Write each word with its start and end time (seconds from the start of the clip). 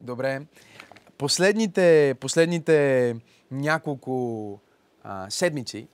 Добре. 0.00 0.40
Последните, 1.18 2.14
последните 2.20 3.16
няколко 3.50 4.58
а, 5.02 5.30
седмици 5.30 5.88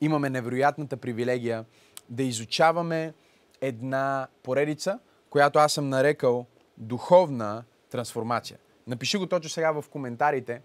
имаме 0.00 0.30
невероятната 0.30 0.96
привилегия 0.96 1.64
да 2.08 2.22
изучаваме 2.22 3.14
една 3.60 4.28
поредица, 4.42 4.98
която 5.30 5.58
аз 5.58 5.72
съм 5.72 5.88
нарекал 5.88 6.46
духовна 6.76 7.64
трансформация. 7.90 8.58
Напиши 8.86 9.16
го 9.16 9.26
точно 9.26 9.50
сега 9.50 9.72
в 9.72 9.84
коментарите 9.90 10.60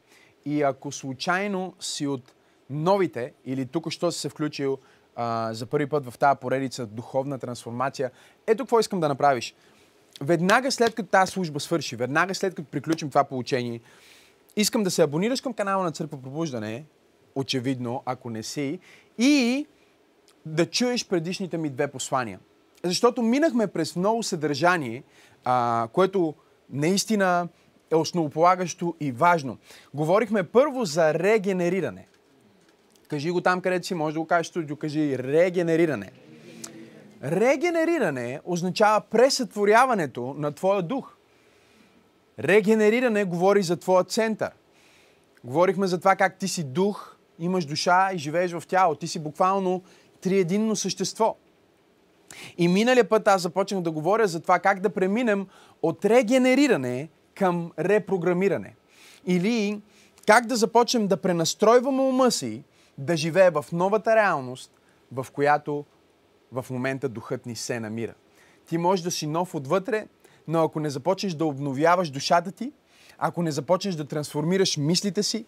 и 0.45 0.61
ако 0.61 0.91
случайно 0.91 1.75
си 1.79 2.07
от 2.07 2.33
новите 2.69 3.33
или 3.45 3.65
тук 3.65 3.89
що 3.89 4.11
си 4.11 4.19
се 4.19 4.29
включил 4.29 4.77
а, 5.15 5.53
за 5.53 5.65
първи 5.65 5.89
път 5.89 6.05
в 6.05 6.17
тази 6.17 6.39
поредица 6.39 6.85
духовна 6.85 7.39
трансформация, 7.39 8.11
ето 8.47 8.63
какво 8.63 8.79
искам 8.79 8.99
да 8.99 9.07
направиш. 9.07 9.55
Веднага 10.21 10.71
след 10.71 10.95
като 10.95 11.09
тази 11.09 11.31
служба 11.31 11.59
свърши, 11.59 11.95
веднага 11.95 12.35
след 12.35 12.55
като 12.55 12.69
приключим 12.69 13.09
това 13.09 13.23
получение, 13.23 13.79
искам 14.55 14.83
да 14.83 14.91
се 14.91 15.01
абонираш 15.01 15.41
към 15.41 15.53
канала 15.53 15.83
на 15.83 15.91
Църква 15.91 16.21
Пробуждане, 16.21 16.85
очевидно, 17.35 18.03
ако 18.05 18.29
не 18.29 18.43
си, 18.43 18.79
и 19.17 19.65
да 20.45 20.65
чуеш 20.65 21.07
предишните 21.07 21.57
ми 21.57 21.69
две 21.69 21.87
послания. 21.87 22.39
Защото 22.83 23.21
минахме 23.21 23.67
през 23.67 23.95
много 23.95 24.23
съдържание, 24.23 25.03
а, 25.43 25.87
което 25.93 26.33
наистина 26.69 27.47
е 27.91 27.95
основополагащо 27.95 28.95
и 28.99 29.11
важно. 29.11 29.57
Говорихме 29.93 30.43
първо 30.43 30.85
за 30.85 31.13
регенериране. 31.13 32.07
Кажи 33.07 33.31
го 33.31 33.41
там, 33.41 33.61
където 33.61 33.87
си, 33.87 33.93
може 33.93 34.13
да 34.13 34.19
го 34.19 34.27
кажеш 34.27 34.47
студио, 34.47 34.75
кажи 34.75 35.17
регенериране. 35.17 36.11
Регенериране 37.23 38.39
означава 38.45 39.01
пресътворяването 39.01 40.35
на 40.37 40.51
твоя 40.51 40.81
дух. 40.81 41.15
Регенериране 42.39 43.23
говори 43.23 43.63
за 43.63 43.77
твоя 43.77 44.03
център. 44.03 44.51
Говорихме 45.43 45.87
за 45.87 45.99
това 45.99 46.15
как 46.15 46.37
ти 46.37 46.47
си 46.47 46.63
дух, 46.63 47.15
имаш 47.39 47.65
душа 47.65 48.09
и 48.13 48.17
живееш 48.17 48.51
в 48.51 48.63
тяло. 48.67 48.95
Ти 48.95 49.07
си 49.07 49.19
буквално 49.19 49.81
триединно 50.21 50.75
същество. 50.75 51.35
И 52.57 52.67
миналия 52.67 53.09
път 53.09 53.27
аз 53.27 53.41
започнах 53.41 53.81
да 53.81 53.91
говоря 53.91 54.27
за 54.27 54.39
това 54.39 54.59
как 54.59 54.79
да 54.79 54.89
преминем 54.89 55.47
от 55.81 56.05
регенериране 56.05 57.09
към 57.35 57.71
репрограмиране. 57.79 58.75
Или 59.25 59.81
как 60.27 60.45
да 60.45 60.55
започнем 60.55 61.07
да 61.07 61.17
пренастройваме 61.17 62.01
ума 62.01 62.31
си 62.31 62.63
да 62.97 63.17
живее 63.17 63.49
в 63.49 63.65
новата 63.71 64.15
реалност, 64.15 64.71
в 65.11 65.27
която 65.33 65.85
в 66.53 66.65
момента 66.69 67.09
духът 67.09 67.45
ни 67.45 67.55
се 67.55 67.79
намира. 67.79 68.13
Ти 68.65 68.77
можеш 68.77 69.03
да 69.03 69.11
си 69.11 69.27
нов 69.27 69.55
отвътре, 69.55 70.07
но 70.47 70.63
ако 70.63 70.79
не 70.79 70.89
започнеш 70.89 71.33
да 71.33 71.45
обновяваш 71.45 72.09
душата 72.09 72.51
ти, 72.51 72.71
ако 73.17 73.43
не 73.43 73.51
започнеш 73.51 73.95
да 73.95 74.05
трансформираш 74.05 74.77
мислите 74.77 75.23
си, 75.23 75.45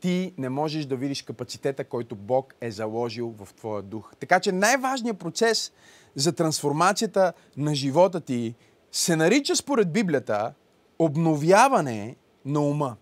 ти 0.00 0.34
не 0.38 0.48
можеш 0.48 0.84
да 0.84 0.96
видиш 0.96 1.22
капацитета, 1.22 1.84
който 1.84 2.16
Бог 2.16 2.54
е 2.60 2.70
заложил 2.70 3.34
в 3.38 3.54
твоя 3.54 3.82
дух. 3.82 4.12
Така 4.20 4.40
че 4.40 4.52
най-важният 4.52 5.18
процес 5.18 5.72
за 6.14 6.32
трансформацията 6.32 7.32
на 7.56 7.74
живота 7.74 8.20
ти 8.20 8.54
се 8.92 9.16
нарича 9.16 9.56
според 9.56 9.92
Библията 9.92 10.52
обновяване 10.98 12.16
на 12.44 12.60
ума. 12.60 12.96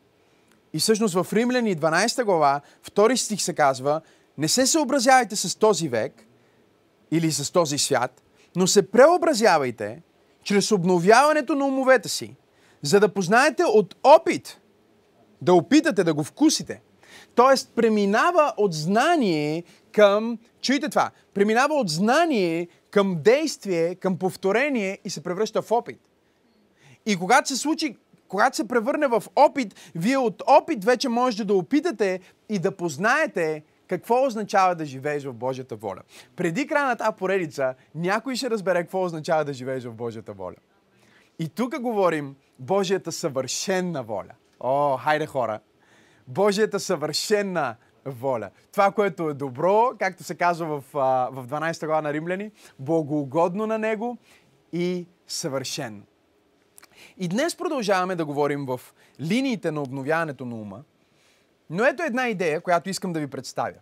И 0.73 0.79
всъщност 0.79 1.15
в 1.15 1.27
Римляни 1.33 1.77
12 1.77 2.25
глава, 2.25 2.61
втори 2.83 3.17
стих 3.17 3.43
се 3.43 3.55
казва, 3.55 4.01
не 4.39 4.49
се 4.49 4.67
съобразявайте 4.67 5.37
с 5.37 5.59
този 5.59 5.89
век 5.89 6.27
или 7.11 7.33
с 7.33 7.53
този 7.53 7.79
свят, 7.79 8.23
но 8.57 8.67
се 8.67 8.91
преобразявайте 8.91 10.03
чрез 10.43 10.73
обновяването 10.73 11.55
на 11.55 11.67
умовете 11.67 12.09
си, 12.09 12.37
за 12.83 13.01
да 13.01 13.15
познаете 13.15 13.65
от 13.65 13.97
опит, 14.03 14.61
да 15.43 15.55
опитате 15.55 16.05
да 16.05 16.15
го 16.15 16.25
вкусите. 16.25 16.81
Тоест, 17.35 17.73
преминава 17.77 18.53
от 18.57 18.75
знание 18.75 19.65
към, 19.93 20.39
чуйте 20.61 20.89
това, 20.89 21.11
преминава 21.35 21.75
от 21.75 21.89
знание 21.89 22.69
към 22.91 23.17
действие, 23.23 23.95
към 23.95 24.19
повторение 24.19 24.99
и 25.05 25.11
се 25.11 25.23
превръща 25.23 25.63
в 25.63 25.73
опит. 25.73 26.01
И 27.07 27.17
когато 27.17 27.49
се 27.49 27.57
случи, 27.57 27.97
когато 28.29 28.57
се 28.57 28.69
превърне 28.69 29.07
в 29.07 29.23
опит, 29.37 29.75
вие 29.95 30.17
от 30.17 30.43
опит 30.47 30.85
вече 30.85 31.09
можете 31.09 31.45
да 31.45 31.55
опитате 31.55 32.21
и 32.49 32.59
да 32.59 32.77
познаете 32.77 33.63
какво 33.89 34.27
означава 34.27 34.75
да 34.75 34.85
живееш 34.85 35.25
в 35.25 35.33
Божията 35.33 35.77
воля. 35.77 36.01
Преди 36.37 36.67
края 36.67 36.87
на 36.87 36.97
тази 36.97 37.17
поредица, 37.17 37.75
някой 37.95 38.37
ще 38.37 38.51
разбере 38.51 38.83
какво 38.83 39.03
означава 39.05 39.45
да 39.45 39.53
живееш 39.53 39.85
в 39.85 39.95
Божията 39.95 40.33
воля. 40.33 40.57
И 41.39 41.49
тук 41.49 41.81
говорим 41.81 42.37
Божията 42.59 43.13
съвършенна 43.13 44.03
воля. 44.03 44.33
О, 44.61 44.97
хайде 44.97 45.27
хора! 45.27 45.61
Божията 46.29 46.81
съвършенна 46.81 47.77
воля. 48.05 48.51
Това, 48.73 48.93
което 48.93 49.29
е 49.29 49.35
добро, 49.35 49.91
както 49.99 50.25
се 50.25 50.35
казва 50.35 50.67
в, 50.67 50.85
в 51.33 51.47
12 51.49 51.87
глава 51.87 52.03
на 52.03 52.13
Римляни, 52.13 52.51
богоугодно 52.79 53.67
на 53.67 53.79
Него 53.79 54.19
и 54.73 55.07
съвършено. 55.27 56.03
И 57.19 57.29
днес 57.29 57.57
продължаваме 57.57 58.17
да 58.17 58.25
говорим 58.25 58.67
в 58.67 58.81
линиите 59.21 59.71
на 59.71 59.83
обновяването 59.83 60.45
на 60.45 60.57
ума, 60.57 60.83
но 61.71 61.85
ето 61.85 62.03
една 62.03 62.29
идея, 62.29 62.61
която 62.61 62.91
искам 62.91 63.13
да 63.13 63.21
ви 63.21 63.27
представя. 63.27 63.77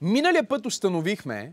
Миналия 0.00 0.48
път 0.48 0.66
установихме, 0.66 1.52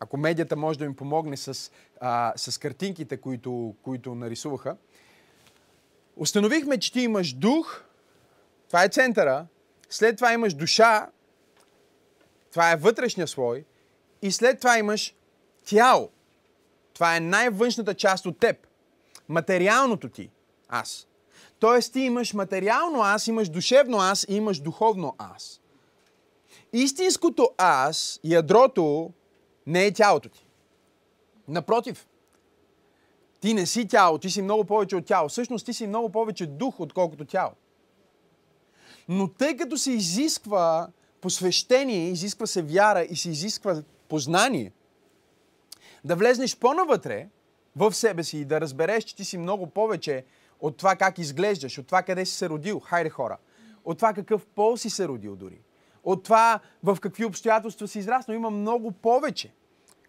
ако 0.00 0.16
медията 0.16 0.56
може 0.56 0.78
да 0.78 0.88
ми 0.88 0.96
помогне 0.96 1.36
с, 1.36 1.70
а, 2.00 2.32
с 2.36 2.58
картинките, 2.58 3.16
които, 3.16 3.74
които 3.82 4.14
нарисуваха, 4.14 4.76
установихме, 6.16 6.78
че 6.78 6.92
ти 6.92 7.00
имаш 7.00 7.32
дух, 7.32 7.82
това 8.68 8.84
е 8.84 8.88
центъра, 8.88 9.46
след 9.90 10.16
това 10.16 10.32
имаш 10.32 10.54
душа, 10.54 11.10
това 12.50 12.72
е 12.72 12.76
вътрешния 12.76 13.26
слой, 13.26 13.64
и 14.22 14.32
след 14.32 14.58
това 14.58 14.78
имаш 14.78 15.14
тяло. 15.64 16.10
Това 16.94 17.16
е 17.16 17.20
най-външната 17.20 17.94
част 17.94 18.26
от 18.26 18.38
теб. 18.38 18.66
Материалното 19.28 20.08
ти 20.08 20.30
аз. 20.68 21.06
Тоест 21.62 21.92
ти 21.92 22.00
имаш 22.00 22.34
материално 22.34 23.00
аз, 23.02 23.26
имаш 23.26 23.48
душевно 23.48 23.98
аз 23.98 24.26
и 24.28 24.34
имаш 24.34 24.60
духовно 24.60 25.14
аз. 25.18 25.60
Истинското 26.72 27.50
аз, 27.58 28.20
ядрото, 28.24 29.10
не 29.66 29.86
е 29.86 29.92
тялото 29.92 30.28
ти. 30.28 30.46
Напротив, 31.48 32.06
ти 33.40 33.54
не 33.54 33.66
си 33.66 33.88
тяло, 33.88 34.18
ти 34.18 34.30
си 34.30 34.42
много 34.42 34.64
повече 34.64 34.96
от 34.96 35.06
тяло. 35.06 35.28
Всъщност 35.28 35.66
ти 35.66 35.72
си 35.72 35.86
много 35.86 36.12
повече 36.12 36.46
дух, 36.46 36.80
отколкото 36.80 37.24
тяло. 37.24 37.52
Но 39.08 39.28
тъй 39.28 39.56
като 39.56 39.76
се 39.76 39.92
изисква 39.92 40.88
посвещение, 41.20 42.08
изисква 42.08 42.46
се 42.46 42.62
вяра 42.62 43.02
и 43.02 43.16
се 43.16 43.30
изисква 43.30 43.82
познание, 44.08 44.72
да 46.04 46.16
влезнеш 46.16 46.56
по-навътре 46.56 47.28
в 47.76 47.94
себе 47.94 48.24
си 48.24 48.38
и 48.38 48.44
да 48.44 48.60
разбереш, 48.60 49.04
че 49.04 49.16
ти 49.16 49.24
си 49.24 49.38
много 49.38 49.66
повече 49.66 50.24
от 50.62 50.76
това 50.76 50.96
как 50.96 51.18
изглеждаш, 51.18 51.78
от 51.78 51.86
това 51.86 52.02
къде 52.02 52.24
си 52.24 52.36
се 52.36 52.48
родил, 52.48 52.80
хайде 52.80 53.10
хора, 53.10 53.36
от 53.84 53.98
това 53.98 54.12
какъв 54.12 54.46
пол 54.46 54.76
си 54.76 54.90
се 54.90 55.08
родил 55.08 55.36
дори, 55.36 55.60
от 56.04 56.24
това 56.24 56.60
в 56.82 56.98
какви 57.00 57.24
обстоятелства 57.24 57.88
си 57.88 57.98
израснал, 57.98 58.34
има 58.34 58.50
много 58.50 58.92
повече 58.92 59.52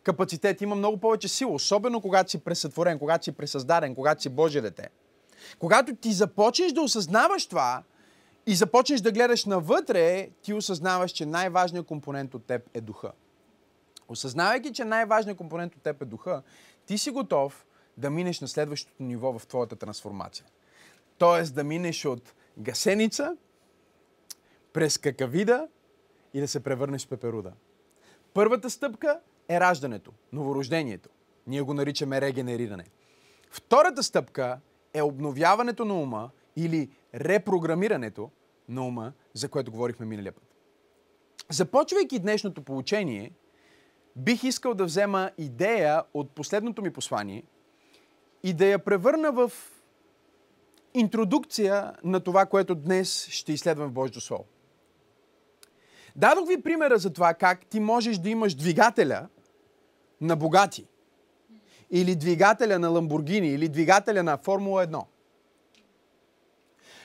капацитет, 0.04 0.62
има 0.62 0.76
много 0.76 0.98
повече 0.98 1.28
сила, 1.28 1.52
особено 1.52 2.02
когато 2.02 2.32
си 2.32 2.38
пресътворен, 2.38 3.00
когато 3.00 3.24
си 3.24 3.32
пресъздаден, 3.32 3.96
когато 3.96 4.22
си 4.22 4.30
Божие 4.30 4.62
дете. 4.62 4.90
Когато 5.60 5.96
ти 5.96 6.14
започнеш 6.14 6.72
да 6.72 6.82
осъзнаваш 6.82 7.48
това 7.48 7.84
и 8.46 8.56
започнеш 8.56 9.02
да 9.02 9.12
гледаш 9.12 9.46
навътре, 9.46 10.30
ти 10.42 10.54
осъзнаваш, 10.54 11.12
че 11.12 11.26
най-важният 11.26 11.88
компонент 11.88 12.34
от 12.34 12.46
теб 12.46 12.70
е 12.74 12.82
духа. 12.82 13.12
Осъзнавайки, 14.08 14.74
че 14.74 14.86
най-важният 14.86 15.38
компонент 15.38 15.76
от 15.76 15.82
теб 15.82 16.02
е 16.02 16.06
духа, 16.06 16.42
ти 16.86 16.98
си 16.98 17.12
готов 17.12 17.66
да 17.98 18.10
минеш 18.10 18.42
на 18.42 18.48
следващото 18.48 19.04
ниво 19.04 19.40
в 19.40 19.48
твоята 19.48 19.76
трансформация. 19.76 20.46
Тоест 21.18 21.56
да 21.56 21.64
минеш 21.64 22.06
от 22.06 22.34
гасеница 22.58 23.38
през 24.74 24.98
какавида 24.98 25.68
и 26.34 26.40
да 26.40 26.48
се 26.48 26.64
превърнеш 26.64 27.06
в 27.06 27.10
пеперуда. 27.10 27.54
Първата 28.34 28.70
стъпка 28.70 29.20
е 29.50 29.60
раждането, 29.60 30.12
новорождението. 30.34 31.10
Ние 31.48 31.62
го 31.62 31.74
наричаме 31.74 32.22
регенериране. 32.22 32.86
Втората 33.52 34.04
стъпка 34.04 34.60
е 34.94 35.02
обновяването 35.02 35.86
на 35.86 35.94
ума 35.94 36.30
или 36.56 36.90
репрограмирането 37.16 38.32
на 38.70 38.88
ума, 38.88 39.14
за 39.34 39.50
което 39.50 39.72
говорихме 39.72 40.06
миналия 40.06 40.32
път. 40.32 40.44
Започвайки 41.50 42.20
днешното 42.20 42.62
получение, 42.62 43.32
бих 44.16 44.44
искал 44.44 44.74
да 44.74 44.86
взема 44.86 45.32
идея 45.38 46.04
от 46.14 46.32
последното 46.32 46.82
ми 46.82 46.94
послание 46.94 47.44
и 48.44 48.54
да 48.54 48.66
я 48.66 48.80
превърна 48.80 49.32
в 49.32 49.52
интродукция 50.94 51.94
на 52.04 52.20
това, 52.20 52.46
което 52.46 52.76
днес 52.76 53.28
ще 53.28 53.54
изследвам 53.54 53.90
в 53.90 53.94
Божието 53.94 54.22
Слово. 54.22 54.46
Дадох 56.16 56.48
ви 56.48 56.62
примера 56.62 56.98
за 56.98 57.14
това 57.14 57.34
как 57.34 57.66
ти 57.66 57.80
можеш 57.80 58.18
да 58.18 58.30
имаш 58.30 58.56
двигателя 58.56 59.28
на 60.22 60.36
богати, 60.36 60.88
или 61.92 62.16
двигателя 62.16 62.80
на 62.80 62.90
Ламбургини, 62.90 63.48
или 63.48 63.70
двигателя 63.70 64.24
на 64.24 64.38
Формула 64.38 64.88
1. 64.88 65.06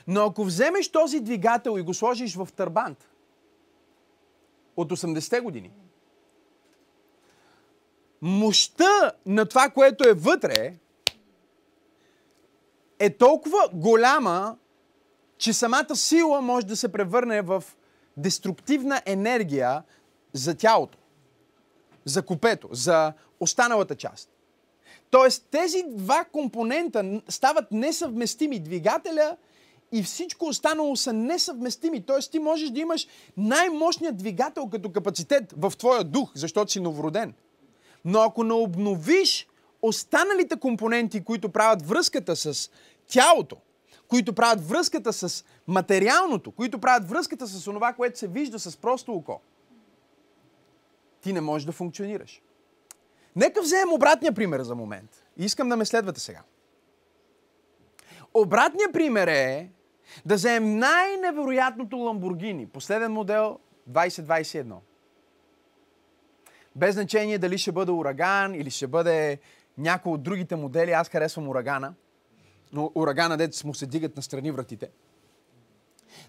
Но 0.06 0.24
ако 0.24 0.44
вземеш 0.44 0.88
този 0.88 1.20
двигател 1.20 1.78
и 1.78 1.82
го 1.82 1.94
сложиш 1.94 2.36
в 2.36 2.48
търбант 2.56 3.08
от 4.76 4.92
80-те 4.92 5.40
години, 5.40 5.72
мощта 8.20 9.12
на 9.26 9.46
това, 9.46 9.70
което 9.70 10.08
е 10.08 10.12
вътре, 10.12 10.78
е 12.98 13.10
толкова 13.10 13.58
голяма, 13.72 14.56
че 15.38 15.52
самата 15.52 15.96
сила 15.96 16.40
може 16.40 16.66
да 16.66 16.76
се 16.76 16.92
превърне 16.92 17.42
в 17.42 17.64
деструктивна 18.16 19.02
енергия 19.06 19.82
за 20.32 20.54
тялото, 20.54 20.98
за 22.04 22.22
купето, 22.22 22.68
за 22.72 23.12
останалата 23.40 23.94
част. 23.94 24.30
Тоест 25.10 25.46
тези 25.50 25.84
два 25.88 26.24
компонента 26.32 27.20
стават 27.28 27.72
несъвместими. 27.72 28.60
Двигателя 28.60 29.36
и 29.92 30.02
всичко 30.02 30.46
останало 30.46 30.96
са 30.96 31.12
несъвместими. 31.12 32.02
Тоест 32.02 32.32
ти 32.32 32.38
можеш 32.38 32.70
да 32.70 32.80
имаш 32.80 33.06
най-мощният 33.36 34.16
двигател 34.16 34.68
като 34.68 34.92
капацитет 34.92 35.54
в 35.56 35.72
твоя 35.78 36.04
дух, 36.04 36.32
защото 36.34 36.72
си 36.72 36.80
новороден. 36.80 37.34
Но 38.04 38.20
ако 38.20 38.44
не 38.44 38.52
обновиш 38.52 39.46
останалите 39.82 40.56
компоненти, 40.60 41.24
които 41.24 41.48
правят 41.48 41.86
връзката 41.86 42.36
с 42.36 42.70
тялото, 43.06 43.56
които 44.08 44.32
правят 44.32 44.68
връзката 44.68 45.12
с 45.12 45.44
материалното, 45.66 46.50
които 46.50 46.78
правят 46.78 47.08
връзката 47.08 47.46
с 47.46 47.64
това, 47.64 47.92
което 47.92 48.18
се 48.18 48.28
вижда 48.28 48.58
с 48.58 48.76
просто 48.76 49.12
око, 49.12 49.40
ти 51.20 51.32
не 51.32 51.40
можеш 51.40 51.66
да 51.66 51.72
функционираш. 51.72 52.42
Нека 53.36 53.62
вземем 53.62 53.92
обратния 53.92 54.32
пример 54.32 54.62
за 54.62 54.74
момент. 54.74 55.24
Искам 55.36 55.68
да 55.68 55.76
ме 55.76 55.84
следвате 55.84 56.20
сега. 56.20 56.42
Обратният 58.34 58.92
пример 58.92 59.28
е 59.28 59.70
да 60.26 60.34
вземем 60.34 60.78
най-невероятното 60.78 61.96
Ламбургини, 61.96 62.66
последен 62.66 63.12
модел 63.12 63.58
2021. 63.90 64.74
Без 66.76 66.94
значение 66.94 67.38
дали 67.38 67.58
ще 67.58 67.72
бъде 67.72 67.92
ураган 67.92 68.54
или 68.54 68.70
ще 68.70 68.86
бъде 68.86 69.38
някой 69.78 70.12
от 70.12 70.22
другите 70.22 70.56
модели, 70.56 70.90
аз 70.90 71.08
харесвам 71.08 71.48
урагана, 71.48 71.94
но 72.72 72.92
урагана, 72.94 73.36
дете 73.36 73.66
му 73.66 73.74
се 73.74 73.86
дигат 73.86 74.16
на 74.16 74.22
страни 74.22 74.50
вратите. 74.50 74.90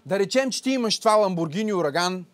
Да 0.06 0.18
речем, 0.18 0.50
че 0.50 0.62
ти 0.62 0.70
имаш 0.70 0.98
това 0.98 1.14
Ламбургини 1.14 1.72
ураган, 1.72 2.24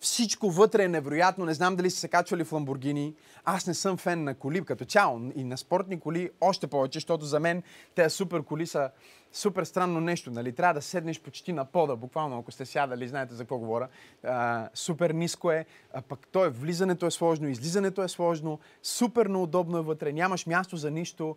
всичко 0.00 0.50
вътре 0.50 0.84
е 0.84 0.88
невероятно. 0.88 1.44
Не 1.44 1.54
знам 1.54 1.76
дали 1.76 1.90
сте 1.90 2.00
се 2.00 2.08
качвали 2.08 2.44
в 2.44 2.52
Ламбургини. 2.52 3.14
Аз 3.44 3.66
не 3.66 3.74
съм 3.74 3.96
фен 3.96 4.24
на 4.24 4.34
коли 4.34 4.64
като 4.64 4.84
цяло. 4.84 5.20
И 5.36 5.44
на 5.44 5.58
спортни 5.58 6.00
коли 6.00 6.30
още 6.40 6.66
повече, 6.66 6.96
защото 6.96 7.24
за 7.24 7.40
мен 7.40 7.62
тези 7.94 8.14
супер 8.14 8.42
коли 8.42 8.66
са 8.66 8.90
супер 9.32 9.64
странно 9.64 10.00
нещо. 10.00 10.30
Нали? 10.30 10.52
Трябва 10.52 10.74
да 10.74 10.82
седнеш 10.82 11.20
почти 11.20 11.52
на 11.52 11.64
пода, 11.64 11.96
буквално, 11.96 12.38
ако 12.38 12.52
сте 12.52 12.66
сядали, 12.66 13.08
знаете 13.08 13.34
за 13.34 13.44
какво 13.44 13.58
говоря. 13.58 13.88
А, 14.24 14.68
супер 14.74 15.10
ниско 15.10 15.50
е, 15.50 15.66
а 15.94 16.02
пък 16.02 16.28
то 16.32 16.44
е, 16.44 16.50
влизането 16.50 17.06
е 17.06 17.10
сложно, 17.10 17.48
излизането 17.48 18.02
е 18.02 18.08
сложно, 18.08 18.58
супер 18.82 19.26
неудобно 19.26 19.78
е 19.78 19.82
вътре, 19.82 20.12
нямаш 20.12 20.46
място 20.46 20.76
за 20.76 20.90
нищо. 20.90 21.36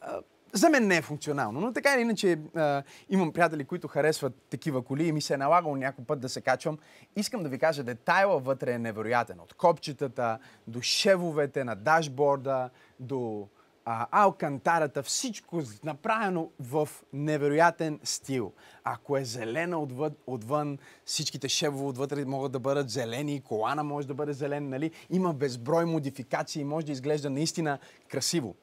А, 0.00 0.20
за 0.52 0.70
мен 0.70 0.86
не 0.86 0.96
е 0.96 1.02
функционално, 1.02 1.60
но 1.60 1.72
така 1.72 1.94
или 1.94 2.00
иначе 2.00 2.38
а, 2.54 2.82
имам 3.08 3.32
приятели, 3.32 3.64
които 3.64 3.88
харесват 3.88 4.34
такива 4.50 4.82
коли 4.82 5.06
и 5.06 5.12
ми 5.12 5.20
се 5.20 5.34
е 5.34 5.36
налагало 5.36 5.76
някой 5.76 6.04
път 6.04 6.20
да 6.20 6.28
се 6.28 6.40
качвам. 6.40 6.78
Искам 7.16 7.42
да 7.42 7.48
ви 7.48 7.58
кажа, 7.58 7.82
детайла 7.82 8.38
вътре 8.38 8.72
е 8.72 8.78
невероятен. 8.78 9.40
От 9.40 9.54
копчетата, 9.54 10.38
до 10.66 10.80
шевовете 10.80 11.64
на 11.64 11.74
дашборда, 11.74 12.70
до 13.00 13.48
а, 13.88 14.06
алкантарата, 14.10 15.02
всичко 15.02 15.62
направено 15.84 16.50
в 16.60 16.88
невероятен 17.12 18.00
стил. 18.04 18.52
Ако 18.84 19.16
е 19.16 19.24
зелена 19.24 19.78
отвън, 19.78 20.14
отвън 20.26 20.78
всичките 21.04 21.48
шевове 21.48 21.84
отвътре 21.84 22.24
могат 22.24 22.52
да 22.52 22.58
бъдат 22.58 22.90
зелени, 22.90 23.40
колана 23.40 23.84
може 23.84 24.06
да 24.06 24.14
бъде 24.14 24.32
зелен, 24.32 24.68
нали? 24.68 24.90
Има 25.10 25.34
безброй 25.34 25.84
модификации, 25.84 26.64
може 26.64 26.86
да 26.86 26.92
изглежда 26.92 27.30
наистина 27.30 27.78
красиво. 28.08 28.54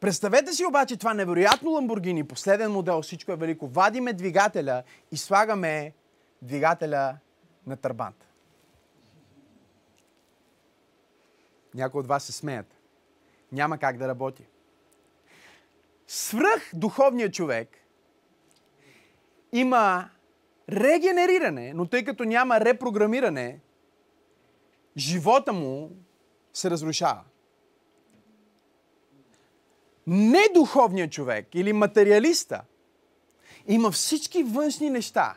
Представете 0.00 0.52
си 0.52 0.64
обаче 0.64 0.96
това 0.96 1.14
невероятно 1.14 1.70
Ламбургини, 1.70 2.24
последен 2.24 2.72
модел, 2.72 3.02
всичко 3.02 3.32
е 3.32 3.36
велико. 3.36 3.68
Вадиме 3.68 4.12
двигателя 4.12 4.82
и 5.12 5.16
слагаме 5.16 5.92
двигателя 6.42 7.16
на 7.66 7.76
търбант. 7.76 8.26
Някои 11.74 12.00
от 12.00 12.06
вас 12.06 12.24
се 12.24 12.32
смеят. 12.32 12.79
Няма 13.52 13.78
как 13.78 13.96
да 13.96 14.08
работи. 14.08 14.46
Свръх 16.06 16.70
духовният 16.74 17.34
човек 17.34 17.68
има 19.52 20.10
регенериране, 20.68 21.72
но 21.74 21.86
тъй 21.86 22.04
като 22.04 22.24
няма 22.24 22.60
репрограмиране, 22.60 23.60
живота 24.96 25.52
му 25.52 25.90
се 26.52 26.70
разрушава 26.70 27.24
недуховният 30.10 31.12
човек 31.12 31.54
или 31.54 31.72
материалиста 31.72 32.62
има 33.68 33.90
всички 33.90 34.42
външни 34.42 34.90
неща. 34.90 35.34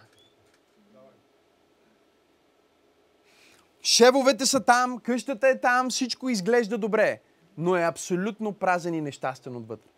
Шевовете 3.83 4.45
са 4.45 4.65
там, 4.65 4.99
къщата 4.99 5.47
е 5.47 5.59
там, 5.59 5.89
всичко 5.89 6.29
изглежда 6.29 6.77
добре, 6.77 7.21
но 7.57 7.75
е 7.75 7.83
абсолютно 7.83 8.53
празен 8.53 8.93
и 8.93 9.01
нещастен 9.01 9.55
отвътре. 9.55 9.89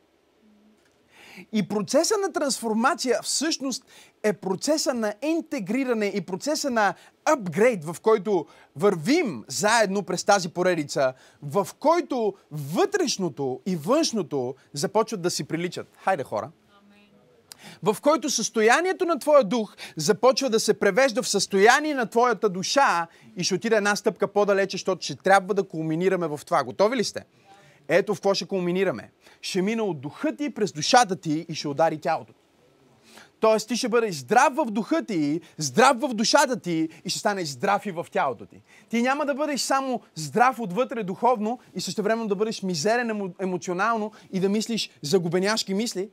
И 1.54 1.68
процеса 1.68 2.14
на 2.28 2.34
трансформация 2.34 3.20
всъщност 3.24 3.86
е 4.24 4.34
процеса 4.34 4.94
на 4.94 5.14
интегриране 5.22 6.06
и 6.06 6.22
процеса 6.22 6.70
на 6.70 6.94
апгрейд, 7.26 7.86
в 7.86 7.96
който 8.02 8.46
вървим 8.76 9.44
заедно 9.48 10.04
през 10.04 10.24
тази 10.24 10.50
поредица, 10.50 11.14
в 11.42 11.68
който 11.80 12.34
вътрешното 12.52 13.62
и 13.66 13.76
външното 13.76 14.56
започват 14.74 15.22
да 15.22 15.30
си 15.30 15.44
приличат. 15.44 15.88
Хайде 16.04 16.24
хора! 16.24 16.52
в 17.84 17.98
който 18.02 18.30
състоянието 18.30 19.06
на 19.06 19.20
твоя 19.20 19.44
дух 19.44 19.76
започва 19.96 20.50
да 20.50 20.60
се 20.60 20.80
превежда 20.80 21.24
в 21.24 21.30
състояние 21.30 21.94
на 21.94 22.06
твоята 22.06 22.50
душа 22.50 23.08
и 23.38 23.44
ще 23.44 23.56
отиде 23.56 23.76
една 23.76 23.96
стъпка 23.96 24.28
по-далече, 24.28 24.78
защото 24.78 25.06
ще 25.06 25.16
трябва 25.16 25.54
да 25.54 25.68
кулминираме 25.68 26.28
в 26.28 26.40
това. 26.46 26.64
Готови 26.64 26.98
ли 26.98 27.04
сте? 27.04 27.26
Ето 27.88 28.14
в 28.14 28.18
какво 28.18 28.34
ще 28.34 28.46
кулминираме. 28.46 29.12
Ще 29.42 29.62
мина 29.62 29.84
от 29.84 30.02
духа 30.02 30.36
ти 30.36 30.50
през 30.50 30.72
душата 30.72 31.16
ти 31.16 31.46
и 31.50 31.56
ще 31.56 31.68
удари 31.68 31.98
тялото 31.98 32.34
ти. 32.34 32.40
Тоест 33.40 33.68
ти 33.68 33.76
ще 33.76 33.90
бъдеш 33.90 34.16
здрав 34.16 34.56
в 34.56 34.66
духа 34.66 35.06
ти, 35.06 35.42
здрав 35.58 36.00
в 36.00 36.14
душата 36.14 36.60
ти 36.60 36.90
и 37.06 37.10
ще 37.10 37.20
станеш 37.20 37.48
здрав 37.48 37.86
и 37.86 37.92
в 37.92 38.06
тялото 38.12 38.46
ти. 38.46 38.62
Ти 38.90 39.02
няма 39.02 39.26
да 39.26 39.34
бъдеш 39.34 39.62
само 39.62 40.02
здрав 40.16 40.60
отвътре 40.60 41.04
духовно 41.04 41.60
и 41.76 41.82
също 41.82 42.04
време 42.04 42.28
да 42.28 42.36
бъдеш 42.36 42.64
мизерен 42.64 43.34
емоционално 43.40 44.12
и 44.32 44.40
да 44.40 44.50
мислиш 44.50 44.90
загубеняшки 45.02 45.74
мисли. 45.74 46.10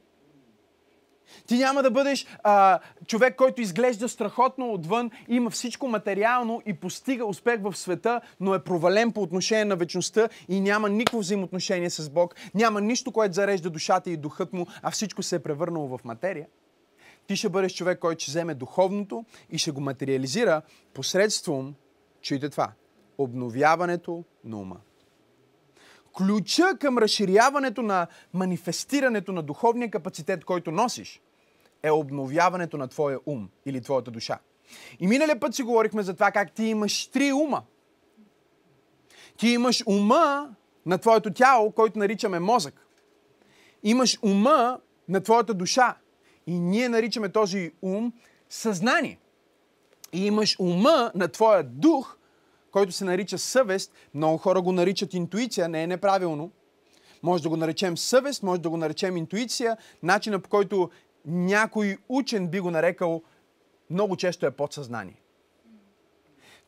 Ти 1.47 1.59
няма 1.59 1.83
да 1.83 1.91
бъдеш 1.91 2.27
а, 2.43 2.79
човек, 3.07 3.37
който 3.37 3.61
изглежда 3.61 4.09
страхотно 4.09 4.73
отвън, 4.73 5.11
има 5.29 5.51
всичко 5.51 5.89
материално 5.89 6.62
и 6.67 6.75
постига 6.75 7.25
успех 7.25 7.61
в 7.62 7.77
света, 7.77 8.21
но 8.41 8.55
е 8.55 8.65
провален 8.65 9.12
по 9.12 9.23
отношение 9.23 9.65
на 9.65 9.77
вечността 9.77 10.29
и 10.49 10.61
няма 10.61 10.89
никакво 10.89 11.19
взаимоотношение 11.19 11.91
с 11.91 12.11
Бог. 12.11 12.35
Няма 12.55 12.81
нищо, 12.81 13.12
което 13.12 13.35
зарежда 13.35 13.71
душата 13.71 14.11
и 14.11 14.17
духът 14.17 14.53
му, 14.53 14.67
а 14.83 14.91
всичко 14.91 15.23
се 15.23 15.37
е 15.37 15.43
превърнало 15.43 15.99
в 15.99 16.05
материя. 16.05 16.47
Ти 17.27 17.37
ще 17.37 17.49
бъдеш 17.49 17.75
човек, 17.75 17.99
който 17.99 18.23
ще 18.23 18.31
вземе 18.31 18.55
духовното 18.55 19.25
и 19.51 19.59
ще 19.59 19.71
го 19.71 19.81
материализира 19.81 20.62
посредством, 20.95 21.75
чуйте 22.21 22.51
това, 22.51 22.73
обновяването 23.19 24.25
на 24.45 24.57
ума. 24.57 24.77
Ключа 26.16 26.76
към 26.81 26.99
разширяването 26.99 27.83
на 27.83 28.07
манифестирането 28.33 29.33
на 29.33 29.42
духовния 29.42 29.90
капацитет, 29.90 30.45
който 30.45 30.71
носиш, 30.71 31.21
е 31.83 31.90
обновяването 31.90 32.76
на 32.76 32.88
твоя 32.88 33.19
ум 33.26 33.49
или 33.66 33.81
твоята 33.81 34.11
душа. 34.11 34.38
И 35.00 35.07
миналия 35.07 35.40
път 35.40 35.54
си 35.54 35.62
говорихме 35.62 36.02
за 36.02 36.14
това 36.14 36.31
как 36.31 36.52
ти 36.52 36.64
имаш 36.64 37.07
три 37.07 37.33
ума. 37.33 37.62
Ти 39.37 39.49
имаш 39.49 39.83
ума 39.87 40.50
на 40.87 40.99
твоето 40.99 41.33
тяло, 41.33 41.73
който 41.73 41.99
наричаме 41.99 42.40
мозък. 42.40 42.87
Имаш 43.83 44.19
ума 44.23 44.81
на 45.09 45.21
твоята 45.21 45.54
душа. 45.54 45.97
И 46.47 46.59
ние 46.59 46.88
наричаме 46.88 47.28
този 47.28 47.73
ум 47.83 48.12
съзнание. 48.49 49.19
И 50.12 50.26
имаш 50.26 50.57
ума 50.59 51.12
на 51.14 51.28
твоя 51.28 51.62
дух, 51.62 52.19
който 52.73 52.93
се 52.93 53.05
нарича 53.05 53.38
съвест. 53.38 53.93
Много 54.14 54.38
хора 54.38 54.62
го 54.62 54.73
наричат 54.73 55.14
интуиция, 55.14 55.69
не 55.69 55.83
е 55.83 55.87
неправилно. 55.87 56.50
Може 57.23 57.43
да 57.43 57.49
го 57.49 57.57
наречем 57.57 57.99
съвест, 57.99 58.43
може 58.43 58.61
да 58.61 58.71
го 58.71 58.76
наречем 58.76 59.17
интуиция, 59.17 59.76
начина 60.02 60.38
по 60.38 60.49
който 60.49 60.91
някой 61.25 61.99
учен 62.09 62.49
би 62.49 62.61
го 62.61 62.71
нарекал 62.71 63.23
много 63.91 64.17
често 64.17 64.47
е 64.47 64.50
подсъзнание. 64.50 65.21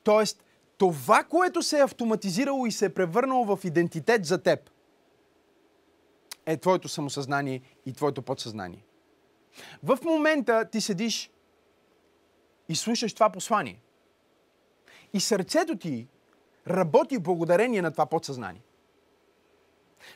Тоест, 0.03 0.45
това, 0.79 1.25
което 1.25 1.63
се 1.63 1.79
е 1.79 1.83
автоматизирало 1.83 2.67
и 2.67 2.73
се 2.73 2.85
е 2.85 2.95
превърнало 2.95 3.57
в 3.57 3.65
идентитет 3.65 4.25
за 4.25 4.43
теб, 4.43 4.71
е 6.47 6.57
твоето 6.57 6.89
самосъзнание 6.89 7.61
и 7.87 7.93
твоето 7.93 8.23
подсъзнание. 8.23 8.85
В 9.83 9.99
момента 10.05 10.65
ти 10.73 10.81
седиш 10.81 11.31
и 12.69 12.77
слушаш 12.77 13.15
това 13.15 13.31
послание. 13.31 13.84
И 15.15 15.21
сърцето 15.21 15.77
ти 15.77 16.09
работи 16.69 17.19
благодарение 17.19 17.83
на 17.83 17.93
това 17.93 18.07
подсъзнание. 18.07 18.63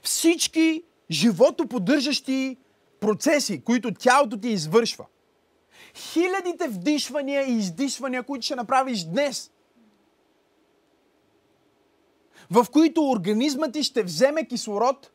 Всички 0.02 0.82
животоподдържащи 1.10 2.56
процеси, 3.00 3.64
които 3.64 3.94
тялото 3.94 4.40
ти 4.40 4.48
извършва, 4.48 5.06
хилядите 5.94 6.68
вдишвания 6.68 7.42
и 7.48 7.52
издишвания, 7.52 8.22
които 8.22 8.44
ще 8.44 8.56
направиш 8.56 9.04
днес, 9.04 9.50
в 12.50 12.66
които 12.72 13.10
организмът 13.10 13.72
ти 13.72 13.82
ще 13.82 14.02
вземе 14.02 14.46
кислород 14.46 15.10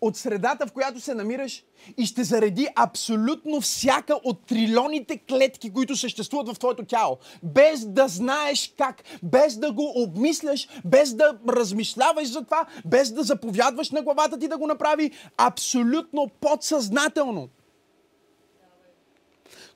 от 0.00 0.16
средата, 0.16 0.66
в 0.66 0.72
която 0.72 1.00
се 1.00 1.14
намираш 1.14 1.64
и 1.96 2.06
ще 2.06 2.24
зареди 2.24 2.68
абсолютно 2.76 3.60
всяка 3.60 4.14
от 4.24 4.46
трилионите 4.46 5.18
клетки, 5.18 5.72
които 5.72 5.96
съществуват 5.96 6.48
в 6.48 6.58
твоето 6.58 6.84
тяло. 6.84 7.18
Без 7.42 7.86
да 7.86 8.08
знаеш 8.08 8.74
как, 8.78 9.02
без 9.22 9.56
да 9.56 9.72
го 9.72 10.02
обмисляш, 10.02 10.68
без 10.84 11.14
да 11.14 11.38
размишляваш 11.48 12.28
за 12.28 12.44
това, 12.44 12.66
без 12.84 13.12
да 13.12 13.22
заповядваш 13.22 13.90
на 13.90 14.02
главата 14.02 14.38
ти 14.38 14.48
да 14.48 14.58
го 14.58 14.66
направи, 14.66 15.10
абсолютно 15.36 16.30
подсъзнателно. 16.40 17.48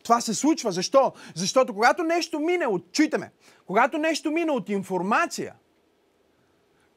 Това 0.03 0.21
се 0.21 0.35
случва. 0.35 0.73
Защо? 0.73 1.13
Защото 1.35 1.75
когато 1.75 2.03
нещо 2.03 2.41
мине 2.41 2.67
от, 2.67 2.93
чуйте 2.93 3.31
когато 3.67 3.99
нещо 3.99 4.31
мине 4.31 4.53
от 4.53 4.69
информация 4.69 5.55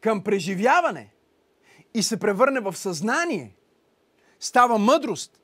към 0.01 0.23
преживяване 0.23 1.10
и 1.93 2.03
се 2.03 2.17
превърне 2.17 2.59
в 2.59 2.77
съзнание, 2.77 3.55
става 4.39 4.77
мъдрост. 4.77 5.39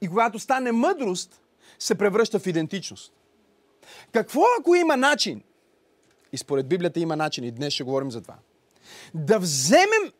И 0.00 0.08
когато 0.08 0.38
стане 0.38 0.72
мъдрост, 0.72 1.40
се 1.78 1.94
превръща 1.94 2.38
в 2.38 2.46
идентичност. 2.46 3.12
Какво 4.12 4.42
ако 4.60 4.74
има 4.74 4.96
начин? 4.96 5.42
И 6.32 6.38
според 6.38 6.68
Библията 6.68 7.00
има 7.00 7.16
начин 7.16 7.44
и 7.44 7.50
днес 7.50 7.74
ще 7.74 7.84
говорим 7.84 8.10
за 8.10 8.22
това. 8.22 8.34
Да 9.14 9.38
вземем 9.38 10.12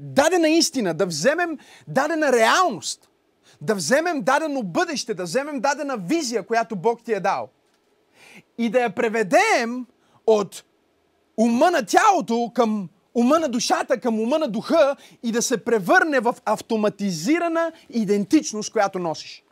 дадена 0.00 0.48
истина, 0.48 0.94
да 0.94 1.06
вземем 1.06 1.58
дадена 1.88 2.32
реалност, 2.32 3.10
да 3.60 3.74
вземем 3.74 4.22
дадено 4.22 4.62
бъдеще, 4.62 5.14
да 5.14 5.22
вземем 5.22 5.60
дадена 5.60 5.96
визия, 5.96 6.46
която 6.46 6.76
Бог 6.76 7.02
ти 7.02 7.12
е 7.12 7.20
дал. 7.20 7.48
И 8.58 8.70
да 8.70 8.80
я 8.80 8.94
преведем 8.94 9.86
от 10.26 10.64
ума 11.36 11.70
на 11.70 11.86
тялото 11.86 12.52
към 12.54 12.88
ума 13.14 13.38
на 13.38 13.48
душата, 13.48 14.00
към 14.00 14.20
ума 14.20 14.38
на 14.38 14.48
духа 14.48 14.96
и 15.22 15.32
да 15.32 15.42
се 15.42 15.64
превърне 15.64 16.20
в 16.20 16.34
автоматизирана 16.44 17.72
идентичност, 17.90 18.72
която 18.72 18.98
носиш. 18.98 19.44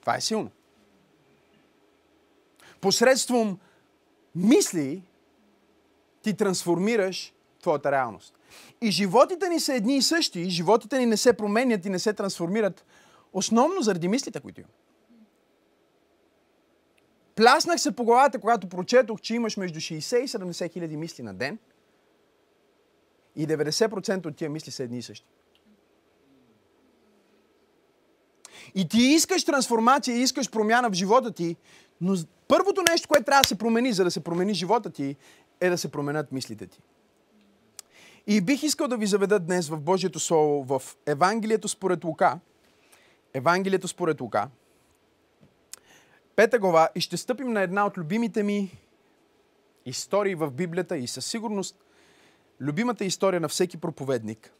Това 0.00 0.16
е 0.16 0.20
силно. 0.20 0.50
Посредством 2.80 3.58
мисли 4.34 5.02
ти 6.22 6.34
трансформираш 6.34 7.32
твоята 7.60 7.92
реалност. 7.92 8.34
И 8.80 8.90
животите 8.90 9.48
ни 9.48 9.60
са 9.60 9.74
едни 9.74 9.96
и 9.96 10.02
същи, 10.02 10.50
животите 10.50 10.98
ни 10.98 11.06
не 11.06 11.16
се 11.16 11.32
променят 11.32 11.84
и 11.84 11.90
не 11.90 11.98
се 11.98 12.12
трансформират, 12.12 12.84
основно 13.32 13.82
заради 13.82 14.08
мислите, 14.08 14.40
които 14.40 14.60
имам. 14.60 14.70
Пляснах 17.38 17.80
се 17.80 17.96
по 17.96 18.04
главата, 18.04 18.38
когато 18.38 18.68
прочетох, 18.68 19.20
че 19.20 19.34
имаш 19.34 19.56
между 19.56 19.80
60 19.80 20.16
и 20.16 20.28
70 20.28 20.72
хиляди 20.72 20.96
мисли 20.96 21.22
на 21.22 21.34
ден 21.34 21.58
и 23.36 23.46
90% 23.46 24.26
от 24.26 24.36
тия 24.36 24.50
мисли 24.50 24.72
са 24.72 24.82
едни 24.82 24.98
и 24.98 25.02
същи. 25.02 25.26
И 28.74 28.88
ти 28.88 28.98
искаш 28.98 29.44
трансформация, 29.44 30.16
искаш 30.16 30.50
промяна 30.50 30.90
в 30.90 30.92
живота 30.92 31.32
ти, 31.32 31.56
но 32.00 32.16
първото 32.48 32.82
нещо, 32.90 33.08
което 33.08 33.24
трябва 33.24 33.42
да 33.42 33.48
се 33.48 33.58
промени, 33.58 33.92
за 33.92 34.04
да 34.04 34.10
се 34.10 34.20
промени 34.20 34.54
живота 34.54 34.90
ти, 34.90 35.16
е 35.60 35.70
да 35.70 35.78
се 35.78 35.90
променят 35.90 36.32
мислите 36.32 36.66
ти. 36.66 36.80
И 38.26 38.40
бих 38.40 38.62
искал 38.62 38.88
да 38.88 38.96
ви 38.96 39.06
заведа 39.06 39.38
днес 39.38 39.68
в 39.68 39.80
Божието 39.80 40.20
Слово, 40.20 40.78
в 40.78 40.96
Евангелието 41.06 41.68
според 41.68 42.04
Лука. 42.04 42.38
Евангелието 43.34 43.88
според 43.88 44.20
Лука. 44.20 44.48
Пета 46.38 46.58
глава 46.58 46.88
и 46.94 47.00
ще 47.00 47.16
стъпим 47.16 47.52
на 47.52 47.60
една 47.60 47.86
от 47.86 47.98
любимите 47.98 48.42
ми 48.42 48.78
истории 49.86 50.34
в 50.34 50.50
Библията 50.50 50.96
и 50.96 51.06
със 51.06 51.26
сигурност 51.26 51.84
любимата 52.60 53.04
история 53.04 53.40
на 53.40 53.48
всеки 53.48 53.76
проповедник, 53.76 54.52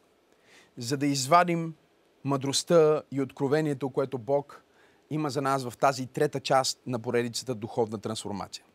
за 0.77 0.97
да 0.97 1.05
извадим 1.05 1.75
мъдростта 2.23 3.01
и 3.11 3.21
откровението, 3.21 3.89
което 3.89 4.17
Бог 4.17 4.63
има 5.09 5.29
за 5.29 5.41
нас 5.41 5.69
в 5.69 5.77
тази 5.77 6.07
трета 6.07 6.39
част 6.39 6.79
на 6.85 6.99
поредицата 6.99 7.55
Духовна 7.55 7.97
трансформация. 7.97 8.65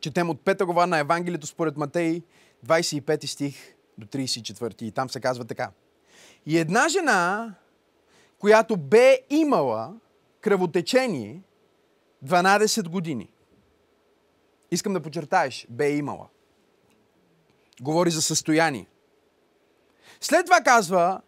Четем 0.00 0.30
от 0.30 0.40
пета 0.40 0.64
глава 0.64 0.86
на 0.86 0.98
Евангелието 0.98 1.46
според 1.46 1.76
Матей, 1.76 2.22
25 2.66 3.26
стих 3.26 3.76
до 3.98 4.06
34. 4.06 4.82
И 4.82 4.92
там 4.92 5.10
се 5.10 5.20
казва 5.20 5.44
така. 5.44 5.70
И 6.46 6.58
една 6.58 6.88
жена, 6.88 7.54
която 8.38 8.76
бе 8.76 9.20
имала 9.30 9.94
кръвотечение 10.44 11.42
12 12.24 12.88
години. 12.88 13.32
Искам 14.70 14.92
да 14.92 15.00
подчертаеш, 15.00 15.66
бе 15.70 15.90
имала. 15.90 16.26
Говори 17.80 18.10
за 18.10 18.22
състояние. 18.22 18.86
След 20.20 20.46
това 20.46 20.60
казва, 20.60 21.20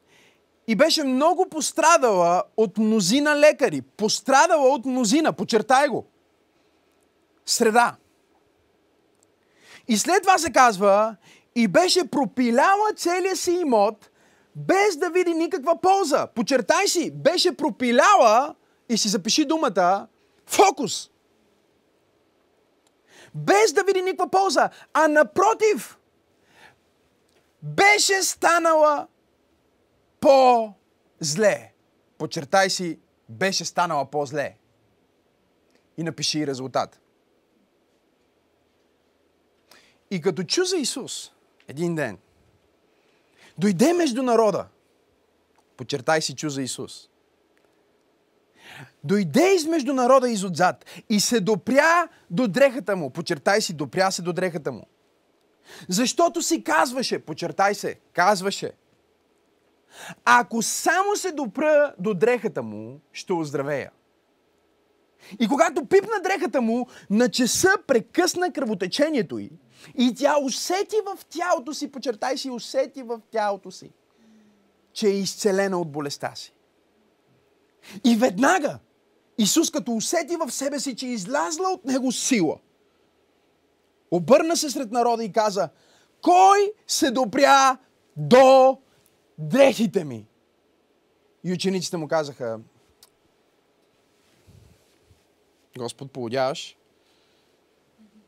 и 0.66 0.74
беше 0.76 1.04
много 1.04 1.48
пострадала 1.48 2.42
от 2.56 2.78
мнозина 2.78 3.36
лекари. 3.36 3.82
Пострадала 3.82 4.68
от 4.68 4.86
мнозина, 4.86 5.32
подчертай 5.32 5.88
го. 5.88 6.06
Среда. 7.46 7.96
И 9.88 9.98
след 9.98 10.22
това 10.22 10.38
се 10.38 10.52
казва, 10.52 11.16
и 11.54 11.68
беше 11.68 12.10
пропиляла 12.10 12.92
целия 12.96 13.36
си 13.36 13.52
имот, 13.52 14.10
без 14.56 14.96
да 14.96 15.10
види 15.10 15.34
никаква 15.34 15.80
полза. 15.80 16.26
Почертай 16.26 16.86
си, 16.86 17.10
беше 17.10 17.56
пропиляла 17.56 18.54
и 18.88 18.98
си 18.98 19.08
запиши 19.08 19.44
думата 19.44 20.08
фокус. 20.46 21.10
Без 23.34 23.72
да 23.72 23.84
види 23.84 24.02
никаква 24.02 24.30
полза, 24.30 24.70
а 24.92 25.08
напротив, 25.08 25.98
беше 27.62 28.22
станала 28.22 29.06
по-зле. 30.20 31.72
Почертай 32.18 32.70
си, 32.70 32.98
беше 33.28 33.64
станала 33.64 34.10
по-зле. 34.10 34.56
И 35.96 36.02
напиши 36.02 36.46
резултат. 36.46 37.00
И 40.10 40.20
като 40.20 40.42
чу 40.42 40.64
за 40.64 40.76
Исус 40.76 41.32
един 41.68 41.94
ден, 41.94 42.18
дойде 43.58 43.92
между 43.92 44.22
народа. 44.22 44.68
Почертай 45.76 46.22
си 46.22 46.36
чу 46.36 46.48
за 46.48 46.62
Исус 46.62 47.08
дойде 49.04 49.54
измежду 49.54 49.92
народа 49.92 50.30
изотзад 50.30 50.84
и 51.08 51.20
се 51.20 51.40
допря 51.40 52.08
до 52.30 52.48
дрехата 52.48 52.96
му. 52.96 53.10
Почертай 53.10 53.60
си, 53.60 53.74
допря 53.74 54.10
се 54.10 54.22
до 54.22 54.32
дрехата 54.32 54.72
му. 54.72 54.86
Защото 55.88 56.42
си 56.42 56.64
казваше, 56.64 57.18
почертай 57.18 57.74
се, 57.74 57.94
казваше, 58.12 58.72
ако 60.24 60.62
само 60.62 61.16
се 61.16 61.32
допра 61.32 61.94
до 61.98 62.14
дрехата 62.14 62.62
му, 62.62 63.00
ще 63.12 63.32
оздравея. 63.32 63.90
И 65.40 65.48
когато 65.48 65.84
пипна 65.84 66.20
дрехата 66.22 66.60
му, 66.60 66.86
на 67.10 67.28
часа 67.28 67.68
прекъсна 67.86 68.52
кръвотечението 68.52 69.38
й. 69.38 69.50
И 69.98 70.14
тя 70.14 70.34
усети 70.42 70.96
в 71.06 71.24
тялото 71.24 71.74
си, 71.74 71.92
почертай 71.92 72.38
си, 72.38 72.50
усети 72.50 73.02
в 73.02 73.20
тялото 73.30 73.70
си, 73.70 73.90
че 74.92 75.06
е 75.06 75.10
изцелена 75.10 75.80
от 75.80 75.92
болестта 75.92 76.32
си. 76.34 76.52
И 78.04 78.16
веднага 78.16 78.78
Исус 79.38 79.70
като 79.70 79.92
усети 79.92 80.36
в 80.36 80.50
себе 80.50 80.80
си, 80.80 80.96
че 80.96 81.06
е 81.06 81.10
излязла 81.10 81.68
от 81.68 81.84
него 81.84 82.12
сила, 82.12 82.58
обърна 84.10 84.56
се 84.56 84.70
сред 84.70 84.92
народа 84.92 85.24
и 85.24 85.32
каза, 85.32 85.68
кой 86.22 86.72
се 86.86 87.10
допря 87.10 87.78
до 88.16 88.78
дрехите 89.38 90.04
ми? 90.04 90.26
И 91.44 91.52
учениците 91.52 91.96
му 91.96 92.08
казаха, 92.08 92.60
Господ, 95.78 96.12
поводяваш. 96.12 96.76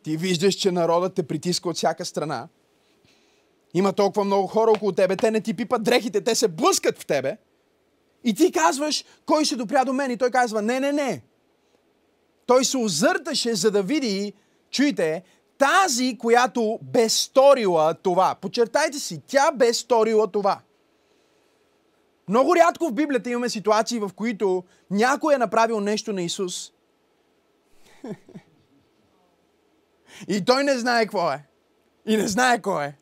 Ти 0.02 0.16
виждаш, 0.16 0.54
че 0.54 0.72
народът 0.72 1.14
те 1.14 1.22
притиска 1.22 1.68
от 1.68 1.76
всяка 1.76 2.04
страна. 2.04 2.48
Има 3.74 3.92
толкова 3.92 4.24
много 4.24 4.46
хора 4.46 4.70
около 4.70 4.92
тебе, 4.92 5.16
те 5.16 5.30
не 5.30 5.40
ти 5.40 5.54
пипат 5.54 5.82
дрехите, 5.82 6.20
те 6.20 6.34
се 6.34 6.48
блъскат 6.48 6.98
в 6.98 7.06
тебе– 7.06 7.36
и 8.24 8.34
ти 8.34 8.52
казваш, 8.52 9.04
кой 9.26 9.44
ще 9.44 9.56
допря 9.56 9.84
до 9.84 9.92
мен? 9.92 10.10
И 10.10 10.16
той 10.16 10.30
казва, 10.30 10.62
не, 10.62 10.80
не, 10.80 10.92
не. 10.92 11.22
Той 12.46 12.64
се 12.64 12.76
озърташе, 12.76 13.54
за 13.54 13.70
да 13.70 13.82
види, 13.82 14.32
чуйте, 14.70 15.22
тази, 15.58 16.18
която 16.18 16.78
бе 16.82 17.08
сторила 17.08 17.94
това. 17.94 18.34
Почертайте 18.34 18.98
си, 18.98 19.22
тя 19.26 19.52
бе 19.52 19.74
сторила 19.74 20.26
това. 20.26 20.60
Много 22.28 22.56
рядко 22.56 22.88
в 22.88 22.92
Библията 22.92 23.30
имаме 23.30 23.48
ситуации, 23.48 23.98
в 23.98 24.10
които 24.16 24.64
някой 24.90 25.34
е 25.34 25.38
направил 25.38 25.80
нещо 25.80 26.12
на 26.12 26.22
Исус. 26.22 26.72
И 30.28 30.44
той 30.44 30.64
не 30.64 30.78
знае 30.78 31.02
какво 31.04 31.32
е. 31.32 31.46
И 32.06 32.16
не 32.16 32.28
знае 32.28 32.62
кой 32.62 32.84
е. 32.84 32.94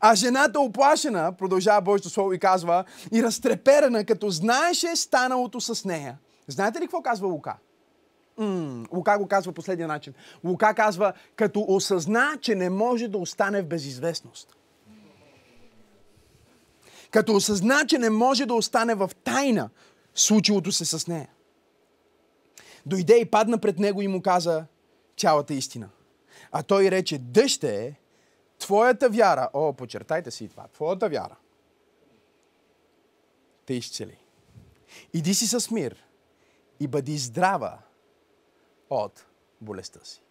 А 0.00 0.14
жената 0.14 0.60
оплашена, 0.60 1.32
продължава 1.32 1.80
Божието 1.80 2.10
Слово 2.10 2.32
и 2.32 2.38
казва, 2.38 2.84
и 3.12 3.22
разтреперена, 3.22 4.04
като 4.04 4.30
знаеше 4.30 4.96
станалото 4.96 5.60
с 5.60 5.84
нея. 5.84 6.18
Знаете 6.48 6.78
ли 6.78 6.84
какво 6.84 7.02
казва 7.02 7.26
Лука? 7.28 7.56
М- 8.38 8.86
Лука 8.92 9.18
го 9.18 9.26
казва 9.26 9.52
последния 9.52 9.88
начин. 9.88 10.12
Лука 10.44 10.74
казва, 10.74 11.12
като 11.36 11.64
осъзна, 11.68 12.38
че 12.40 12.54
не 12.54 12.70
може 12.70 13.08
да 13.08 13.18
остане 13.18 13.62
в 13.62 13.66
безизвестност. 13.66 14.56
Като 17.10 17.34
осъзна, 17.34 17.84
че 17.86 17.98
не 17.98 18.10
може 18.10 18.46
да 18.46 18.54
остане 18.54 18.94
в 18.94 19.10
тайна 19.24 19.70
случилото 20.14 20.72
се 20.72 20.84
с 20.84 21.06
нея. 21.06 21.28
Дойде 22.86 23.16
и 23.16 23.24
падна 23.24 23.58
пред 23.58 23.78
него 23.78 24.02
и 24.02 24.08
му 24.08 24.22
каза 24.22 24.64
цялата 25.16 25.54
истина. 25.54 25.88
А 26.52 26.62
той 26.62 26.90
рече, 26.90 27.18
дъще, 27.18 28.00
твоята 28.62 29.08
вяра, 29.08 29.48
о, 29.52 29.72
почертайте 29.72 30.30
си 30.30 30.48
това, 30.48 30.68
твоята 30.68 31.08
вяра 31.08 31.36
те 33.66 33.74
изцели. 33.74 34.18
Иди 35.12 35.34
си 35.34 35.46
с 35.46 35.70
мир 35.70 36.04
и 36.80 36.86
бъди 36.86 37.18
здрава 37.18 37.78
от 38.90 39.26
болестта 39.60 40.00
си. 40.04 40.22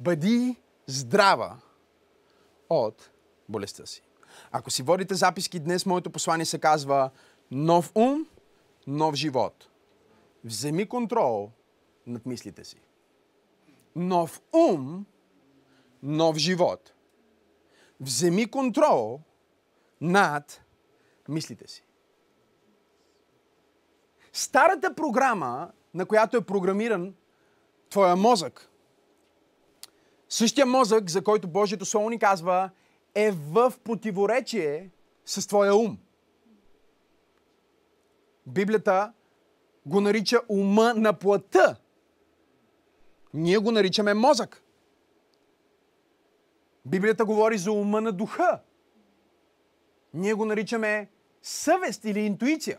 Бъди 0.00 0.56
здрава 0.86 1.60
от 2.70 3.10
болестта 3.48 3.86
си. 3.86 4.02
Ако 4.50 4.70
си 4.70 4.82
водите 4.82 5.14
записки 5.14 5.60
днес, 5.60 5.86
моето 5.86 6.10
послание 6.10 6.46
се 6.46 6.58
казва 6.58 7.10
Нов 7.50 7.92
ум, 7.94 8.26
нов 8.86 9.14
живот. 9.14 9.68
Вземи 10.44 10.88
контрол 10.88 11.50
над 12.06 12.26
мислите 12.26 12.64
си. 12.64 12.80
Нов 13.96 14.42
ум, 14.52 15.06
нов 16.02 16.36
живот. 16.36 16.92
Вземи 18.00 18.50
контрол 18.50 19.20
над 20.00 20.62
мислите 21.28 21.68
си. 21.68 21.84
Старата 24.32 24.94
програма, 24.94 25.70
на 25.94 26.06
която 26.06 26.36
е 26.36 26.44
програмиран 26.44 27.14
твоя 27.90 28.16
мозък, 28.16 28.70
същия 30.28 30.66
мозък, 30.66 31.10
за 31.10 31.24
който 31.24 31.48
Божието 31.48 31.84
Слово 31.84 32.10
ни 32.10 32.18
казва, 32.18 32.70
е 33.14 33.30
в 33.30 33.72
противоречие 33.84 34.90
с 35.24 35.46
твоя 35.46 35.74
ум. 35.74 35.98
Библията 38.46 39.12
го 39.86 40.00
нарича 40.00 40.40
ума 40.48 40.94
на 40.94 41.12
плътта. 41.12 41.76
Ние 43.34 43.58
го 43.58 43.72
наричаме 43.72 44.14
мозък. 44.14 44.62
Библията 46.86 47.24
говори 47.24 47.58
за 47.58 47.72
ума 47.72 48.00
на 48.00 48.12
духа. 48.12 48.60
Ние 50.14 50.34
го 50.34 50.44
наричаме 50.44 51.10
съвест 51.42 52.04
или 52.04 52.20
интуиция. 52.20 52.78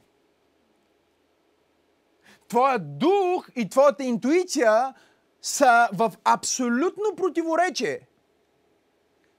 Твоя 2.47 2.79
дух 2.79 3.49
и 3.55 3.69
твоята 3.69 4.03
интуиция 4.03 4.93
са 5.41 5.89
в 5.93 6.13
абсолютно 6.23 7.15
противоречие 7.15 8.07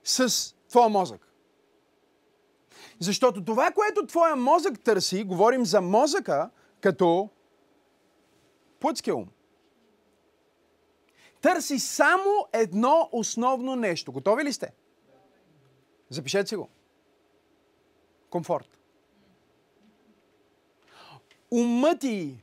с 0.05 0.55
твоя 0.69 0.89
мозък. 0.89 1.27
Защото 2.99 3.45
това, 3.45 3.71
което 3.71 4.07
твоя 4.07 4.37
мозък 4.37 4.81
търси, 4.81 5.25
говорим 5.25 5.67
за 5.67 5.81
мозъка 5.81 6.51
като 6.81 7.29
плътския 8.81 9.17
ум. 9.17 9.29
Търси 11.41 11.79
само 11.79 12.49
едно 12.53 13.09
основно 13.13 13.77
нещо. 13.77 14.13
Готови 14.13 14.45
ли 14.45 14.53
сте? 14.53 14.73
Запишете 16.11 16.49
си 16.49 16.57
го. 16.57 16.69
Комфорт. 18.31 18.79
Умът 21.51 22.01
ти, 22.01 22.43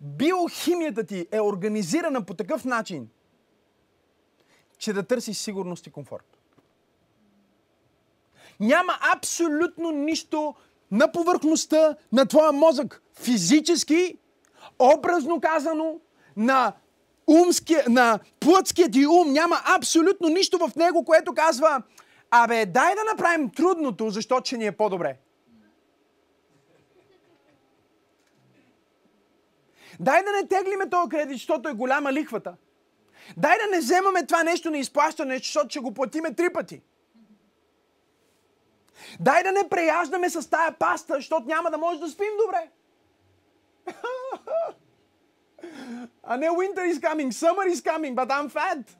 биохимията 0.00 1.04
ти 1.04 1.26
е 1.32 1.40
организирана 1.40 2.24
по 2.24 2.34
такъв 2.34 2.64
начин, 2.64 3.08
че 4.78 4.92
да 4.92 5.02
търсиш 5.02 5.36
сигурност 5.36 5.86
и 5.86 5.90
комфорт. 5.90 6.38
Няма 8.60 8.98
абсолютно 9.16 9.90
нищо 9.90 10.54
на 10.90 11.12
повърхността 11.12 11.96
на 12.12 12.26
твоя 12.26 12.52
мозък, 12.52 13.02
физически, 13.14 14.18
образно 14.78 15.40
казано, 15.40 16.00
на 16.36 16.72
умския, 17.26 17.84
на 17.88 18.18
плътския 18.40 18.90
ти 18.90 19.06
ум, 19.06 19.32
няма 19.32 19.60
абсолютно 19.76 20.28
нищо 20.28 20.58
в 20.58 20.76
него, 20.76 21.04
което 21.04 21.34
казва, 21.34 21.82
абе, 22.30 22.66
дай 22.66 22.94
да 22.94 23.04
направим 23.04 23.50
трудното, 23.50 24.10
защото 24.10 24.46
ще 24.46 24.56
ни 24.56 24.66
е 24.66 24.72
по-добре. 24.72 25.16
Дай 30.00 30.22
да 30.24 30.32
не 30.32 30.48
теглиме 30.48 30.90
този 30.90 31.08
кредит, 31.08 31.36
защото 31.36 31.68
е 31.68 31.72
голяма 31.72 32.12
лихвата. 32.12 32.56
Дай 33.36 33.58
да 33.58 33.76
не 33.76 33.78
вземаме 33.78 34.26
това 34.26 34.42
нещо 34.42 34.70
на 34.70 34.78
изплащане, 34.78 35.38
защото 35.38 35.68
ще 35.68 35.80
го 35.80 35.94
платиме 35.94 36.34
три 36.34 36.52
пъти. 36.52 36.82
Дай 39.20 39.42
да 39.42 39.52
не 39.52 39.68
преяждаме 39.68 40.30
с 40.30 40.50
тая 40.50 40.78
паста, 40.78 41.14
защото 41.14 41.46
няма 41.46 41.70
да 41.70 41.78
може 41.78 42.00
да 42.00 42.08
спим 42.08 42.32
добре. 42.46 42.70
А 46.22 46.36
не 46.36 46.48
winter 46.48 46.84
is 46.92 46.98
coming, 47.00 47.30
summer 47.32 47.66
is 47.74 47.80
coming, 47.80 48.14
but 48.14 48.28
I'm 48.28 48.50
fat. 48.50 48.96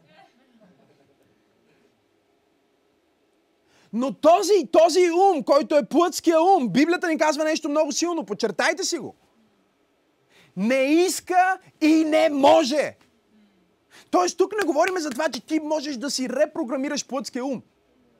Но 3.93 4.13
този, 4.13 4.69
този 4.73 5.11
ум, 5.11 5.43
който 5.45 5.77
е 5.77 5.87
плътския 5.87 6.41
ум, 6.41 6.69
Библията 6.69 7.09
ни 7.09 7.19
казва 7.19 7.45
нещо 7.45 7.69
много 7.69 7.93
силно, 7.93 8.25
подчертайте 8.25 8.85
си 8.85 8.99
го. 8.99 9.15
Не 10.57 10.83
иска 10.83 11.59
и 11.81 12.05
не 12.05 12.29
може. 12.29 12.97
Тоест 14.11 14.39
тук 14.39 14.53
не 14.61 14.67
говорим 14.67 14.99
за 14.99 15.11
това, 15.11 15.29
че 15.29 15.47
ти 15.47 15.61
можеш 15.61 15.97
да 15.97 16.11
си 16.11 16.29
репрограмираш 16.29 17.07
плътския 17.07 17.45
ум. 17.45 17.63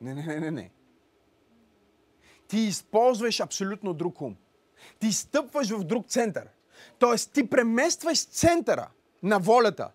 Не, 0.01 0.13
не, 0.13 0.25
не, 0.25 0.39
не, 0.39 0.51
не. 0.51 0.71
Ти 2.47 2.59
използваш 2.59 3.39
абсолютно 3.39 3.93
друг 3.93 4.21
ум. 4.21 4.35
Ти 4.99 5.13
стъпваш 5.13 5.69
в 5.69 5.83
друг 5.83 6.07
център. 6.07 6.47
Тоест 6.99 7.33
ти 7.33 7.49
преместваш 7.49 8.25
центъра 8.25 8.89
на 9.23 9.39
волята 9.39 9.91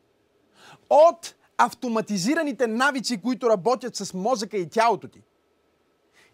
от 0.91 1.35
автоматизираните 1.59 2.67
навици, 2.67 3.21
които 3.21 3.51
работят 3.51 3.97
с 3.97 4.15
мозъка 4.15 4.57
и 4.57 4.69
тялото 4.69 5.09
ти. 5.09 5.23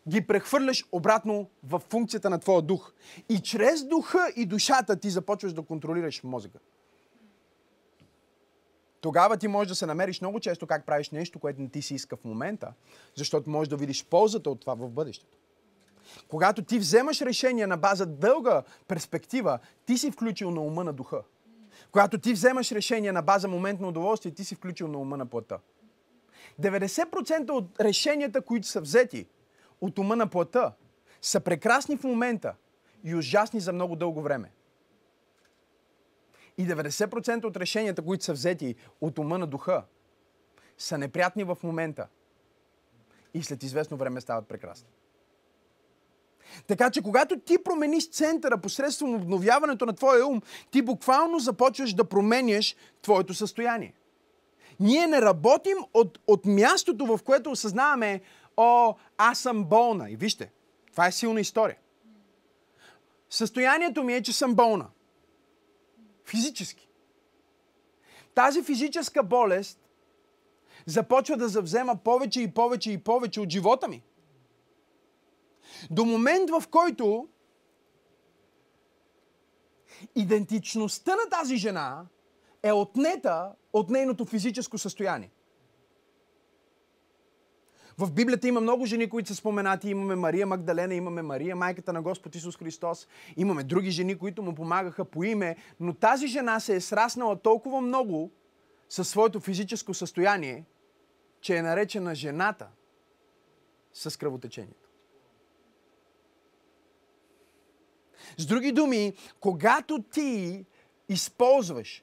Ги 0.08 0.26
прехвърляш 0.26 0.84
обратно 0.92 1.50
в 1.64 1.82
функцията 1.90 2.30
на 2.30 2.38
твоя 2.38 2.62
дух. 2.62 2.92
И 3.28 3.38
чрез 3.38 3.84
духа 3.84 4.32
и 4.36 4.46
душата 4.46 4.96
ти 4.96 5.10
започваш 5.10 5.52
да 5.52 5.62
контролираш 5.62 6.22
мозъка. 6.22 6.58
Тогава 9.00 9.36
ти 9.36 9.48
можеш 9.48 9.68
да 9.68 9.74
се 9.74 9.86
намериш 9.86 10.20
много 10.20 10.40
често 10.40 10.66
как 10.66 10.86
правиш 10.86 11.10
нещо, 11.10 11.38
което 11.38 11.60
не 11.60 11.68
ти 11.68 11.82
си 11.82 11.94
иска 11.94 12.16
в 12.16 12.24
момента, 12.24 12.72
защото 13.14 13.50
можеш 13.50 13.68
да 13.68 13.76
видиш 13.76 14.04
ползата 14.04 14.50
от 14.50 14.60
това 14.60 14.74
в 14.74 14.90
бъдещето. 14.90 15.37
Когато 16.28 16.62
ти 16.62 16.78
вземаш 16.78 17.20
решение 17.20 17.66
на 17.66 17.76
база 17.76 18.06
дълга 18.06 18.62
перспектива, 18.88 19.58
ти 19.86 19.98
си 19.98 20.10
включил 20.10 20.50
на 20.50 20.60
ума 20.60 20.84
на 20.84 20.92
духа. 20.92 21.22
Когато 21.92 22.18
ти 22.18 22.32
вземаш 22.32 22.72
решение 22.72 23.12
на 23.12 23.22
база 23.22 23.48
моментно 23.48 23.88
удоволствие, 23.88 24.32
ти 24.32 24.44
си 24.44 24.54
включил 24.54 24.88
на 24.88 24.98
ума 24.98 25.16
на 25.16 25.26
плътта. 25.26 25.58
90% 26.60 27.50
от 27.50 27.80
решенията, 27.80 28.42
които 28.42 28.66
са 28.66 28.80
взети 28.80 29.26
от 29.80 29.98
ума 29.98 30.16
на 30.16 30.26
плътта, 30.26 30.72
са 31.22 31.40
прекрасни 31.40 31.96
в 31.96 32.04
момента 32.04 32.54
и 33.04 33.14
ужасни 33.14 33.60
за 33.60 33.72
много 33.72 33.96
дълго 33.96 34.22
време. 34.22 34.52
И 36.58 36.68
90% 36.68 37.44
от 37.44 37.56
решенията, 37.56 38.02
които 38.02 38.24
са 38.24 38.32
взети 38.32 38.74
от 39.00 39.18
ума 39.18 39.38
на 39.38 39.46
духа, 39.46 39.84
са 40.78 40.98
неприятни 40.98 41.44
в 41.44 41.58
момента 41.62 42.08
и 43.34 43.42
след 43.42 43.62
известно 43.62 43.96
време 43.96 44.20
стават 44.20 44.48
прекрасни. 44.48 44.88
Така 46.66 46.90
че 46.90 47.02
когато 47.02 47.38
ти 47.38 47.62
промениш 47.64 48.10
центъра 48.10 48.58
посредством 48.58 49.14
обновяването 49.14 49.86
на 49.86 49.92
твоя 49.92 50.26
ум, 50.26 50.42
ти 50.70 50.82
буквално 50.82 51.38
започваш 51.38 51.94
да 51.94 52.04
променяш 52.04 52.76
твоето 53.02 53.34
състояние. 53.34 53.94
Ние 54.80 55.06
не 55.06 55.22
работим 55.22 55.78
от, 55.94 56.18
от 56.26 56.46
мястото, 56.46 57.06
в 57.06 57.22
което 57.24 57.50
осъзнаваме, 57.50 58.20
о, 58.56 58.94
аз 59.18 59.38
съм 59.38 59.64
болна. 59.64 60.10
И 60.10 60.16
вижте, 60.16 60.52
това 60.90 61.06
е 61.06 61.12
силна 61.12 61.40
история. 61.40 61.76
Състоянието 63.30 64.04
ми 64.04 64.14
е, 64.14 64.22
че 64.22 64.32
съм 64.32 64.54
болна. 64.54 64.86
Физически. 66.24 66.88
Тази 68.34 68.62
физическа 68.62 69.22
болест 69.22 69.78
започва 70.86 71.36
да 71.36 71.48
завзема 71.48 71.96
повече 71.96 72.40
и 72.40 72.50
повече 72.50 72.92
и 72.92 72.98
повече 72.98 73.40
от 73.40 73.50
живота 73.50 73.88
ми. 73.88 74.02
До 75.90 76.04
момент, 76.04 76.50
в 76.50 76.64
който 76.70 77.28
идентичността 80.14 81.16
на 81.16 81.30
тази 81.30 81.56
жена 81.56 82.06
е 82.62 82.72
отнета 82.72 83.52
от 83.72 83.90
нейното 83.90 84.24
физическо 84.24 84.78
състояние. 84.78 85.30
В 87.98 88.12
Библията 88.12 88.48
има 88.48 88.60
много 88.60 88.86
жени, 88.86 89.08
които 89.10 89.28
са 89.28 89.34
споменати. 89.34 89.90
Имаме 89.90 90.16
Мария 90.16 90.46
Магдалена, 90.46 90.94
имаме 90.94 91.22
Мария, 91.22 91.56
майката 91.56 91.92
на 91.92 92.02
Господ 92.02 92.34
Исус 92.34 92.56
Христос. 92.56 93.08
Имаме 93.36 93.64
други 93.64 93.90
жени, 93.90 94.18
които 94.18 94.42
му 94.42 94.54
помагаха 94.54 95.04
по 95.04 95.24
име. 95.24 95.56
Но 95.80 95.94
тази 95.94 96.26
жена 96.26 96.60
се 96.60 96.76
е 96.76 96.80
сраснала 96.80 97.36
толкова 97.36 97.80
много 97.80 98.30
със 98.88 99.08
своето 99.08 99.40
физическо 99.40 99.94
състояние, 99.94 100.64
че 101.40 101.56
е 101.56 101.62
наречена 101.62 102.14
жената 102.14 102.68
с 103.92 104.18
кръвотечението. 104.18 104.87
С 108.36 108.46
други 108.46 108.72
думи, 108.72 109.12
когато 109.40 110.02
ти 110.02 110.64
използваш 111.08 112.02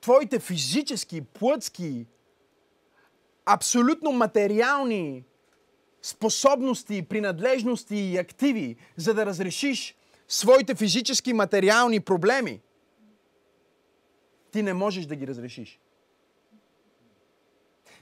твоите 0.00 0.38
физически, 0.38 1.20
плътски, 1.20 2.06
абсолютно 3.46 4.12
материални 4.12 5.24
способности, 6.02 7.02
принадлежности 7.02 7.96
и 7.96 8.18
активи, 8.18 8.76
за 8.96 9.14
да 9.14 9.26
разрешиш 9.26 9.96
своите 10.28 10.74
физически, 10.74 11.32
материални 11.32 12.00
проблеми, 12.00 12.60
ти 14.50 14.62
не 14.62 14.74
можеш 14.74 15.06
да 15.06 15.16
ги 15.16 15.26
разрешиш. 15.26 15.80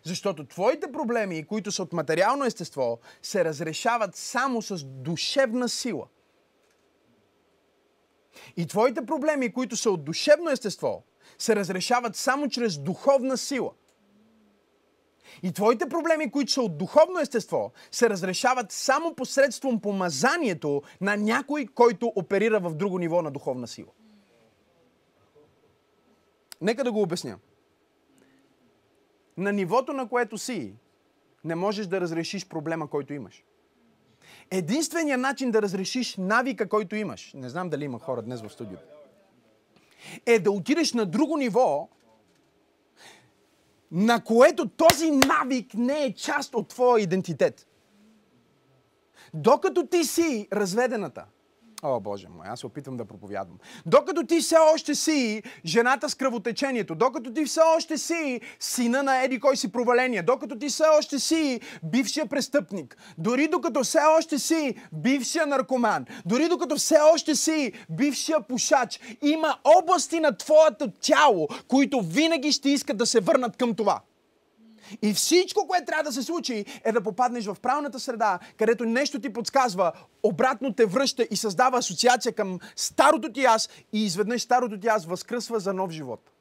Защото 0.04 0.46
твоите 0.46 0.92
проблеми, 0.92 1.44
които 1.44 1.72
са 1.72 1.82
от 1.82 1.92
материално 1.92 2.44
естество, 2.44 2.98
се 3.22 3.44
разрешават 3.44 4.16
само 4.16 4.62
с 4.62 4.84
душевна 4.84 5.68
сила. 5.68 6.06
И 8.56 8.66
твоите 8.66 9.06
проблеми, 9.06 9.52
които 9.52 9.76
са 9.76 9.90
от 9.90 10.04
душевно 10.04 10.50
естество, 10.50 11.04
се 11.38 11.56
разрешават 11.56 12.16
само 12.16 12.48
чрез 12.48 12.78
духовна 12.78 13.36
сила. 13.38 13.70
И 15.42 15.52
твоите 15.52 15.88
проблеми, 15.88 16.30
които 16.30 16.52
са 16.52 16.62
от 16.62 16.78
духовно 16.78 17.20
естество, 17.20 17.72
се 17.90 18.10
разрешават 18.10 18.72
само 18.72 19.14
посредством 19.14 19.80
помазанието 19.80 20.82
на 21.00 21.16
някой, 21.16 21.66
който 21.66 22.12
оперира 22.16 22.60
в 22.60 22.74
друго 22.74 22.98
ниво 22.98 23.22
на 23.22 23.30
духовна 23.30 23.66
сила. 23.66 23.90
Нека 26.60 26.84
да 26.84 26.92
го 26.92 27.02
обясня. 27.02 27.38
На 29.36 29.52
нивото, 29.52 29.92
на 29.92 30.08
което 30.08 30.38
си, 30.38 30.74
не 31.44 31.54
можеш 31.54 31.86
да 31.86 32.00
разрешиш 32.00 32.48
проблема, 32.48 32.90
който 32.90 33.12
имаш. 33.12 33.44
Единственият 34.50 35.20
начин 35.20 35.50
да 35.50 35.62
разрешиш 35.62 36.16
навика, 36.16 36.68
който 36.68 36.96
имаш, 36.96 37.32
не 37.34 37.48
знам 37.48 37.70
дали 37.70 37.84
има 37.84 37.98
хора 37.98 38.22
днес 38.22 38.42
в 38.42 38.50
студиото, 38.50 38.84
е 40.26 40.38
да 40.38 40.50
отидеш 40.50 40.92
на 40.92 41.06
друго 41.06 41.36
ниво, 41.36 41.88
на 43.92 44.24
което 44.24 44.68
този 44.68 45.10
навик 45.10 45.74
не 45.74 46.04
е 46.04 46.14
част 46.14 46.54
от 46.54 46.68
твоя 46.68 47.02
идентитет. 47.02 47.66
Докато 49.34 49.86
ти 49.86 50.04
си 50.04 50.48
разведената, 50.52 51.24
О, 51.82 52.00
Боже 52.00 52.28
мой, 52.28 52.46
аз 52.48 52.60
се 52.60 52.66
опитвам 52.66 52.96
да 52.96 53.04
проповядвам. 53.04 53.58
Докато 53.86 54.26
ти 54.26 54.40
все 54.40 54.56
още 54.74 54.94
си 54.94 55.42
жената 55.64 56.10
с 56.10 56.14
кръвотечението, 56.14 56.94
докато 56.94 57.32
ти 57.32 57.44
все 57.44 57.60
още 57.76 57.98
си 57.98 58.40
сина 58.60 59.02
на 59.02 59.22
еди 59.24 59.40
кой 59.40 59.56
си 59.56 59.72
проваление, 59.72 60.22
докато 60.22 60.58
ти 60.58 60.68
все 60.68 60.84
още 60.98 61.18
си 61.18 61.60
бившия 61.82 62.26
престъпник, 62.26 62.96
дори 63.18 63.48
докато 63.48 63.82
все 63.82 63.98
още 64.18 64.38
си 64.38 64.74
бившия 64.92 65.46
наркоман, 65.46 66.06
дори 66.26 66.48
докато 66.48 66.76
все 66.76 66.96
още 67.14 67.34
си 67.34 67.72
бившия 67.90 68.40
пушач, 68.40 69.00
има 69.22 69.58
области 69.78 70.20
на 70.20 70.36
твоето 70.36 70.90
тяло, 71.00 71.48
които 71.68 72.00
винаги 72.00 72.52
ще 72.52 72.70
искат 72.70 72.96
да 72.96 73.06
се 73.06 73.20
върнат 73.20 73.56
към 73.56 73.74
това. 73.74 74.00
И 75.02 75.14
всичко, 75.14 75.66
което 75.68 75.86
трябва 75.86 76.02
да 76.02 76.12
се 76.12 76.22
случи, 76.22 76.64
е 76.84 76.92
да 76.92 77.00
попаднеш 77.00 77.46
в 77.46 77.56
правилната 77.62 78.00
среда, 78.00 78.38
където 78.56 78.84
нещо 78.84 79.20
ти 79.20 79.32
подсказва, 79.32 79.92
обратно 80.22 80.72
те 80.72 80.86
връща 80.86 81.26
и 81.30 81.36
създава 81.36 81.78
асоциация 81.78 82.32
към 82.32 82.58
старото 82.76 83.32
ти 83.32 83.44
аз 83.44 83.68
и 83.92 84.04
изведнъж 84.04 84.42
старото 84.42 84.80
ти 84.80 84.86
аз 84.86 85.06
възкръсва 85.06 85.60
за 85.60 85.72
нов 85.72 85.90
живот. 85.90 86.35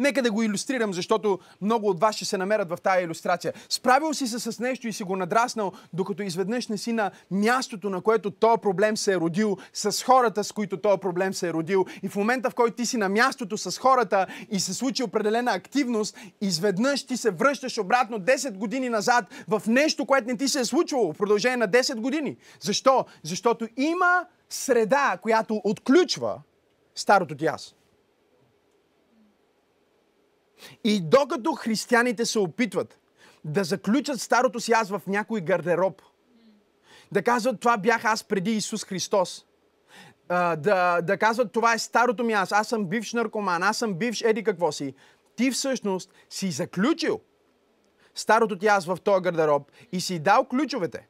Нека 0.00 0.22
да 0.22 0.30
го 0.30 0.42
иллюстрирам, 0.42 0.94
защото 0.94 1.38
много 1.60 1.88
от 1.88 2.00
вас 2.00 2.16
ще 2.16 2.24
се 2.24 2.38
намерят 2.38 2.68
в 2.68 2.78
тази 2.82 3.04
иллюстрация. 3.04 3.52
Справил 3.68 4.14
си 4.14 4.26
се 4.26 4.38
с 4.38 4.60
нещо 4.60 4.88
и 4.88 4.92
си 4.92 5.04
го 5.04 5.16
надраснал, 5.16 5.72
докато 5.92 6.22
изведнъж 6.22 6.68
не 6.68 6.78
си 6.78 6.92
на 6.92 7.10
мястото, 7.30 7.90
на 7.90 8.00
което 8.00 8.30
този 8.30 8.60
проблем 8.60 8.96
се 8.96 9.12
е 9.12 9.16
родил, 9.16 9.56
с 9.72 10.04
хората, 10.04 10.44
с 10.44 10.52
които 10.52 10.76
този 10.76 11.00
проблем 11.00 11.34
се 11.34 11.48
е 11.48 11.52
родил. 11.52 11.86
И 12.02 12.08
в 12.08 12.16
момента, 12.16 12.50
в 12.50 12.54
който 12.54 12.76
ти 12.76 12.86
си 12.86 12.96
на 12.96 13.08
мястото 13.08 13.58
с 13.58 13.78
хората 13.78 14.26
и 14.50 14.60
се 14.60 14.74
случи 14.74 15.02
определена 15.02 15.52
активност, 15.52 16.16
изведнъж 16.40 17.06
ти 17.06 17.16
се 17.16 17.30
връщаш 17.30 17.78
обратно 17.78 18.20
10 18.20 18.56
години 18.56 18.88
назад 18.88 19.24
в 19.48 19.62
нещо, 19.66 20.06
което 20.06 20.26
не 20.26 20.36
ти 20.36 20.48
се 20.48 20.60
е 20.60 20.64
случвало 20.64 21.12
в 21.12 21.16
продължение 21.16 21.56
на 21.56 21.68
10 21.68 21.94
години. 21.94 22.36
Защо? 22.60 23.04
Защото 23.22 23.68
има 23.76 24.24
среда, 24.50 25.18
която 25.22 25.60
отключва 25.64 26.40
старото 26.94 27.34
ти 27.34 27.46
аз. 27.46 27.74
И 30.84 31.00
докато 31.00 31.52
християните 31.52 32.26
се 32.26 32.38
опитват 32.38 32.98
да 33.44 33.64
заключат 33.64 34.20
старото 34.20 34.60
си 34.60 34.72
аз 34.72 34.90
в 34.90 35.02
някой 35.06 35.40
гардероб, 35.40 36.02
да 37.12 37.22
казват 37.22 37.60
това 37.60 37.78
бях 37.78 38.04
аз 38.04 38.24
преди 38.24 38.50
Исус 38.50 38.84
Христос, 38.84 39.46
да, 40.28 41.00
да 41.02 41.16
казват 41.16 41.52
това 41.52 41.74
е 41.74 41.78
старото 41.78 42.24
ми 42.24 42.32
аз, 42.32 42.52
аз 42.52 42.68
съм 42.68 42.86
бивш 42.86 43.12
наркоман, 43.12 43.62
аз 43.62 43.76
съм 43.78 43.94
бивш 43.94 44.22
еди 44.22 44.44
какво 44.44 44.72
си, 44.72 44.94
ти 45.36 45.50
всъщност 45.50 46.10
си 46.30 46.50
заключил 46.50 47.20
старото 48.14 48.58
ти 48.58 48.66
аз 48.66 48.86
в 48.86 48.98
този 49.04 49.22
гардероб 49.22 49.70
и 49.92 50.00
си 50.00 50.18
дал 50.18 50.44
ключовете 50.44 51.08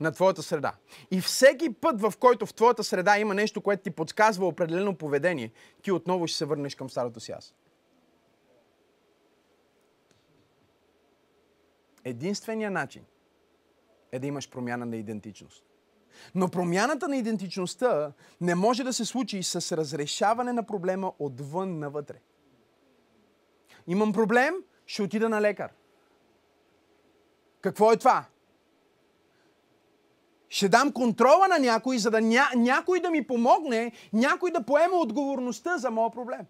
на 0.00 0.12
твоята 0.12 0.42
среда. 0.42 0.72
И 1.10 1.20
всеки 1.20 1.72
път, 1.72 2.00
в 2.00 2.12
който 2.20 2.46
в 2.46 2.54
твоята 2.54 2.84
среда 2.84 3.18
има 3.18 3.34
нещо, 3.34 3.60
което 3.60 3.82
ти 3.82 3.90
подсказва 3.90 4.46
определено 4.46 4.94
поведение, 4.94 5.52
ти 5.82 5.92
отново 5.92 6.26
ще 6.26 6.38
се 6.38 6.44
върнеш 6.44 6.74
към 6.74 6.90
старото 6.90 7.20
си 7.20 7.32
аз. 7.32 7.54
Единственият 12.08 12.72
начин 12.72 13.02
е 14.12 14.18
да 14.18 14.26
имаш 14.26 14.50
промяна 14.50 14.86
на 14.86 14.96
идентичност. 14.96 15.64
Но 16.34 16.48
промяната 16.48 17.08
на 17.08 17.16
идентичността 17.16 18.12
не 18.40 18.54
може 18.54 18.84
да 18.84 18.92
се 18.92 19.04
случи 19.04 19.42
с 19.42 19.76
разрешаване 19.76 20.52
на 20.52 20.62
проблема 20.62 21.12
отвън 21.18 21.78
навътре. 21.78 22.20
Имам 23.86 24.12
проблем, 24.12 24.54
ще 24.86 25.02
отида 25.02 25.28
на 25.28 25.40
лекар. 25.40 25.72
Какво 27.60 27.92
е 27.92 27.96
това? 27.96 28.24
Ще 30.48 30.68
дам 30.68 30.92
контрола 30.92 31.48
на 31.48 31.58
някой, 31.58 31.98
за 31.98 32.10
да 32.10 32.20
ня... 32.20 32.48
някой 32.56 33.00
да 33.00 33.10
ми 33.10 33.26
помогне, 33.26 33.92
някой 34.12 34.50
да 34.50 34.62
поема 34.62 34.96
отговорността 34.96 35.78
за 35.78 35.90
моят 35.90 36.12
проблем. 36.12 36.46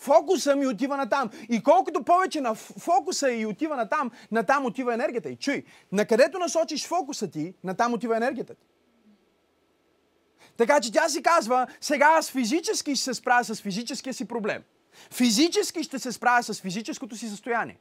Фокуса 0.00 0.56
ми 0.56 0.66
отива 0.66 0.96
на 0.96 1.08
там. 1.08 1.30
И 1.48 1.62
колкото 1.62 2.02
повече 2.02 2.40
на 2.40 2.54
фокуса 2.54 3.32
и 3.32 3.46
отива 3.46 3.76
на 3.76 3.88
там, 3.88 4.10
на 4.30 4.42
там 4.42 4.66
отива 4.66 4.94
енергията. 4.94 5.28
И 5.28 5.36
чуй, 5.36 5.64
на 5.92 6.04
където 6.04 6.38
насочиш 6.38 6.86
фокуса 6.86 7.30
ти, 7.30 7.54
на 7.64 7.74
там 7.74 7.94
отива 7.94 8.16
енергията 8.16 8.54
ти. 8.54 8.66
Така 10.56 10.80
че 10.80 10.92
тя 10.92 11.08
си 11.08 11.22
казва, 11.22 11.66
сега 11.80 12.14
аз 12.18 12.30
физически 12.30 12.96
ще 12.96 13.04
се 13.04 13.14
справя 13.14 13.44
с 13.44 13.62
физическия 13.62 14.14
си 14.14 14.24
проблем. 14.24 14.62
Физически 15.14 15.82
ще 15.82 15.98
се 15.98 16.12
справя 16.12 16.42
с 16.42 16.60
физическото 16.60 17.16
си 17.16 17.28
състояние. 17.28 17.78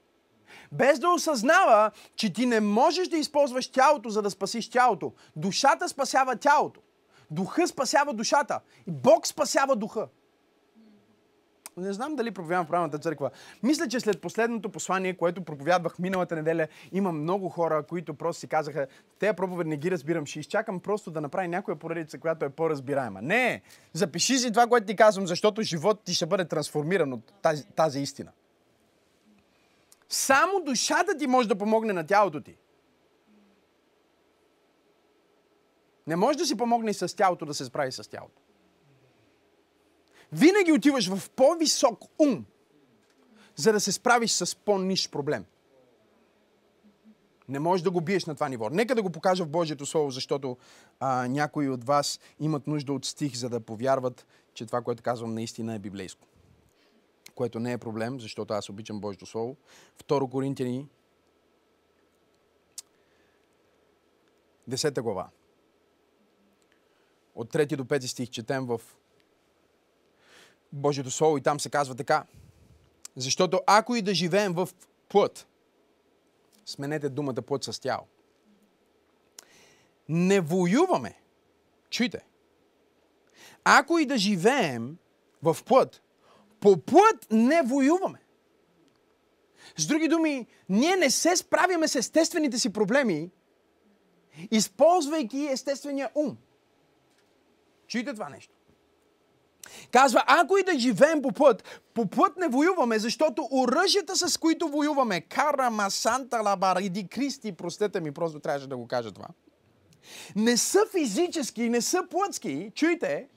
Без 0.72 1.00
да 1.00 1.10
осъзнава, 1.10 1.92
че 2.16 2.34
ти 2.34 2.46
не 2.46 2.60
можеш 2.60 3.08
да 3.08 3.18
използваш 3.18 3.68
тялото, 3.68 4.10
за 4.10 4.22
да 4.22 4.30
спасиш 4.30 4.70
тялото. 4.70 5.14
Душата 5.36 5.90
спасява 5.90 6.36
тялото. 6.36 6.82
Духа 7.32 7.68
спасява 7.68 8.14
душата. 8.14 8.60
И 8.88 8.92
Бог 8.92 9.28
спасява 9.28 9.76
духа. 9.76 10.08
Не 11.80 11.94
знам 11.94 12.16
дали 12.16 12.32
проповядвам 12.32 12.66
в 12.66 12.70
правилната 12.70 13.00
църква. 13.00 13.32
Мисля, 13.64 13.88
че 13.88 14.00
след 14.00 14.22
последното 14.22 14.70
послание, 14.70 15.14
което 15.14 15.42
проповядвах 15.42 16.00
миналата 16.00 16.36
неделя, 16.36 16.68
има 16.92 17.12
много 17.12 17.50
хора, 17.50 17.84
които 17.84 18.14
просто 18.14 18.40
си 18.40 18.48
казаха, 18.48 18.88
те 19.20 19.34
проповед 19.34 19.68
не 19.68 19.78
ги 19.78 19.92
разбирам, 19.92 20.26
ще 20.26 20.40
изчакам 20.40 20.80
просто 20.80 21.12
да 21.12 21.22
направя 21.22 21.48
някоя 21.48 21.80
поредица, 21.80 22.20
която 22.20 22.46
е 22.46 22.50
по-разбираема. 22.50 23.22
Не! 23.22 23.62
Запиши 23.94 24.38
си 24.38 24.52
това, 24.52 24.68
което 24.68 24.88
ти 24.88 24.96
казвам, 24.96 25.28
защото 25.28 25.62
живот 25.62 26.02
ти 26.04 26.14
ще 26.14 26.26
бъде 26.26 26.46
трансформиран 26.46 27.14
от 27.14 27.34
тази, 27.42 27.66
тази 27.66 28.00
истина. 28.00 28.32
Само 30.10 30.64
душата 30.66 31.18
ти 31.18 31.28
може 31.28 31.48
да 31.48 31.56
помогне 31.56 31.94
на 31.94 32.06
тялото 32.08 32.42
ти. 32.42 32.56
Не 36.08 36.16
може 36.16 36.38
да 36.38 36.46
си 36.46 36.58
помогне 36.58 36.94
с 36.94 37.16
тялото 37.16 37.46
да 37.46 37.54
се 37.54 37.66
справи 37.66 37.92
с 37.92 38.10
тялото. 38.10 38.42
Винаги 40.32 40.72
отиваш 40.72 41.10
в 41.10 41.30
по-висок 41.30 42.06
ум, 42.20 42.46
за 43.56 43.74
да 43.74 43.80
се 43.80 43.92
справиш 43.92 44.32
с 44.32 44.56
по-ниш 44.56 45.10
проблем. 45.10 45.46
Не 47.50 47.60
можеш 47.60 47.84
да 47.84 47.92
го 47.92 48.02
биеш 48.02 48.26
на 48.26 48.36
това 48.36 48.50
ниво. 48.50 48.70
Нека 48.70 48.96
да 48.96 49.02
го 49.02 49.10
покажа 49.10 49.46
в 49.46 49.50
Божието 49.50 49.86
Слово, 49.86 50.12
защото 50.12 50.58
а, 51.00 51.28
някои 51.28 51.70
от 51.70 51.84
вас 51.84 52.20
имат 52.40 52.68
нужда 52.68 52.94
от 52.94 53.06
стих, 53.06 53.36
за 53.36 53.50
да 53.50 53.60
повярват, 53.60 54.28
че 54.54 54.66
това, 54.66 54.82
което 54.82 55.04
казвам, 55.04 55.34
наистина 55.34 55.76
е 55.76 55.80
библейско. 55.80 56.28
Което 57.36 57.60
не 57.60 57.72
е 57.72 57.78
проблем, 57.78 58.20
защото 58.20 58.54
аз 58.54 58.70
обичам 58.70 59.02
Божието 59.02 59.26
Слово. 59.26 59.56
Второ 59.98 60.28
Коринтияни, 60.28 60.88
10 64.70 65.02
глава. 65.02 65.30
От 67.36 67.54
3 67.54 67.76
до 67.76 67.84
5 67.84 68.06
стих 68.06 68.30
четем 68.30 68.66
в 68.66 68.82
Божието 70.74 71.12
Слово 71.12 71.38
и 71.38 71.42
там 71.42 71.60
се 71.60 71.70
казва 71.70 71.96
така. 71.96 72.26
Защото 73.16 73.62
ако 73.68 73.96
и 73.96 74.02
да 74.02 74.14
живеем 74.14 74.54
в 74.54 74.70
плът, 75.10 75.48
сменете 76.66 77.10
думата 77.10 77.34
плът 77.34 77.64
с 77.64 77.80
тяло. 77.80 78.08
Не 80.10 80.40
воюваме. 80.40 81.22
Чуйте. 81.90 82.26
Ако 83.64 84.00
и 84.00 84.06
да 84.06 84.18
живеем 84.18 84.98
в 85.44 85.58
плът, 85.66 86.02
по 86.60 86.78
плът 86.78 87.28
не 87.32 87.62
воюваме. 87.66 88.20
С 89.78 89.88
други 89.88 90.08
думи, 90.08 90.48
ние 90.70 90.96
не 90.96 91.10
се 91.10 91.36
справяме 91.36 91.88
с 91.88 91.96
естествените 91.96 92.60
си 92.60 92.74
проблеми, 92.74 93.32
използвайки 94.52 95.48
естествения 95.52 96.12
ум. 96.16 96.38
Чуйте 97.88 98.14
това 98.14 98.30
нещо. 98.30 98.59
Казва, 99.92 100.24
ако 100.28 100.58
и 100.58 100.64
да 100.64 100.80
живеем 100.80 101.22
по 101.22 101.32
път, 101.32 101.82
по 101.94 102.06
път 102.06 102.38
не 102.38 102.48
воюваме, 102.48 103.00
защото 103.00 103.48
оръжията, 103.52 104.16
с 104.16 104.38
които 104.38 104.68
воюваме, 104.68 105.22
кара, 105.22 105.70
масанта, 105.70 106.42
лабара, 106.42 106.82
иди 106.82 107.08
Кристи, 107.08 107.52
простете 107.52 108.02
ми, 108.02 108.12
просто 108.12 108.40
трябваше 108.40 108.68
да 108.68 108.78
го 108.78 108.88
кажа 108.88 109.12
това, 109.12 109.28
не 110.36 110.58
са 110.58 110.80
физически, 110.92 111.70
не 111.70 111.82
са 111.82 112.04
плътски, 112.10 112.72
чуйте, 112.76 113.28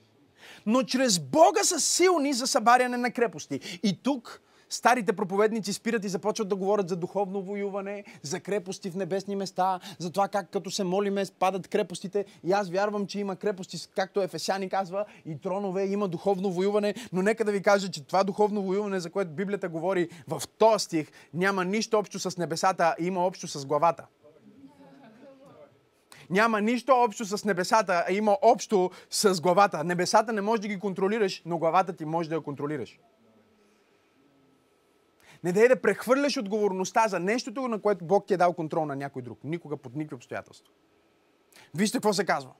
но 0.65 0.83
чрез 0.83 1.19
Бога 1.19 1.63
са 1.63 1.79
силни 1.79 2.33
за 2.33 2.47
събаряне 2.47 2.97
на 2.97 3.11
крепости. 3.11 3.79
И 3.83 3.99
тук 4.03 4.41
Старите 4.73 5.13
проповедници 5.13 5.73
спират 5.73 6.05
и 6.05 6.09
започват 6.09 6.47
да 6.47 6.55
говорят 6.55 6.89
за 6.89 6.95
духовно 6.95 7.41
воюване, 7.41 8.03
за 8.21 8.39
крепости 8.39 8.91
в 8.91 8.95
небесни 8.95 9.35
места, 9.35 9.79
за 9.99 10.11
това 10.11 10.27
как 10.27 10.49
като 10.49 10.71
се 10.71 10.83
молиме 10.83 11.23
падат 11.39 11.67
крепостите. 11.67 12.25
И 12.43 12.51
аз 12.51 12.69
вярвам, 12.69 13.07
че 13.07 13.19
има 13.19 13.35
крепости, 13.35 13.77
както 13.95 14.21
Ефесяни 14.21 14.69
казва, 14.69 15.05
и 15.25 15.41
тронове, 15.41 15.85
има 15.85 16.07
духовно 16.07 16.51
воюване. 16.51 16.95
Но 17.13 17.21
нека 17.21 17.45
да 17.45 17.51
ви 17.51 17.61
кажа, 17.61 17.91
че 17.91 18.03
това 18.03 18.23
духовно 18.23 18.61
воюване, 18.61 18.99
за 18.99 19.09
което 19.09 19.31
Библията 19.31 19.69
говори 19.69 20.09
в 20.27 20.41
този 20.57 20.85
стих, 20.85 21.07
няма 21.33 21.65
нищо 21.65 21.97
общо 21.97 22.19
с 22.19 22.37
небесата, 22.37 22.95
има 22.99 23.25
общо 23.25 23.47
с 23.47 23.65
главата 23.65 24.05
няма 26.29 26.61
нищо 26.61 26.93
общо 26.95 27.25
с 27.25 27.45
небесата, 27.45 28.05
а 28.07 28.11
има 28.13 28.37
общо 28.41 28.91
с 29.09 29.41
главата. 29.41 29.83
Небесата 29.83 30.33
не 30.33 30.41
можеш 30.41 30.61
да 30.61 30.67
ги 30.67 30.79
контролираш, 30.79 31.41
но 31.45 31.57
главата 31.57 31.93
ти 31.93 32.05
може 32.05 32.29
да 32.29 32.35
я 32.35 32.41
контролираш. 32.41 32.99
Не 35.43 35.51
дай 35.51 35.67
да 35.67 35.81
прехвърляш 35.81 36.37
отговорността 36.37 37.07
за 37.07 37.19
нещото, 37.19 37.67
на 37.67 37.81
което 37.81 38.05
Бог 38.05 38.27
ти 38.27 38.33
е 38.33 38.37
дал 38.37 38.53
контрол 38.53 38.85
на 38.85 38.95
някой 38.95 39.21
друг. 39.21 39.39
Никога 39.43 39.77
под 39.77 39.95
никакви 39.95 40.15
обстоятелства. 40.15 40.73
Вижте 41.75 41.97
какво 41.97 42.13
се 42.13 42.25
казва. 42.25 42.51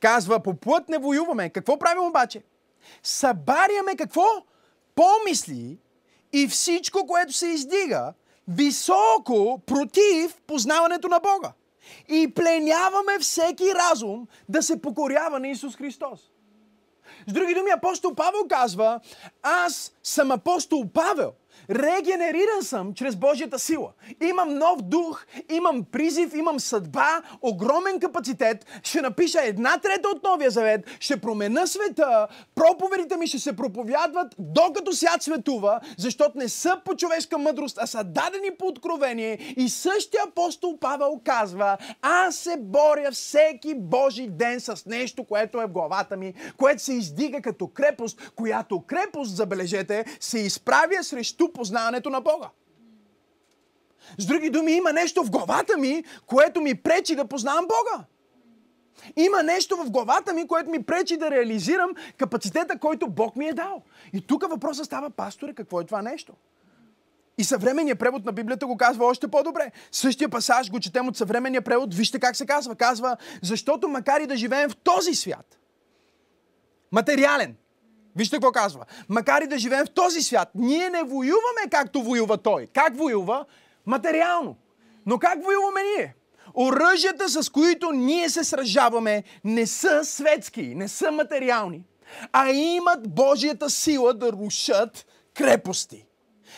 Казва, 0.00 0.40
по 0.40 0.54
плът 0.54 0.88
не 0.88 0.98
воюваме. 0.98 1.50
Какво 1.50 1.78
правим 1.78 2.04
обаче? 2.04 2.42
Събаряме 3.02 3.96
какво? 3.98 4.26
Помисли 4.94 5.78
и 6.32 6.48
всичко, 6.48 7.06
което 7.06 7.32
се 7.32 7.46
издига 7.46 8.12
високо 8.48 9.62
против 9.66 10.40
познаването 10.46 11.08
на 11.08 11.20
Бога. 11.20 11.52
И 12.08 12.34
пленяваме 12.34 13.18
всеки 13.20 13.64
разум 13.74 14.28
да 14.48 14.62
се 14.62 14.82
покорява 14.82 15.40
на 15.40 15.48
Исус 15.48 15.76
Христос. 15.76 16.20
С 17.26 17.32
други 17.32 17.54
думи, 17.54 17.70
апостол 17.70 18.14
Павел 18.14 18.40
казва, 18.48 19.00
аз 19.42 19.92
съм 20.02 20.30
апостол 20.30 20.84
Павел– 20.94 21.32
Регенериран 21.70 22.62
съм 22.62 22.94
чрез 22.94 23.16
Божията 23.16 23.58
сила. 23.58 23.92
Имам 24.22 24.54
нов 24.54 24.82
дух, 24.82 25.26
имам 25.50 25.84
призив, 25.92 26.34
имам 26.34 26.60
съдба, 26.60 27.22
огромен 27.42 28.00
капацитет. 28.00 28.66
Ще 28.82 29.02
напиша 29.02 29.40
една 29.42 29.78
трета 29.78 30.08
от 30.08 30.22
Новия 30.22 30.50
Завет, 30.50 30.80
ще 31.00 31.20
промена 31.20 31.66
света, 31.66 32.26
проповедите 32.54 33.16
ми 33.16 33.26
ще 33.26 33.38
се 33.38 33.56
проповядват 33.56 34.34
докато 34.38 34.92
свят 34.92 35.22
светува, 35.22 35.80
защото 35.98 36.38
не 36.38 36.48
са 36.48 36.80
по 36.84 36.96
човешка 36.96 37.38
мъдрост, 37.38 37.78
а 37.80 37.86
са 37.86 38.04
дадени 38.04 38.50
по 38.58 38.66
откровение. 38.66 39.54
И 39.56 39.68
същия 39.68 40.22
апостол 40.28 40.78
Павел 40.80 41.20
казва, 41.24 41.76
аз 42.02 42.36
се 42.36 42.56
боря 42.58 43.10
всеки 43.12 43.74
Божи 43.74 44.28
ден 44.28 44.60
с 44.60 44.86
нещо, 44.86 45.24
което 45.24 45.60
е 45.60 45.66
в 45.66 45.70
главата 45.70 46.16
ми, 46.16 46.34
което 46.56 46.82
се 46.82 46.92
издига 46.92 47.40
като 47.40 47.68
крепост, 47.68 48.32
която 48.36 48.80
крепост, 48.86 49.36
забележете, 49.36 50.04
се 50.20 50.38
изправя 50.38 51.02
срещу 51.02 51.45
познаването 51.52 52.10
на 52.10 52.20
Бога. 52.20 52.50
С 54.18 54.26
други 54.26 54.50
думи, 54.50 54.72
има 54.72 54.92
нещо 54.92 55.24
в 55.24 55.30
главата 55.30 55.76
ми, 55.76 56.04
което 56.26 56.60
ми 56.60 56.74
пречи 56.74 57.16
да 57.16 57.24
познавам 57.24 57.64
Бога. 57.64 58.04
Има 59.16 59.42
нещо 59.42 59.76
в 59.76 59.90
главата 59.90 60.34
ми, 60.34 60.46
което 60.46 60.70
ми 60.70 60.82
пречи 60.82 61.16
да 61.16 61.30
реализирам 61.30 61.90
капацитета, 62.18 62.78
който 62.78 63.08
Бог 63.08 63.36
ми 63.36 63.46
е 63.46 63.52
дал. 63.52 63.82
И 64.12 64.26
тук 64.26 64.50
въпросът 64.50 64.86
става, 64.86 65.10
пасторе, 65.10 65.54
какво 65.54 65.80
е 65.80 65.84
това 65.84 66.02
нещо? 66.02 66.32
И 67.38 67.44
съвременният 67.44 67.98
превод 67.98 68.24
на 68.24 68.32
Библията 68.32 68.66
го 68.66 68.76
казва 68.76 69.04
още 69.04 69.28
по-добре. 69.28 69.72
Същия 69.92 70.28
пасаж 70.28 70.70
го 70.70 70.80
четем 70.80 71.08
от 71.08 71.16
съвременния 71.16 71.62
превод. 71.62 71.94
Вижте 71.94 72.18
как 72.18 72.36
се 72.36 72.46
казва. 72.46 72.74
Казва, 72.74 73.16
защото 73.42 73.88
макар 73.88 74.20
и 74.20 74.26
да 74.26 74.36
живеем 74.36 74.70
в 74.70 74.76
този 74.76 75.14
свят, 75.14 75.58
материален, 76.92 77.56
Вижте 78.16 78.36
какво 78.36 78.52
казва. 78.52 78.84
Макар 79.08 79.42
и 79.42 79.46
да 79.46 79.58
живеем 79.58 79.86
в 79.86 79.90
този 79.90 80.22
свят, 80.22 80.48
ние 80.54 80.90
не 80.90 81.02
воюваме 81.02 81.70
както 81.70 82.02
воюва 82.02 82.38
той. 82.38 82.68
Как 82.74 82.96
воюва? 82.96 83.44
Материално. 83.86 84.56
Но 85.06 85.18
как 85.18 85.44
воюваме 85.44 85.80
ние? 85.82 86.14
Оръжията, 86.54 87.28
с 87.28 87.50
които 87.50 87.90
ние 87.92 88.28
се 88.28 88.44
сражаваме, 88.44 89.24
не 89.44 89.66
са 89.66 90.04
светски, 90.04 90.74
не 90.74 90.88
са 90.88 91.10
материални, 91.10 91.84
а 92.32 92.50
имат 92.50 93.14
Божията 93.14 93.70
сила 93.70 94.14
да 94.14 94.32
рушат 94.32 95.06
крепости. 95.34 96.06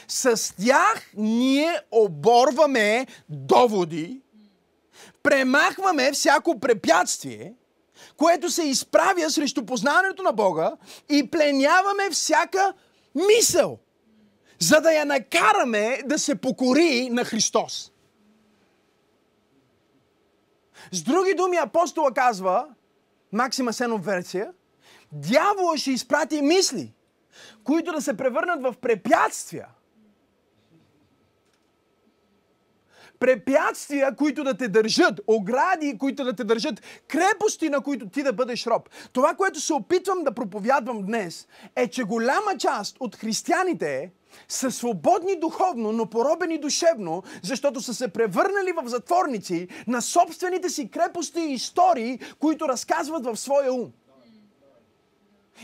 С 0.09 0.55
тях 0.57 1.11
ние 1.17 1.81
оборваме 1.91 3.07
доводи, 3.29 4.23
премахваме 5.23 6.13
всяко 6.13 6.61
препятствие– 6.61 7.55
което 8.19 8.51
се 8.51 8.63
изправя 8.63 9.31
срещу 9.31 9.67
познаването 9.67 10.23
на 10.23 10.33
Бога 10.33 10.73
и 11.09 11.31
пленяваме 11.31 12.11
всяка 12.11 12.75
мисъл, 13.15 13.79
за 14.59 14.81
да 14.81 14.93
я 14.93 15.05
накараме 15.05 16.03
да 16.05 16.19
се 16.19 16.35
покори 16.35 17.09
на 17.11 17.25
Христос. 17.25 17.93
С 20.93 21.03
други 21.03 21.35
думи, 21.35 21.57
апостола 21.57 22.13
казва, 22.13 22.67
Максима 23.33 23.73
Сенов 23.73 24.05
версия, 24.05 24.53
дявола 25.13 25.79
ще 25.79 25.91
изпрати 25.91 26.43
мисли, 26.43 26.95
които 27.65 27.93
да 27.93 28.01
се 28.01 28.17
превърнат 28.17 28.63
в 28.63 28.75
препятствия– 28.81 29.67
препятствия, 33.19 34.17
които 34.17 34.45
да 34.45 34.57
те 34.57 34.69
държат, 34.69 35.21
огради, 35.27 35.99
които 35.99 36.25
да 36.25 36.33
те 36.33 36.45
държат, 36.45 36.83
крепости, 37.09 37.69
на 37.69 37.81
които 37.81 38.09
ти 38.09 38.23
да 38.23 38.33
бъдеш 38.33 38.67
роб. 38.67 38.89
Това, 39.13 39.35
което 39.35 39.61
се 39.61 39.73
опитвам 39.73 40.25
да 40.25 40.35
проповядвам 40.35 41.07
днес, 41.07 41.49
е, 41.77 41.89
че 41.89 42.03
голяма 42.03 42.57
част 42.59 42.97
от 43.01 43.17
християните 43.17 44.11
са 44.49 44.71
свободни 44.71 45.41
духовно, 45.41 45.93
но 45.93 46.07
поробени 46.07 46.59
душевно, 46.59 47.23
защото 47.43 47.81
са 47.81 47.95
се 47.95 48.09
превърнали 48.09 48.73
в 48.83 48.89
затворници 48.89 49.69
на 49.87 50.03
собствените 50.03 50.71
си 50.71 50.91
крепости 50.91 51.41
и 51.41 51.53
истории, 51.53 52.21
които 52.39 52.69
разказват 52.69 53.25
в 53.25 53.37
своя 53.37 53.73
ум. 53.73 53.93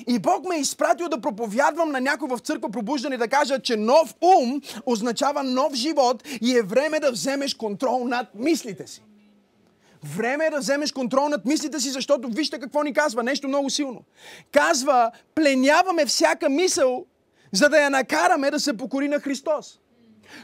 И 0.07 0.19
Бог 0.19 0.49
ме 0.49 0.57
е 0.57 0.61
изпратил 0.61 1.09
да 1.09 1.21
проповядвам 1.21 1.91
на 1.91 2.01
някой 2.01 2.29
в 2.29 2.39
църква 2.39 2.71
пробуждане 2.71 3.17
да 3.17 3.29
кажа, 3.29 3.59
че 3.59 3.77
нов 3.77 4.15
ум 4.21 4.61
означава 4.87 5.43
нов 5.43 5.75
живот 5.75 6.23
и 6.41 6.59
е 6.59 6.63
време 6.63 7.01
да 7.01 7.13
вземеш 7.13 7.55
контрол 7.55 8.05
над 8.09 8.27
мислите 8.35 8.87
си. 8.87 9.03
Време 10.17 10.47
е 10.47 10.51
да 10.51 10.59
вземеш 10.59 10.93
контрол 10.93 11.29
над 11.29 11.47
мислите 11.47 11.81
си, 11.81 11.91
защото 11.91 12.29
вижте 12.29 12.59
какво 12.59 12.83
ни 12.83 12.93
казва. 12.93 13.23
Нещо 13.23 13.49
много 13.49 13.71
силно. 13.71 14.05
Казва, 14.53 15.11
пленяваме 15.35 16.07
всяка 16.07 16.49
мисъл, 16.49 17.07
за 17.53 17.69
да 17.69 17.81
я 17.81 17.91
накараме 17.91 18.51
да 18.51 18.61
се 18.61 18.77
покори 18.77 19.09
на 19.09 19.21
Христос. 19.21 19.81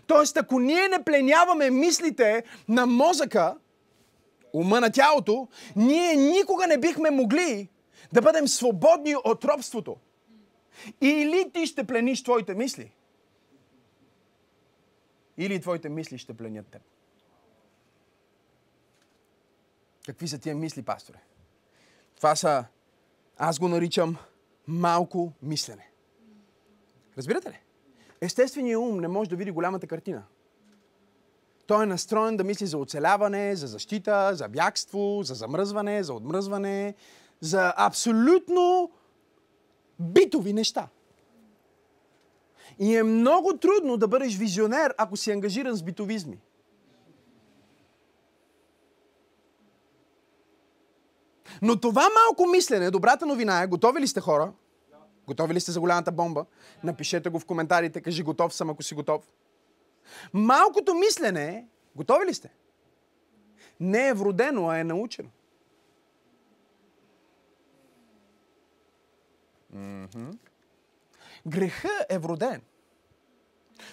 Тоест, 0.07 0.37
ако 0.37 0.59
ние 0.59 0.89
не 0.89 1.05
пленяваме 1.05 1.71
мислите 1.71 2.43
на 2.69 2.87
мозъка, 2.87 3.55
ума 4.53 4.81
на 4.81 4.91
тялото, 4.91 5.49
ние 5.77 6.17
никога 6.17 6.67
не 6.67 6.79
бихме 6.79 7.11
могли 7.11 7.69
да 8.13 8.23
бъдем 8.23 8.49
свободни 8.49 9.15
от 9.25 9.45
робството. 9.45 9.97
Или 11.01 11.51
ти 11.55 11.67
ще 11.67 11.85
плениш 11.85 12.23
твоите 12.23 12.55
мисли, 12.55 12.93
или 15.39 15.61
твоите 15.61 15.89
мисли 15.89 16.19
ще 16.19 16.35
пленят 16.35 16.67
теб. 16.67 16.83
Какви 20.07 20.29
са 20.29 20.39
тия 20.39 20.55
мисли, 20.55 20.83
пасторе? 20.83 21.19
Това 22.17 22.37
са, 22.37 22.65
аз 23.37 23.59
го 23.59 23.69
наричам 23.69 24.17
малко 24.67 25.33
мислене. 25.43 25.91
Разбирате 27.19 27.51
ли? 27.51 27.61
Естественият 28.21 28.81
ум 28.81 29.01
не 29.01 29.09
може 29.09 29.31
да 29.31 29.37
види 29.37 29.51
голямата 29.51 29.87
картина. 29.87 30.25
Той 31.67 31.83
е 31.83 31.87
настроен 31.87 32.37
да 32.37 32.45
мисли 32.45 32.67
за 32.67 32.79
оцеляване, 32.79 33.57
за 33.57 33.67
защита, 33.67 34.35
за 34.35 34.49
бягство, 34.49 35.21
за 35.23 35.35
замръзване, 35.35 36.03
за 36.03 36.15
отмръзване, 36.15 36.95
за 37.41 37.75
абсолютно 37.77 38.91
битови 40.01 40.53
неща. 40.53 40.89
И 42.79 42.97
е 42.97 43.03
много 43.03 43.59
трудно 43.59 43.97
да 43.97 44.09
бъдеш 44.09 44.37
визионер, 44.37 44.95
ако 44.99 45.17
си 45.17 45.31
ангажиран 45.31 45.77
с 45.77 45.83
битовизми. 45.83 46.39
Но 51.63 51.81
това 51.81 52.09
малко 52.27 52.47
мислене, 52.47 52.91
добрата 52.91 53.27
новина 53.27 53.63
е, 53.63 53.67
готови 53.67 54.01
ли 54.01 54.09
сте 54.09 54.21
хора? 54.21 54.53
Готови 55.27 55.55
ли 55.55 55.61
сте 55.61 55.73
за 55.73 55.81
голямата 55.81 56.13
бомба? 56.13 56.47
Напишете 56.85 57.29
го 57.29 57.39
в 57.39 57.45
коментарите, 57.45 58.01
кажи 58.01 58.23
готов 58.23 58.55
съм, 58.55 58.71
ако 58.71 58.83
си 58.83 58.95
готов. 58.95 59.25
Малкото 60.33 60.95
мислене, 60.95 61.67
готови 61.97 62.27
ли 62.27 62.35
сте? 62.35 62.51
Не 63.81 64.09
е 64.09 64.15
вродено, 64.15 64.69
а 64.69 64.79
е 64.79 64.85
научено. 64.85 65.29
Mm-hmm. 69.75 70.39
Греха 71.47 72.07
е 72.09 72.19
вроден. 72.19 72.63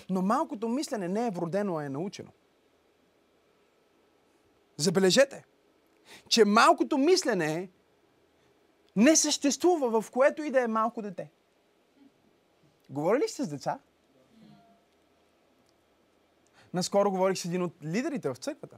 Но 0.10 0.22
малкото 0.22 0.70
мислене 0.70 1.08
не 1.08 1.28
е 1.28 1.32
вродено, 1.32 1.78
а 1.78 1.86
е 1.86 1.90
научено. 1.90 2.32
Забележете, 4.78 5.46
че 6.30 6.46
малкото 6.46 6.98
мислене 6.98 7.70
не 8.96 9.16
съществува 9.16 10.02
в 10.02 10.12
което 10.12 10.44
и 10.44 10.52
да 10.52 10.62
е 10.62 10.68
малко 10.68 11.02
дете. 11.02 11.32
Говорили 12.90 13.24
ли 13.24 13.28
сте 13.28 13.44
с 13.44 13.48
деца? 13.48 13.80
Наскоро 16.74 17.12
говорих 17.12 17.38
с 17.38 17.46
един 17.46 17.64
от 17.64 17.74
лидерите 17.84 18.30
в 18.30 18.36
църквата. 18.36 18.78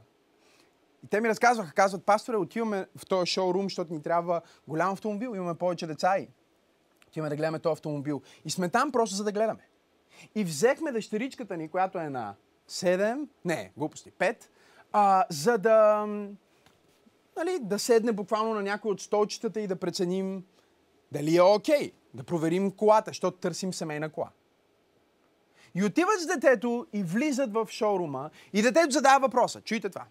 И 1.04 1.06
те 1.06 1.20
ми 1.20 1.28
разказваха, 1.28 1.72
казват, 1.72 2.04
пасторе, 2.04 2.36
отиваме 2.36 2.86
в 2.96 3.06
този 3.06 3.32
шоурум, 3.32 3.64
защото 3.64 3.92
ни 3.92 4.02
трябва 4.02 4.40
голям 4.68 4.92
автомобил, 4.92 5.34
имаме 5.34 5.54
повече 5.54 5.86
деца 5.86 6.18
и 6.18 6.28
отиваме 7.10 7.30
да 7.30 7.36
гледаме 7.36 7.58
този 7.58 7.72
автомобил. 7.72 8.22
И 8.44 8.50
сме 8.50 8.68
там 8.68 8.92
просто 8.92 9.16
за 9.16 9.24
да 9.24 9.32
гледаме. 9.32 9.68
И 10.34 10.44
взехме 10.44 10.92
дъщеричката 10.92 11.56
ни, 11.56 11.68
която 11.68 11.98
е 11.98 12.10
на 12.10 12.34
7, 12.68 13.28
не, 13.44 13.72
глупости, 13.76 14.12
5, 14.12 14.36
а, 14.92 15.24
за 15.30 15.58
да, 15.58 16.06
нали, 17.36 17.58
да 17.60 17.78
седне 17.78 18.12
буквално 18.12 18.54
на 18.54 18.62
някой 18.62 18.90
от 18.90 19.00
столчетата 19.00 19.60
и 19.60 19.66
да 19.66 19.76
преценим 19.76 20.44
дали 21.12 21.36
е 21.36 21.42
окей. 21.42 21.76
Okay. 21.76 21.92
Да 22.14 22.22
проверим 22.22 22.70
колата, 22.70 23.10
защото 23.10 23.36
търсим 23.36 23.74
семейна 23.74 24.08
кола. 24.08 24.30
И 25.74 25.84
отиват 25.84 26.20
с 26.20 26.26
детето 26.26 26.86
и 26.92 27.02
влизат 27.02 27.52
в 27.52 27.68
шоурума 27.70 28.30
и 28.52 28.62
детето 28.62 28.90
задава 28.90 29.26
въпроса. 29.26 29.60
Чуйте 29.60 29.88
това. 29.88 30.04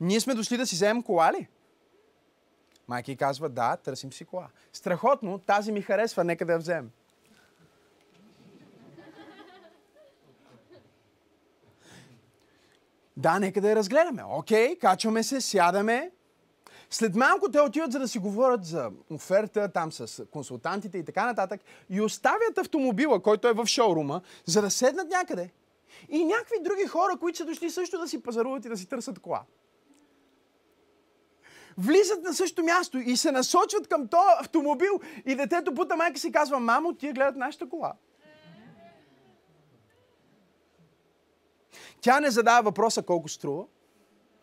Ние 0.00 0.20
сме 0.20 0.34
дошли 0.34 0.56
да 0.56 0.66
си 0.66 0.74
вземем 0.74 1.02
кола 1.02 1.32
ли? 1.32 1.48
Майки 2.88 3.16
казва, 3.16 3.48
да, 3.48 3.76
търсим 3.76 4.12
си 4.12 4.24
кола. 4.24 4.48
Страхотно, 4.72 5.38
тази 5.38 5.72
ми 5.72 5.82
харесва, 5.82 6.24
нека 6.24 6.46
да 6.46 6.52
я 6.52 6.58
вземем. 6.58 6.90
Да, 13.16 13.38
нека 13.38 13.60
да 13.60 13.70
я 13.70 13.76
разгледаме. 13.76 14.22
Окей, 14.24 14.78
качваме 14.78 15.22
се, 15.22 15.40
сядаме. 15.40 16.10
След 16.90 17.14
малко 17.14 17.50
те 17.50 17.60
отиват 17.60 17.92
за 17.92 17.98
да 17.98 18.08
си 18.08 18.18
говорят 18.18 18.64
за 18.64 18.90
оферта 19.10 19.68
там 19.68 19.92
с 19.92 20.26
консултантите 20.26 20.98
и 20.98 21.04
така 21.04 21.26
нататък 21.26 21.60
и 21.90 22.00
оставят 22.00 22.58
автомобила, 22.58 23.22
който 23.22 23.48
е 23.48 23.52
в 23.52 23.66
шоурума, 23.66 24.20
за 24.46 24.62
да 24.62 24.70
седнат 24.70 25.08
някъде. 25.08 25.50
И 26.08 26.24
някакви 26.24 26.56
други 26.62 26.86
хора, 26.86 27.16
които 27.20 27.38
са 27.38 27.44
дошли 27.44 27.70
също 27.70 27.98
да 27.98 28.08
си 28.08 28.22
пазаруват 28.22 28.64
и 28.64 28.68
да 28.68 28.76
си 28.76 28.86
търсят 28.86 29.18
кола. 29.18 29.42
Влизат 31.78 32.22
на 32.22 32.34
същото 32.34 32.62
място 32.62 32.98
и 32.98 33.16
се 33.16 33.32
насочват 33.32 33.88
към 33.88 34.08
този 34.08 34.22
автомобил 34.40 35.00
и 35.26 35.34
детето 35.34 35.74
бута 35.74 35.96
майка 35.96 36.18
си 36.18 36.32
казва, 36.32 36.60
мамо, 36.60 36.94
тия 36.94 37.12
гледат 37.12 37.36
нашата 37.36 37.68
кола. 37.68 37.92
Тя 42.00 42.20
не 42.20 42.30
задава 42.30 42.62
въпроса 42.62 43.02
колко 43.02 43.28
струва. 43.28 43.64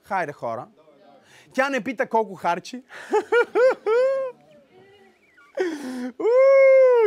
Хайде 0.04 0.32
хора. 0.32 0.68
Тя 1.54 1.70
не 1.70 1.84
пита 1.84 2.10
колко 2.10 2.36
харчи. 2.36 2.84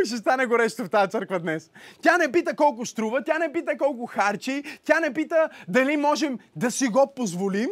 ще 0.05 0.17
стане 0.17 0.45
горещо 0.45 0.85
в 0.85 0.89
тази 0.89 1.11
църква 1.11 1.39
днес. 1.39 1.71
Тя 2.01 2.17
не 2.17 2.31
пита 2.31 2.55
колко 2.55 2.85
струва, 2.85 3.23
тя 3.23 3.39
не 3.39 3.53
пита 3.53 3.77
колко 3.77 4.05
харчи, 4.05 4.63
тя 4.83 4.99
не 4.99 5.13
пита 5.13 5.49
дали 5.67 5.97
можем 5.97 6.39
да 6.55 6.71
си 6.71 6.87
го 6.87 7.13
позволим. 7.15 7.69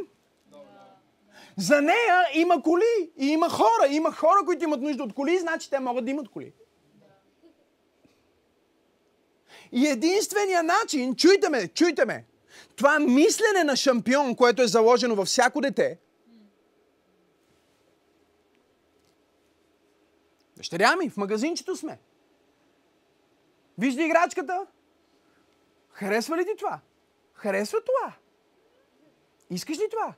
За 1.58 1.82
нея 1.82 2.26
има 2.34 2.64
коли 2.64 3.12
и 3.18 3.28
има 3.28 3.50
хора. 3.50 3.88
Има 3.90 4.12
хора, 4.12 4.46
които 4.46 4.64
имат 4.64 4.82
нужда 4.82 5.04
от 5.04 5.14
коли, 5.14 5.38
значи 5.40 5.70
те 5.70 5.80
могат 5.80 6.06
да 6.06 6.12
имат 6.12 6.30
коли. 6.30 6.54
И 9.72 9.88
единствения 9.88 10.64
начин, 10.64 11.16
чуйте 11.16 11.50
ме, 11.50 11.68
чуйте 11.68 12.06
ме, 12.06 12.26
това 12.76 13.00
мислене 13.00 13.64
на 13.64 13.76
шампион, 13.76 14.36
което 14.36 14.62
е 14.62 14.68
заложено 14.68 15.16
във 15.16 15.28
всяко 15.28 15.62
дете, 15.62 15.98
Дъщеря 20.58 20.96
ми, 20.96 21.10
в 21.10 21.18
магазинчето 21.18 21.76
сме. 21.76 22.00
Вижда 23.78 24.04
играчката. 24.04 24.68
Харесва 25.92 26.38
ли 26.38 26.46
ти 26.46 26.52
това? 26.58 26.80
Харесва 27.34 27.80
това. 27.84 28.14
Искаш 29.50 29.78
ли 29.78 29.90
това? 29.92 30.14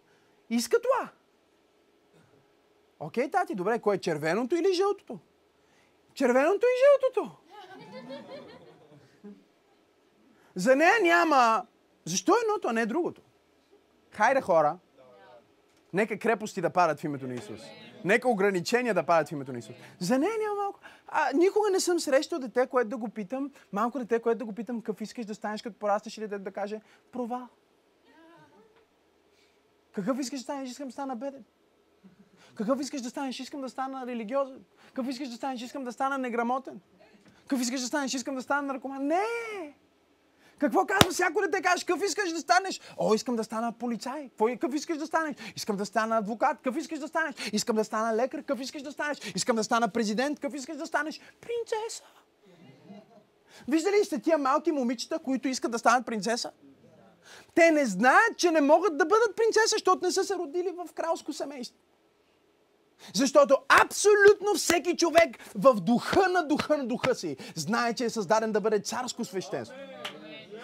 Иска 0.50 0.78
това. 0.82 1.10
Окей, 3.00 3.32
тати, 3.32 3.56
добре, 3.56 3.80
кое 3.80 3.96
е 3.96 4.00
червеното 4.00 4.56
или 4.56 4.74
жълтото? 4.74 5.20
Червеното 6.14 6.66
и 6.66 6.76
жълтото. 6.84 7.36
За 10.56 10.76
нея 10.76 11.00
няма 11.02 11.66
защо 12.06 12.36
едното, 12.44 12.68
а 12.68 12.74
не 12.74 12.86
другото? 12.86 13.22
Хайде 14.12 14.42
хора, 14.42 14.78
нека 15.94 16.20
крепости 16.20 16.62
да 16.62 16.70
падат 16.70 17.00
в 17.00 17.04
името 17.04 17.28
на 17.28 17.34
Исус. 17.34 17.62
Нека 18.06 18.30
ограничения 18.30 18.94
да 18.94 19.04
падат 19.04 19.30
в 19.30 19.32
името 19.32 19.52
на 19.52 19.60
Исус. 19.60 19.76
За 20.00 20.20
нея 20.20 20.34
няма 20.40 20.56
малко. 20.56 20.80
А, 21.08 21.32
никога 21.34 21.70
не 21.70 21.80
съм 21.80 22.00
срещал 22.00 22.40
дете, 22.40 22.68
което 22.68 22.90
да 22.90 22.98
го 22.98 23.10
питам, 23.10 23.52
малко 23.72 24.00
дете, 24.00 24.22
което 24.22 24.38
да 24.38 24.46
го 24.46 24.54
питам, 24.54 24.82
какъв 24.82 25.02
искаш 25.02 25.26
да 25.26 25.36
станеш, 25.36 25.62
като 25.62 25.80
порастеш 25.80 26.18
или 26.18 26.28
да, 26.28 26.40
да 26.40 26.52
каже 26.52 26.82
провал. 27.12 27.48
Какъв 29.92 30.20
искаш 30.20 30.40
да 30.40 30.44
станеш? 30.44 30.70
Искам 30.70 30.88
да 30.88 30.94
стана 30.94 31.16
беден. 31.16 31.46
Какъв 32.60 32.82
искаш 32.82 33.02
да 33.02 33.10
станеш? 33.10 33.40
Искам 33.40 33.62
да 33.62 33.70
стана 33.70 34.08
религиозен. 34.08 34.60
Какъв 34.88 35.08
искаш 35.08 35.30
да 35.30 35.36
станеш? 35.36 35.62
Искам 35.62 35.84
да 35.84 35.92
стана 35.92 36.18
неграмотен. 36.18 36.80
Какъв 37.42 37.62
искаш 37.62 37.82
да 37.82 37.88
станеш? 37.88 38.14
Искам 38.14 38.36
да 38.36 38.42
стана 38.42 38.62
наркоман. 38.62 39.08
Не! 39.08 39.74
Какво 40.58 40.86
казва 40.86 41.12
всяко 41.12 41.42
дете? 41.42 41.62
Кажеш, 41.62 41.84
какъв 41.84 42.04
искаш 42.04 42.32
да 42.32 42.40
станеш? 42.40 42.82
О, 42.98 43.14
искам 43.14 43.36
да 43.36 43.44
стана 43.44 43.72
полицай. 43.72 44.30
Какъв 44.40 44.74
искаш 44.74 44.98
да 44.98 45.06
станеш? 45.06 45.36
Искам 45.56 45.78
да 45.78 45.86
стана 45.86 46.18
адвокат. 46.18 46.58
Какъв 46.58 46.78
искаш 46.78 47.00
да 47.00 47.08
станеш? 47.08 47.36
Искам 47.54 47.76
да 47.76 47.84
стана 47.84 48.16
лекар. 48.16 48.40
Какъв 48.40 48.62
искаш 48.62 48.82
да 48.82 48.92
станеш? 48.92 49.18
Искам 49.36 49.56
да 49.56 49.64
стана 49.64 49.88
президент. 49.88 50.40
Какъв 50.40 50.56
искаш 50.56 50.78
да 50.78 50.86
станеш? 50.86 51.20
Принцеса. 51.42 52.04
Виждали 53.68 53.96
ли 53.96 54.06
сте 54.06 54.20
тия 54.20 54.38
малки 54.38 54.72
момичета, 54.72 55.20
които 55.20 55.48
искат 55.48 55.72
да 55.72 55.80
станат 55.80 56.06
принцеса? 56.06 56.52
Те 57.56 57.72
не 57.72 57.86
знаят, 57.86 58.38
че 58.38 58.52
не 58.52 58.62
могат 58.62 58.98
да 58.98 59.06
бъдат 59.06 59.36
принцеса, 59.36 59.68
защото 59.68 60.06
не 60.06 60.12
са 60.12 60.24
се 60.24 60.36
родили 60.36 60.72
в 60.72 60.94
кралско 60.94 61.34
семейство. 61.34 61.78
Защото 63.14 63.58
абсолютно 63.84 64.54
всеки 64.56 64.98
човек 64.98 65.38
в 65.56 65.76
духа 65.76 66.30
на 66.30 66.48
духа 66.48 66.78
на 66.78 66.88
духа 66.88 67.16
си 67.16 67.38
знае, 67.56 67.94
че 67.94 68.06
е 68.06 68.10
създаден 68.10 68.52
да 68.52 68.62
бъде 68.62 68.80
царско 68.80 69.26
свещенство. 69.26 69.76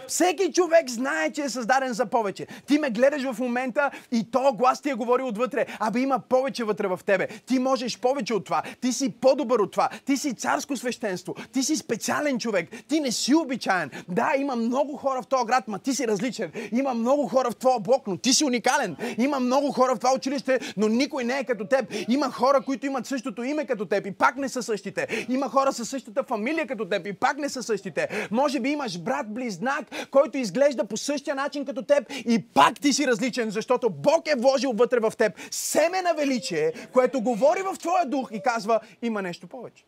Всеки 0.08 0.54
човек 0.54 0.90
знае, 0.90 1.32
че 1.32 1.42
е 1.42 1.50
създаден 1.50 1.94
за 1.94 2.06
повече. 2.06 2.48
Ти 2.68 2.80
ме 2.80 2.90
гледаш 2.90 3.24
в 3.24 3.40
момента 3.40 3.92
и 4.12 4.32
то 4.32 4.54
глас 4.54 4.82
ти 4.82 4.90
е 4.90 4.94
говори 4.94 5.22
отвътре. 5.22 5.66
Абе 5.80 6.00
има 6.00 6.20
повече 6.20 6.64
вътре 6.64 6.88
в 6.88 7.00
тебе. 7.06 7.28
Ти 7.28 7.60
можеш 7.60 8.00
повече 8.00 8.34
от 8.34 8.46
това. 8.46 8.64
Ти 8.82 8.94
си 8.94 9.12
по-добър 9.22 9.60
от 9.60 9.72
това. 9.72 9.90
Ти 10.06 10.18
си 10.18 10.34
царско 10.34 10.78
свещенство. 10.78 11.36
Ти 11.54 11.64
си 11.64 11.76
специален 11.76 12.40
човек. 12.40 12.70
Ти 12.88 13.00
не 13.00 13.12
си 13.12 13.36
обичаен. 13.36 13.92
Да, 14.08 14.34
има 14.38 14.56
много 14.56 14.98
хора 14.98 15.22
в 15.22 15.28
този 15.28 15.46
град, 15.46 15.68
ма 15.68 15.80
ти 15.80 15.94
си 15.94 16.08
различен. 16.08 16.52
Има 16.72 16.94
много 16.94 17.28
хора 17.28 17.52
в 17.52 17.56
твоя 17.56 17.80
блок, 17.80 18.08
но 18.08 18.18
ти 18.18 18.34
си 18.34 18.46
уникален. 18.46 18.96
Има 19.18 19.40
много 19.40 19.72
хора 19.72 19.96
в 19.96 20.00
това 20.00 20.14
училище, 20.16 20.60
но 20.78 20.88
никой 20.88 21.24
не 21.24 21.40
е 21.40 21.44
като 21.44 21.66
теб. 21.66 21.94
Има 22.10 22.32
хора, 22.32 22.62
които 22.62 22.86
имат 22.86 23.06
същото 23.06 23.44
име 23.44 23.66
като 23.66 23.86
теб 23.86 24.06
и 24.06 24.12
пак 24.12 24.36
не 24.36 24.50
са 24.50 24.64
същите. 24.64 25.26
Има 25.30 25.50
хора 25.50 25.74
със 25.74 25.90
същата 25.90 26.24
фамилия 26.24 26.68
като 26.68 26.86
теб 26.90 27.08
и 27.08 27.14
пак 27.14 27.38
не 27.38 27.50
са 27.50 27.64
същите. 27.64 28.28
Може 28.32 28.60
би 28.60 28.70
имаш 28.70 29.00
брат, 29.00 29.34
близнак, 29.34 29.86
който 30.12 30.38
изглежда 30.38 30.86
по 30.86 30.98
същия 30.98 31.36
начин 31.36 31.66
като 31.66 31.82
теб 31.82 32.04
и 32.10 32.48
пак 32.54 32.80
ти 32.80 32.94
си 32.94 33.08
различен, 33.08 33.50
защото 33.50 33.90
Бог 33.90 34.28
е 34.28 34.36
вложил 34.38 34.72
вътре 34.72 35.00
в 35.00 35.14
теб 35.18 35.34
семе 35.52 36.02
на 36.02 36.14
величие, 36.14 36.74
което 36.94 37.22
говори 37.22 37.62
в 37.62 37.76
твоя 37.80 38.06
дух 38.06 38.30
и 38.32 38.42
казва, 38.42 38.80
има 39.02 39.22
нещо 39.22 39.48
повече. 39.48 39.86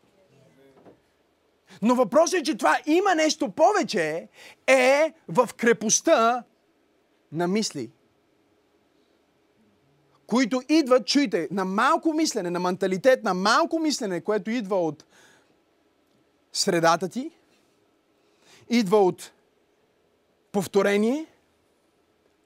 Но 1.82 1.94
въпросът 1.94 2.40
е, 2.40 2.42
че 2.42 2.56
това 2.56 2.78
има 2.86 3.14
нещо 3.14 3.50
повече 3.50 4.28
е 4.66 5.12
в 5.28 5.48
крепостта 5.56 6.44
на 7.32 7.48
мисли 7.48 7.90
които 10.28 10.62
идват, 10.68 11.06
чуйте, 11.06 11.48
на 11.50 11.64
малко 11.64 12.12
мислене, 12.12 12.50
на 12.50 12.60
менталитет, 12.60 13.24
на 13.24 13.34
малко 13.34 13.78
мислене, 13.78 14.20
което 14.20 14.50
идва 14.50 14.76
от 14.76 15.04
средата 16.52 17.08
ти, 17.08 17.30
идва 18.68 18.98
от 18.98 19.32
повторение. 20.58 21.26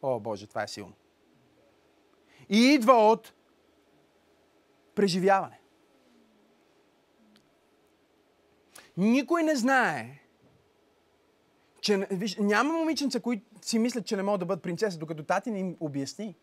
О, 0.03 0.21
Боже, 0.21 0.47
това 0.47 0.63
е 0.63 0.69
силно. 0.69 0.93
И 2.49 2.59
идва 2.75 2.93
от 2.93 3.33
преживяване. 4.95 5.61
Никой 8.97 9.43
не 9.43 9.57
знае, 9.57 10.19
че 11.81 12.07
виж, 12.11 12.37
няма 12.37 12.73
момиченца, 12.73 13.21
които 13.21 13.45
си 13.63 13.79
мислят, 13.79 14.07
че 14.07 14.17
не 14.17 14.23
могат 14.23 14.41
да 14.41 14.47
бъдат 14.47 14.63
принцеса, 14.63 14.99
докато 14.99 15.23
тати 15.23 15.51
не 15.51 15.59
им 15.59 15.77
обясни 15.81 16.37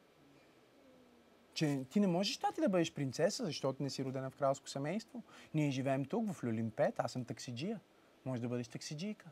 че 1.54 1.86
ти 1.90 2.00
не 2.00 2.08
можеш 2.08 2.38
тати 2.38 2.62
да 2.62 2.70
бъдеш 2.70 2.94
принцеса, 2.94 3.46
защото 3.46 3.84
не 3.84 3.90
си 3.90 4.06
родена 4.06 4.30
в 4.30 4.36
кралско 4.36 4.70
семейство. 4.70 5.24
Ние 5.54 5.72
живеем 5.72 6.06
тук, 6.06 6.32
в 6.32 6.44
Люлин 6.44 6.72
5, 6.72 6.94
аз 6.98 7.12
съм 7.12 7.26
таксиджия. 7.26 7.80
Може 8.26 8.42
да 8.42 8.48
бъдеш 8.48 8.68
таксиджийка. 8.68 9.30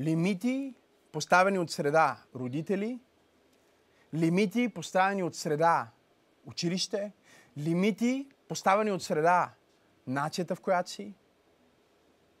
Лимити, 0.00 0.74
поставени 1.12 1.58
от 1.58 1.70
среда 1.70 2.22
родители, 2.34 3.00
лимити, 4.14 4.68
поставени 4.68 5.22
от 5.22 5.34
среда 5.34 5.90
училище, 6.46 7.12
лимити, 7.58 8.28
поставени 8.48 8.92
от 8.92 9.02
среда 9.02 9.50
нацията, 10.06 10.54
в 10.54 10.60
която 10.60 10.90
си. 10.90 11.14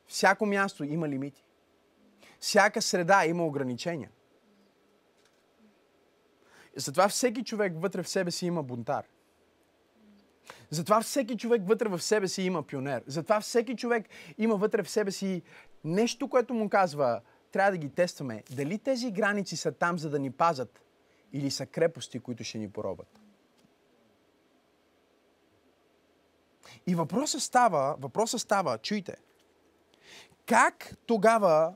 Всяко 0.06 0.46
място 0.46 0.84
има 0.84 1.08
лимити. 1.08 1.44
Всяка 2.40 2.82
среда 2.82 3.26
има 3.26 3.46
ограничения. 3.46 4.10
Затова 6.76 7.08
всеки 7.08 7.44
човек 7.44 7.72
вътре 7.76 8.02
в 8.02 8.08
себе 8.08 8.30
си 8.30 8.46
има 8.46 8.62
бунтар. 8.62 9.04
Затова 10.70 11.00
всеки 11.00 11.36
човек 11.36 11.62
вътре 11.64 11.88
в 11.88 12.02
себе 12.02 12.28
си 12.28 12.42
има 12.42 12.62
пионер. 12.62 13.02
Затова 13.06 13.40
всеки 13.40 13.76
човек 13.76 14.08
има 14.38 14.56
вътре 14.56 14.82
в 14.82 14.90
себе 14.90 15.10
си 15.10 15.42
нещо, 15.84 16.28
което 16.28 16.54
му 16.54 16.68
казва, 16.68 17.20
трябва 17.52 17.70
да 17.70 17.78
ги 17.78 17.88
тестваме. 17.88 18.42
Дали 18.50 18.78
тези 18.78 19.10
граници 19.10 19.56
са 19.56 19.72
там, 19.72 19.98
за 19.98 20.10
да 20.10 20.18
ни 20.18 20.30
пазат, 20.30 20.80
или 21.32 21.50
са 21.50 21.66
крепости, 21.66 22.20
които 22.20 22.44
ще 22.44 22.58
ни 22.58 22.70
поробят. 22.70 23.20
И 26.86 26.94
въпросът 26.94 27.42
става, 27.42 27.96
въпросът 27.98 28.40
става, 28.40 28.78
чуйте, 28.78 29.16
как 30.46 30.96
тогава 31.06 31.74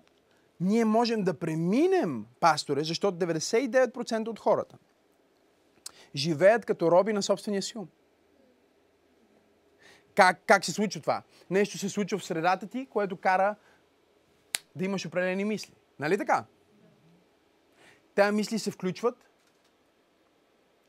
ние 0.61 0.85
можем 0.85 1.25
да 1.25 1.39
преминем, 1.39 2.27
пасторе, 2.41 2.85
защото 2.85 3.19
99% 3.19 4.29
от 4.29 4.39
хората 4.39 4.79
живеят 6.15 6.65
като 6.65 6.91
роби 6.91 7.13
на 7.13 7.23
собствения 7.23 7.63
си 7.63 7.79
ум. 7.79 7.89
Как, 10.15 10.43
как 10.47 10.65
се 10.65 10.73
случва 10.73 11.01
това? 11.01 11.23
Нещо 11.51 11.79
се 11.79 11.89
случва 11.89 12.19
в 12.19 12.25
средата 12.25 12.67
ти, 12.67 12.87
което 12.87 13.17
кара 13.17 13.57
да 14.77 14.85
имаш 14.85 15.07
определени 15.07 15.45
мисли. 15.45 15.75
Нали 15.99 16.19
така? 16.19 16.45
Те 18.15 18.31
мисли 18.31 18.59
се 18.59 18.71
включват 18.71 19.31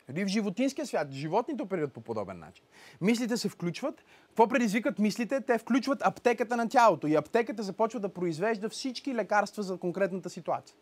дори 0.09 0.25
в 0.25 0.27
животинския 0.27 0.85
свят, 0.85 1.11
животните 1.11 1.63
оперират 1.63 1.93
по 1.93 2.01
подобен 2.01 2.39
начин. 2.39 2.65
Мислите 3.01 3.37
се 3.37 3.49
включват. 3.49 4.05
Какво 4.27 4.47
предизвикат 4.47 4.99
мислите? 4.99 5.41
Те 5.41 5.57
включват 5.57 6.01
аптеката 6.05 6.57
на 6.57 6.69
тялото. 6.69 7.07
И 7.07 7.15
аптеката 7.15 7.63
започва 7.63 7.99
да 7.99 8.09
произвежда 8.09 8.69
всички 8.69 9.15
лекарства 9.15 9.63
за 9.63 9.77
конкретната 9.77 10.29
ситуация. 10.29 10.77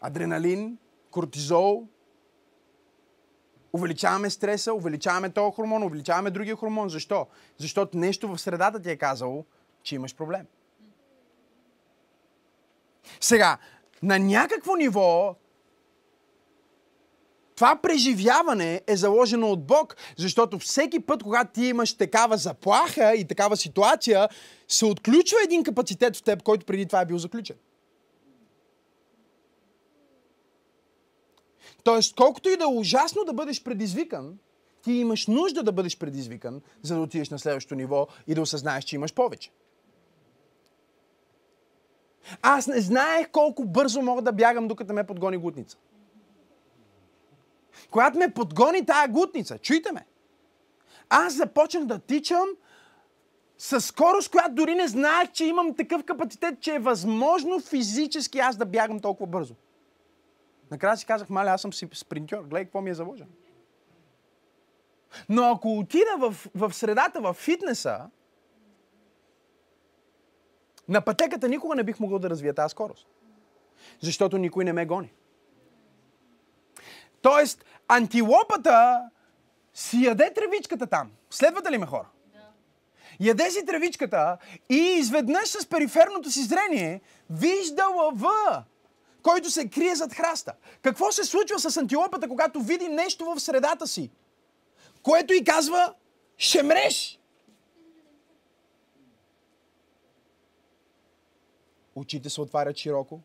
Адреналин, 0.00 0.78
кортизол, 1.10 1.88
увеличаваме 3.72 4.30
стреса, 4.30 4.74
увеличаваме 4.74 5.30
този 5.30 5.54
хормон, 5.54 5.82
увеличаваме 5.82 6.30
другия 6.30 6.56
хормон. 6.56 6.88
Защо? 6.88 7.26
Защото 7.58 7.98
нещо 7.98 8.28
в 8.28 8.38
средата 8.38 8.82
ти 8.82 8.90
е 8.90 8.96
казало, 8.96 9.44
че 9.82 9.94
имаш 9.94 10.14
проблем. 10.14 10.46
Сега, 13.20 13.58
на 14.02 14.18
някакво 14.18 14.76
ниво 14.76 15.36
това 17.58 17.76
преживяване 17.82 18.82
е 18.86 18.96
заложено 18.96 19.50
от 19.50 19.66
Бог, 19.66 19.96
защото 20.16 20.58
всеки 20.58 21.00
път, 21.00 21.22
когато 21.22 21.52
ти 21.52 21.64
имаш 21.66 21.94
такава 21.94 22.36
заплаха 22.36 23.14
и 23.14 23.24
такава 23.24 23.56
ситуация, 23.56 24.28
се 24.68 24.86
отключва 24.86 25.38
един 25.44 25.64
капацитет 25.64 26.16
в 26.16 26.22
теб, 26.22 26.42
който 26.42 26.66
преди 26.66 26.86
това 26.86 27.00
е 27.00 27.06
бил 27.06 27.18
заключен. 27.18 27.56
Тоест, 31.88 32.16
колкото 32.16 32.48
и 32.48 32.56
да 32.56 32.64
е 32.64 32.66
ужасно 32.66 33.24
да 33.24 33.32
бъдеш 33.32 33.62
предизвикан, 33.62 34.38
ти 34.82 34.92
имаш 34.92 35.26
нужда 35.26 35.62
да 35.62 35.72
бъдеш 35.72 35.98
предизвикан, 35.98 36.60
за 36.82 36.94
да 36.94 37.00
отидеш 37.00 37.30
на 37.30 37.38
следващото 37.38 37.74
ниво 37.74 38.06
и 38.26 38.34
да 38.34 38.42
осъзнаеш, 38.42 38.84
че 38.84 38.96
имаш 38.96 39.14
повече. 39.14 39.50
Аз 42.42 42.66
не 42.66 42.80
знаех 42.80 43.30
колко 43.30 43.64
бързо 43.64 44.02
мога 44.02 44.22
да 44.22 44.32
бягам, 44.32 44.68
докато 44.68 44.92
ме 44.92 45.06
подгони 45.06 45.36
гутница. 45.36 45.76
Когато 47.90 48.18
ме 48.18 48.34
подгони 48.34 48.86
тая 48.86 49.08
гутница, 49.08 49.58
чуйте 49.58 49.92
ме, 49.92 50.06
аз 51.08 51.34
започнах 51.34 51.84
да 51.84 51.98
тичам 51.98 52.46
с 53.58 53.80
скорост, 53.80 54.30
която 54.30 54.54
дори 54.54 54.74
не 54.74 54.88
знаех, 54.88 55.32
че 55.32 55.44
имам 55.44 55.74
такъв 55.74 56.04
капацитет, 56.04 56.60
че 56.60 56.74
е 56.74 56.78
възможно 56.78 57.60
физически 57.60 58.38
аз 58.38 58.56
да 58.56 58.66
бягам 58.66 59.00
толкова 59.00 59.26
бързо. 59.26 59.54
Накрая 60.70 60.96
си 60.96 61.06
казах, 61.06 61.30
маля, 61.30 61.50
аз 61.50 61.60
съм 61.62 61.72
си 61.72 61.88
спринтьор, 61.94 62.42
гледай 62.42 62.64
какво 62.64 62.80
ми 62.80 62.90
е 62.90 62.94
заложено. 62.94 63.30
Но 65.28 65.50
ако 65.50 65.78
отида 65.78 66.16
в, 66.18 66.36
в 66.54 66.72
средата, 66.74 67.20
в 67.20 67.34
фитнеса, 67.34 68.10
на 70.88 71.00
пътеката 71.00 71.48
никога 71.48 71.76
не 71.76 71.84
бих 71.84 72.00
могъл 72.00 72.18
да 72.18 72.30
развия 72.30 72.54
тази 72.54 72.70
скорост. 72.70 73.06
Защото 74.00 74.38
никой 74.38 74.64
не 74.64 74.72
ме 74.72 74.86
гони. 74.86 75.12
Тоест, 77.22 77.64
антилопата 77.88 79.10
си 79.74 80.04
яде 80.04 80.32
тревичката 80.34 80.86
там. 80.86 81.10
Следвате 81.30 81.70
ли 81.70 81.78
ме 81.78 81.86
хора? 81.86 82.08
Яде 83.20 83.50
си 83.50 83.66
тревичката 83.66 84.38
и 84.68 84.76
изведнъж 84.76 85.48
с 85.48 85.66
периферното 85.66 86.30
си 86.30 86.42
зрение 86.42 87.00
вижда 87.30 87.84
лъва, 87.96 88.64
който 89.28 89.50
се 89.50 89.68
крие 89.68 89.94
зад 89.94 90.14
храста. 90.14 90.54
Какво 90.82 91.12
се 91.12 91.24
случва 91.24 91.58
с 91.58 91.76
антилопата, 91.76 92.28
когато 92.28 92.60
види 92.60 92.88
нещо 92.88 93.24
в 93.24 93.40
средата 93.40 93.86
си, 93.86 94.10
което 95.02 95.34
и 95.34 95.44
казва, 95.44 95.94
ще 96.36 96.62
мреш. 96.62 97.20
очите 101.94 102.30
се 102.30 102.40
отварят 102.40 102.76
широко, 102.76 103.20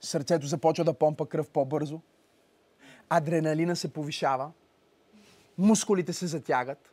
сърцето 0.00 0.46
започва 0.46 0.84
да 0.84 0.94
помпа 0.94 1.28
кръв 1.28 1.50
по-бързо, 1.50 2.00
адреналина 3.08 3.76
се 3.76 3.92
повишава, 3.92 4.52
мускулите 5.58 6.12
се 6.12 6.26
затягат 6.26 6.92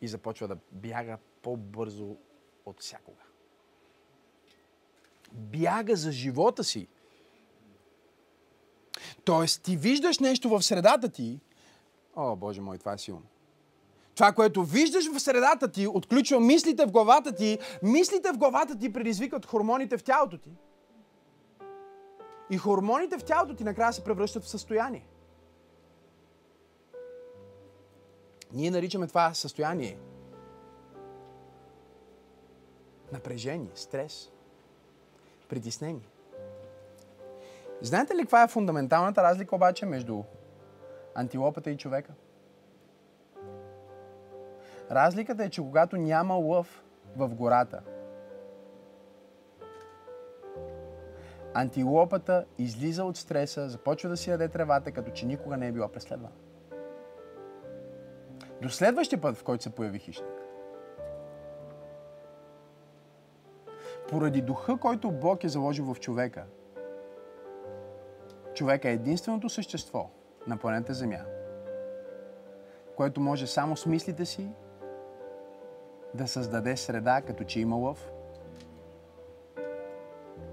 и 0.00 0.08
започва 0.08 0.48
да 0.48 0.58
бяга 0.72 1.18
по-бързо 1.42 2.16
от 2.66 2.80
всякога. 2.80 3.22
Бяга 5.34 5.96
за 5.96 6.12
живота 6.12 6.64
си. 6.64 6.88
Тоест, 9.24 9.62
ти 9.62 9.76
виждаш 9.76 10.18
нещо 10.18 10.48
в 10.48 10.62
средата 10.62 11.08
ти. 11.08 11.40
О, 12.16 12.36
Боже 12.36 12.60
мой, 12.60 12.78
това 12.78 12.92
е 12.92 12.98
силно. 12.98 13.22
Това, 14.14 14.32
което 14.32 14.64
виждаш 14.64 15.12
в 15.12 15.20
средата 15.20 15.68
ти, 15.68 15.86
отключва 15.86 16.40
мислите 16.40 16.86
в 16.86 16.90
главата 16.90 17.34
ти. 17.34 17.58
Мислите 17.82 18.32
в 18.32 18.38
главата 18.38 18.78
ти 18.78 18.92
предизвикат 18.92 19.46
хормоните 19.46 19.98
в 19.98 20.04
тялото 20.04 20.38
ти. 20.38 20.50
И 22.50 22.58
хормоните 22.58 23.18
в 23.18 23.24
тялото 23.24 23.54
ти 23.54 23.64
накрая 23.64 23.92
се 23.92 24.04
превръщат 24.04 24.44
в 24.44 24.48
състояние. 24.48 25.06
Ние 28.52 28.70
наричаме 28.70 29.06
това 29.06 29.34
състояние 29.34 29.98
напрежение, 33.12 33.70
стрес, 33.74 34.30
притеснение. 35.48 36.08
Знаете 37.80 38.14
ли 38.14 38.20
каква 38.20 38.42
е 38.42 38.48
фундаменталната 38.48 39.22
разлика 39.22 39.56
обаче 39.56 39.86
между 39.86 40.22
антилопата 41.14 41.70
и 41.70 41.76
човека? 41.76 42.12
Разликата 44.90 45.44
е, 45.44 45.50
че 45.50 45.60
когато 45.60 45.96
няма 45.96 46.34
лъв 46.34 46.84
в 47.16 47.28
гората, 47.28 47.82
антилопата 51.54 52.44
излиза 52.58 53.04
от 53.04 53.16
стреса, 53.16 53.68
започва 53.68 54.10
да 54.10 54.16
си 54.16 54.30
яде 54.30 54.48
тревата, 54.48 54.92
като 54.92 55.10
че 55.10 55.26
никога 55.26 55.56
не 55.56 55.68
е 55.68 55.72
била 55.72 55.88
преследвана. 55.88 56.34
До 58.62 58.70
следващия 58.70 59.20
път, 59.20 59.36
в 59.36 59.44
който 59.44 59.62
се 59.62 59.70
появи 59.70 59.98
хищник. 59.98 60.33
Поради 64.08 64.42
духа, 64.42 64.76
който 64.76 65.10
Бог 65.10 65.44
е 65.44 65.48
заложил 65.48 65.94
в 65.94 66.00
човека, 66.00 66.44
човека 68.54 68.88
е 68.88 68.92
единственото 68.92 69.48
същество 69.48 70.10
на 70.46 70.56
планета 70.56 70.94
Земя, 70.94 71.20
което 72.96 73.20
може 73.20 73.46
само 73.46 73.76
с 73.76 73.86
мислите 73.86 74.24
си 74.24 74.50
да 76.14 76.28
създаде 76.28 76.76
среда, 76.76 77.22
като 77.26 77.44
че 77.44 77.60
има 77.60 77.76
лъв, 77.76 78.12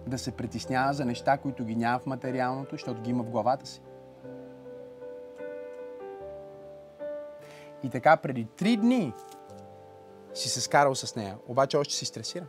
да 0.08 0.18
се 0.18 0.32
притеснява 0.32 0.94
за 0.94 1.06
неща, 1.06 1.38
които 1.38 1.66
ги 1.66 1.76
няма 1.76 2.00
в 2.00 2.06
материалното, 2.06 2.76
защото 2.76 3.02
ги 3.02 3.10
има 3.10 3.24
в 3.24 3.30
главата 3.30 3.66
си. 3.66 3.82
И 7.84 7.90
така 7.90 8.18
преди 8.18 8.46
три 8.46 8.78
дни 8.78 9.14
си 10.34 10.50
се 10.50 10.62
скарал 10.62 10.96
с 10.96 11.16
нея, 11.16 11.38
обаче 11.48 11.78
още 11.78 11.94
си 11.94 12.06
стресира. 12.06 12.46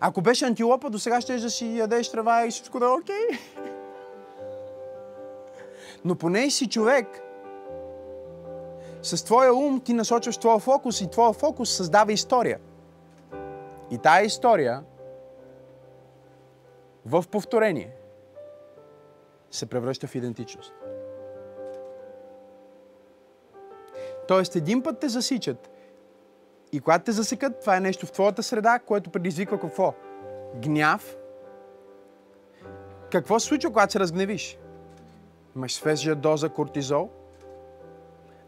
Ако 0.00 0.20
беше 0.20 0.44
антилопа, 0.44 0.90
до 0.90 0.98
сега 0.98 1.20
ще 1.20 1.36
да 1.36 1.50
си 1.50 1.78
ядеш 1.78 2.10
трава 2.10 2.46
и 2.46 2.50
всичко 2.50 2.78
да 2.78 2.86
е 2.86 2.88
окей. 2.88 3.38
Но 6.04 6.14
поне 6.14 6.50
си 6.50 6.68
човек. 6.68 7.22
С 9.02 9.24
твоя 9.24 9.54
ум 9.54 9.80
ти 9.80 9.92
насочваш 9.92 10.36
твоя 10.38 10.58
фокус 10.58 11.00
и 11.00 11.10
твоя 11.10 11.32
фокус 11.32 11.70
създава 11.70 12.12
история. 12.12 12.58
И 13.90 13.98
тая 13.98 14.24
история 14.24 14.82
в 17.06 17.24
повторение 17.30 17.90
се 19.50 19.66
превръща 19.66 20.06
в 20.06 20.14
идентичност. 20.14 20.72
Тоест, 24.28 24.56
един 24.56 24.82
път 24.82 25.00
те 25.00 25.08
засичат 25.08 25.70
и 26.72 26.80
когато 26.80 27.04
те 27.04 27.12
засекат, 27.12 27.60
това 27.60 27.76
е 27.76 27.80
нещо 27.80 28.06
в 28.06 28.12
твоята 28.12 28.42
среда, 28.42 28.78
което 28.78 29.10
предизвиква 29.10 29.60
какво? 29.60 29.94
Гняв. 30.54 31.16
Какво 33.12 33.40
се 33.40 33.46
случва, 33.46 33.70
когато 33.70 33.92
се 33.92 34.00
разгневиш? 34.00 34.58
Имаш 35.56 35.74
свежа 35.74 36.14
доза 36.14 36.48
кортизол, 36.48 37.10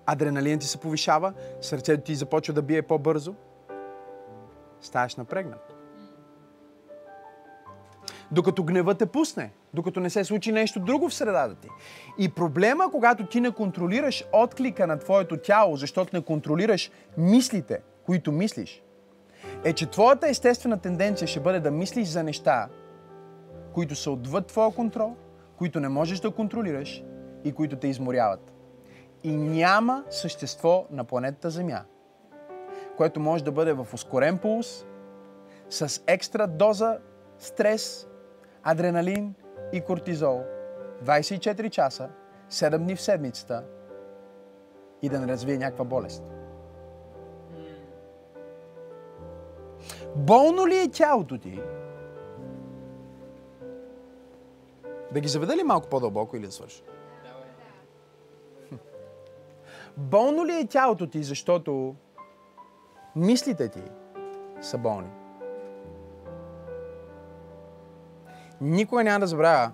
адреналин 0.06 0.58
ти 0.58 0.66
се 0.66 0.78
повишава, 0.78 1.32
сърцето 1.60 2.02
ти 2.02 2.14
започва 2.14 2.54
да 2.54 2.62
бие 2.62 2.82
по-бързо, 2.82 3.34
ставаш 4.80 5.16
напрегнат. 5.16 5.74
Докато 8.32 8.64
гневът 8.64 8.98
те 8.98 9.06
пусне, 9.06 9.52
докато 9.74 10.00
не 10.00 10.10
се 10.10 10.24
случи 10.24 10.52
нещо 10.52 10.80
друго 10.80 11.08
в 11.08 11.14
средата 11.14 11.54
ти. 11.54 11.68
И 12.18 12.28
проблема, 12.28 12.90
когато 12.90 13.26
ти 13.26 13.40
не 13.40 13.50
контролираш 13.50 14.24
отклика 14.32 14.86
на 14.86 14.98
твоето 14.98 15.36
тяло, 15.36 15.76
защото 15.76 16.16
не 16.16 16.22
контролираш 16.22 16.90
мислите, 17.18 17.80
които 18.10 18.32
мислиш, 18.32 18.82
е, 19.64 19.72
че 19.72 19.90
твоята 19.90 20.28
естествена 20.28 20.78
тенденция 20.78 21.28
ще 21.28 21.40
бъде 21.40 21.60
да 21.60 21.70
мислиш 21.70 22.08
за 22.08 22.22
неща, 22.22 22.68
които 23.72 23.94
са 23.94 24.10
отвъд 24.10 24.46
твоя 24.46 24.74
контрол, 24.74 25.16
които 25.56 25.80
не 25.80 25.88
можеш 25.88 26.20
да 26.20 26.30
контролираш 26.30 27.04
и 27.44 27.52
които 27.52 27.76
те 27.76 27.88
изморяват. 27.88 28.52
И 29.24 29.36
няма 29.36 30.04
същество 30.10 30.86
на 30.90 31.04
планетата 31.04 31.50
Земя, 31.50 31.84
което 32.96 33.20
може 33.20 33.44
да 33.44 33.52
бъде 33.52 33.72
в 33.72 33.86
ускорен 33.94 34.38
пулс, 34.38 34.86
с 35.68 36.02
екстра 36.06 36.46
доза 36.46 36.98
стрес, 37.38 38.08
адреналин 38.62 39.34
и 39.72 39.80
кортизол 39.80 40.42
24 41.04 41.70
часа, 41.70 42.08
7 42.50 42.78
дни 42.78 42.96
в 42.96 43.02
седмицата 43.02 43.64
и 45.02 45.08
да 45.08 45.20
не 45.20 45.26
развие 45.26 45.58
някаква 45.58 45.84
болест. 45.84 46.39
Болно 50.16 50.66
ли 50.66 50.78
е 50.78 50.90
тялото 50.90 51.38
ти? 51.38 51.60
Да 55.12 55.20
ги 55.20 55.28
заведа 55.28 55.56
ли 55.56 55.62
малко 55.62 55.88
по-дълбоко 55.88 56.36
или 56.36 56.46
да 56.46 56.52
свърша? 56.52 56.82
Болно 59.96 60.46
ли 60.46 60.52
е 60.52 60.66
тялото 60.66 61.06
ти, 61.06 61.22
защото 61.22 61.94
мислите 63.16 63.68
ти 63.68 63.82
са 64.60 64.78
болни? 64.78 65.10
Никога 68.60 69.04
няма 69.04 69.20
да 69.20 69.26
забравя, 69.26 69.72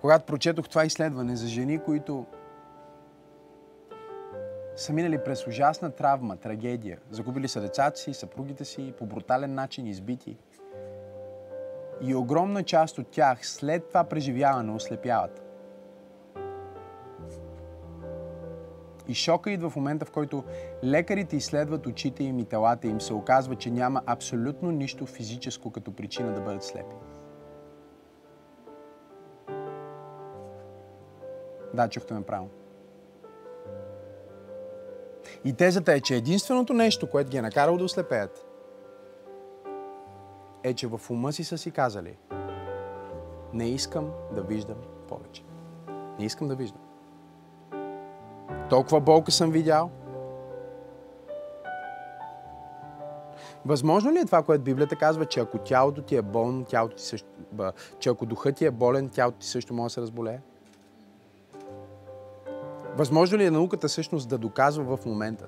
когато 0.00 0.24
прочетох 0.24 0.68
това 0.68 0.84
изследване 0.84 1.36
за 1.36 1.46
жени, 1.46 1.78
които 1.78 2.26
са 4.76 4.92
минали 4.92 5.18
през 5.24 5.46
ужасна 5.46 5.90
травма, 5.90 6.36
трагедия. 6.36 6.98
Загубили 7.10 7.48
са 7.48 7.60
децата 7.60 7.98
си, 7.98 8.14
съпругите 8.14 8.64
си, 8.64 8.94
по 8.98 9.06
брутален 9.06 9.54
начин 9.54 9.86
избити. 9.86 10.36
И 12.00 12.14
огромна 12.14 12.62
част 12.62 12.98
от 12.98 13.08
тях 13.08 13.46
след 13.46 13.88
това 13.88 14.04
преживяване 14.04 14.72
ослепяват. 14.72 15.40
И 19.08 19.14
шока 19.14 19.50
идва 19.50 19.70
в 19.70 19.76
момента, 19.76 20.04
в 20.04 20.10
който 20.10 20.44
лекарите 20.84 21.36
изследват 21.36 21.86
очите 21.86 22.24
им 22.24 22.38
и 22.38 22.44
телата 22.44 22.86
им, 22.86 23.00
се 23.00 23.14
оказва, 23.14 23.56
че 23.56 23.70
няма 23.70 24.02
абсолютно 24.06 24.70
нищо 24.70 25.06
физическо 25.06 25.70
като 25.70 25.92
причина 25.92 26.34
да 26.34 26.40
бъдат 26.40 26.64
слепи. 26.64 26.96
Да, 31.74 31.88
чухте 31.88 32.14
ме 32.14 32.22
правилно. 32.22 32.63
И 35.44 35.52
тезата 35.52 35.92
е, 35.92 36.00
че 36.00 36.16
единственото 36.16 36.72
нещо, 36.72 37.10
което 37.10 37.30
ги 37.30 37.36
е 37.36 37.42
накарало 37.42 37.78
да 37.78 37.84
ослепеят, 37.84 38.46
е, 40.62 40.74
че 40.74 40.86
в 40.86 41.00
ума 41.10 41.32
си 41.32 41.44
са 41.44 41.58
си 41.58 41.70
казали, 41.70 42.16
не 43.52 43.68
искам 43.68 44.10
да 44.34 44.42
виждам 44.42 44.76
повече. 45.08 45.42
Не 46.18 46.24
искам 46.24 46.48
да 46.48 46.54
виждам. 46.54 46.80
Толкова 48.70 49.00
болка 49.00 49.32
съм 49.32 49.50
видял. 49.50 49.90
Възможно 53.66 54.12
ли 54.12 54.18
е 54.18 54.24
това, 54.24 54.42
което 54.42 54.64
Библията 54.64 54.96
казва, 54.96 55.26
че 55.26 55.40
ако 55.40 55.58
тялото 55.58 56.02
ти 56.02 56.16
е 56.16 56.22
болно, 56.22 56.64
тялото 56.64 56.96
ти 56.96 57.02
също, 57.02 57.28
че 57.98 58.08
ако 58.08 58.26
духът 58.26 58.56
ти 58.56 58.64
е 58.64 58.70
болен, 58.70 59.08
тялото 59.08 59.38
ти 59.38 59.46
също 59.46 59.74
може 59.74 59.84
да 59.84 59.90
се 59.90 60.00
разболее? 60.00 60.38
Възможно 62.96 63.38
ли 63.38 63.44
е 63.44 63.50
науката 63.50 63.88
всъщност 63.88 64.28
да 64.28 64.38
доказва 64.38 64.96
в 64.96 65.06
момента? 65.06 65.46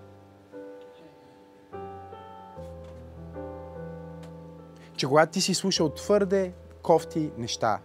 Че 4.97 5.07
когато 5.07 5.32
ти 5.32 5.40
си 5.40 5.55
слушал 5.55 5.88
твърде 5.88 6.53
кофти 6.82 7.30
неща 7.38 7.80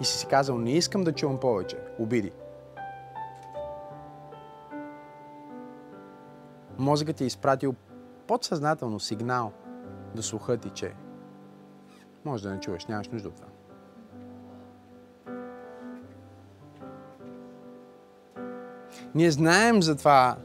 и 0.00 0.04
си 0.04 0.18
си 0.18 0.26
казал, 0.26 0.58
не 0.58 0.72
искам 0.72 1.04
да 1.04 1.12
чувам 1.12 1.40
повече, 1.40 1.78
обиди. 1.98 2.32
Мозъкът 6.78 7.20
е 7.20 7.24
изпратил 7.24 7.74
подсъзнателно 8.26 9.00
сигнал 9.00 9.52
да 10.14 10.22
слуха 10.22 10.56
ти, 10.56 10.70
че 10.70 10.92
може 12.24 12.42
да 12.42 12.50
не 12.50 12.60
чуваш, 12.60 12.86
нямаш 12.86 13.08
нужда 13.08 13.28
от 13.28 13.34
това. 13.34 13.53
Ние 19.14 19.30
знаем 19.30 19.82
за 19.82 19.96
това, 19.96 20.36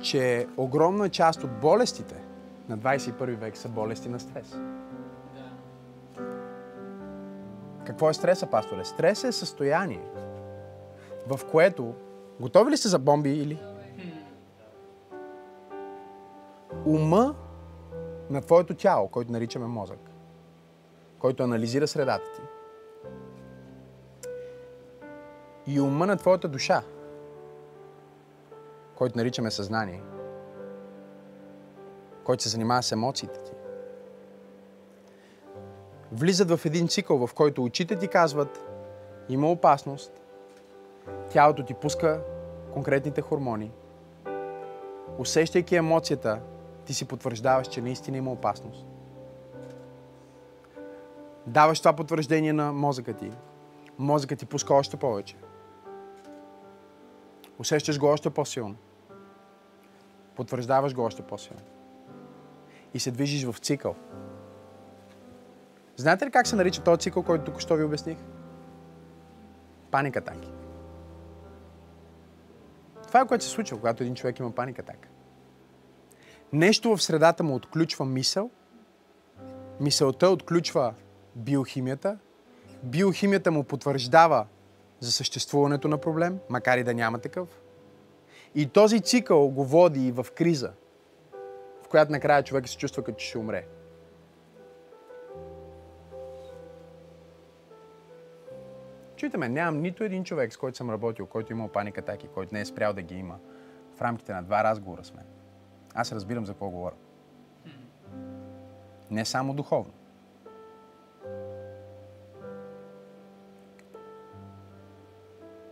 че 0.00 0.46
огромна 0.56 1.08
част 1.08 1.44
от 1.44 1.60
болестите 1.60 2.14
на 2.68 2.78
21 2.78 3.36
век 3.36 3.56
са 3.56 3.68
болести 3.68 4.08
на 4.08 4.20
стрес. 4.20 4.56
Какво 7.84 8.10
е 8.10 8.14
стреса, 8.14 8.46
пасторе? 8.46 8.84
Стрес 8.84 9.24
е 9.24 9.32
състояние, 9.32 10.02
в 11.28 11.40
което... 11.50 11.94
Готови 12.40 12.70
ли 12.70 12.76
сте 12.76 12.88
за 12.88 12.98
бомби 12.98 13.30
или? 13.30 13.62
Ума 16.86 17.34
на 18.30 18.40
твоето 18.40 18.74
тяло, 18.74 19.08
който 19.08 19.32
наричаме 19.32 19.66
мозък, 19.66 19.98
който 21.18 21.42
анализира 21.42 21.88
средата 21.88 22.24
ти, 22.36 22.42
и 25.66 25.80
ума 25.80 26.06
на 26.06 26.16
твоята 26.16 26.48
душа, 26.48 26.82
който 29.00 29.18
наричаме 29.18 29.50
съзнание, 29.50 30.02
който 32.24 32.42
се 32.42 32.48
занимава 32.48 32.82
с 32.82 32.92
емоциите 32.92 33.42
ти, 33.42 33.52
влизат 36.12 36.50
в 36.50 36.66
един 36.66 36.88
цикъл, 36.88 37.26
в 37.26 37.34
който 37.34 37.64
очите 37.64 37.96
ти 37.96 38.08
казват, 38.08 38.70
има 39.28 39.50
опасност, 39.50 40.12
тялото 41.30 41.64
ти 41.64 41.74
пуска 41.74 42.22
конкретните 42.72 43.20
хормони, 43.20 43.72
усещайки 45.18 45.76
емоцията, 45.76 46.40
ти 46.84 46.94
си 46.94 47.04
потвърждаваш, 47.04 47.68
че 47.68 47.82
наистина 47.82 48.16
има 48.16 48.32
опасност. 48.32 48.86
Даваш 51.46 51.78
това 51.78 51.92
потвърждение 51.92 52.52
на 52.52 52.72
мозъка 52.72 53.12
ти. 53.12 53.30
Мозъкът 53.98 54.38
ти 54.38 54.46
пуска 54.46 54.74
още 54.74 54.96
повече. 54.96 55.36
Усещаш 57.58 57.98
го 57.98 58.06
още 58.06 58.30
по-силно. 58.30 58.76
Потвърждаваш 60.40 60.94
го 60.94 61.02
още 61.02 61.22
по-силно. 61.22 61.60
И 62.94 63.00
се 63.00 63.10
движиш 63.10 63.44
в 63.44 63.56
цикъл. 63.58 63.94
Знаете 65.96 66.26
ли 66.26 66.30
как 66.30 66.46
се 66.46 66.56
нарича 66.56 66.82
този 66.82 67.00
цикъл, 67.00 67.22
който 67.22 67.44
тук 67.44 67.60
що 67.60 67.76
ви 67.76 67.84
обясних? 67.84 68.18
Паник 69.90 70.16
атаки. 70.16 70.52
Това 73.06 73.20
е 73.20 73.26
което 73.26 73.44
се 73.44 73.50
случва, 73.50 73.76
когато 73.76 74.02
един 74.02 74.14
човек 74.14 74.38
има 74.38 74.50
паник 74.50 74.78
атака. 74.78 75.08
Нещо 76.52 76.96
в 76.96 77.02
средата 77.02 77.42
му 77.42 77.54
отключва 77.54 78.04
мисъл, 78.04 78.50
мисълта 79.80 80.28
отключва 80.28 80.94
биохимията, 81.36 82.18
биохимията 82.82 83.50
му 83.50 83.64
потвърждава 83.64 84.46
за 85.00 85.12
съществуването 85.12 85.88
на 85.88 85.98
проблем, 85.98 86.38
макар 86.48 86.78
и 86.78 86.84
да 86.84 86.94
няма 86.94 87.18
такъв. 87.18 87.48
И 88.54 88.66
този 88.66 89.00
цикъл 89.00 89.48
го 89.48 89.64
води 89.64 90.12
в 90.12 90.26
криза, 90.34 90.72
в 91.82 91.88
която 91.88 92.12
накрая 92.12 92.42
човек 92.42 92.68
се 92.68 92.76
чувства 92.76 93.04
като 93.04 93.18
че 93.18 93.26
ще 93.26 93.38
умре. 93.38 93.66
Чуйте 99.16 99.36
ме, 99.36 99.48
нямам 99.48 99.80
нито 99.80 100.04
един 100.04 100.24
човек, 100.24 100.52
с 100.52 100.56
който 100.56 100.76
съм 100.76 100.90
работил, 100.90 101.26
който 101.26 101.52
е 101.52 101.54
имал 101.54 101.68
паник 101.68 101.98
атаки, 101.98 102.28
който 102.28 102.54
не 102.54 102.60
е 102.60 102.64
спрял 102.64 102.92
да 102.92 103.02
ги 103.02 103.14
има 103.14 103.38
в 103.96 104.02
рамките 104.02 104.32
на 104.32 104.42
два 104.42 104.64
разговора 104.64 105.04
с 105.04 105.14
мен. 105.14 105.26
Аз 105.94 106.12
разбирам 106.12 106.46
за 106.46 106.52
какво 106.52 106.70
говоря. 106.70 106.94
Не 109.10 109.24
само 109.24 109.54
духовно. 109.54 109.92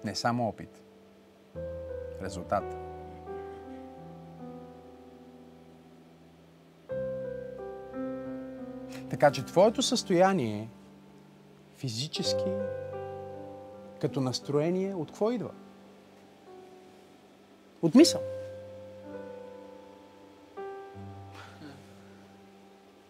Не 0.04 0.14
само 0.14 0.48
опит. 0.48 0.82
Резултат. 2.22 2.76
Така 9.10 9.30
че 9.30 9.44
твоето 9.44 9.82
състояние 9.82 10.68
физически, 11.76 12.52
като 14.00 14.20
настроение, 14.20 14.94
от 14.94 15.08
какво 15.08 15.30
идва? 15.30 15.50
От 17.82 17.94
мисъл. 17.94 18.20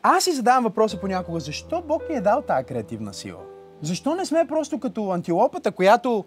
Аз 0.02 0.24
си 0.24 0.32
задавам 0.32 0.64
въпроса 0.64 1.00
понякога, 1.00 1.40
защо 1.40 1.82
Бог 1.82 2.09
ни 2.09 2.16
е 2.16 2.20
дал 2.20 2.42
тази 2.42 2.64
креативна 2.64 3.14
сила? 3.14 3.40
Защо 3.82 4.14
не 4.14 4.26
сме 4.26 4.46
просто 4.48 4.80
като 4.80 5.11
антилопата, 5.11 5.72
която 5.72 6.24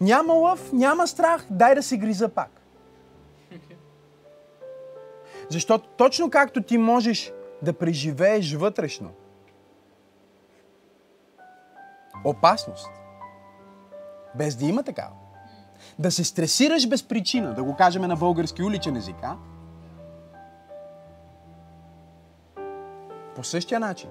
няма 0.00 0.32
лъв, 0.32 0.72
няма 0.72 1.06
страх, 1.06 1.46
дай 1.50 1.74
да 1.74 1.82
се 1.82 1.96
гриза 1.96 2.28
пак. 2.28 2.50
Защото 5.50 5.88
точно 5.88 6.30
както 6.30 6.62
ти 6.62 6.78
можеш 6.78 7.32
да 7.62 7.72
преживееш 7.72 8.54
вътрешно 8.54 9.10
опасност, 12.24 12.90
без 14.34 14.56
да 14.56 14.64
има 14.64 14.82
такава, 14.82 15.14
да 15.98 16.10
се 16.10 16.24
стресираш 16.24 16.88
без 16.88 17.02
причина, 17.02 17.54
да 17.54 17.62
го 17.62 17.76
кажем 17.76 18.02
на 18.02 18.16
български 18.16 18.62
уличен 18.62 18.96
език, 18.96 19.16
а? 19.22 19.36
По 23.36 23.44
същия 23.44 23.80
начин 23.80 24.10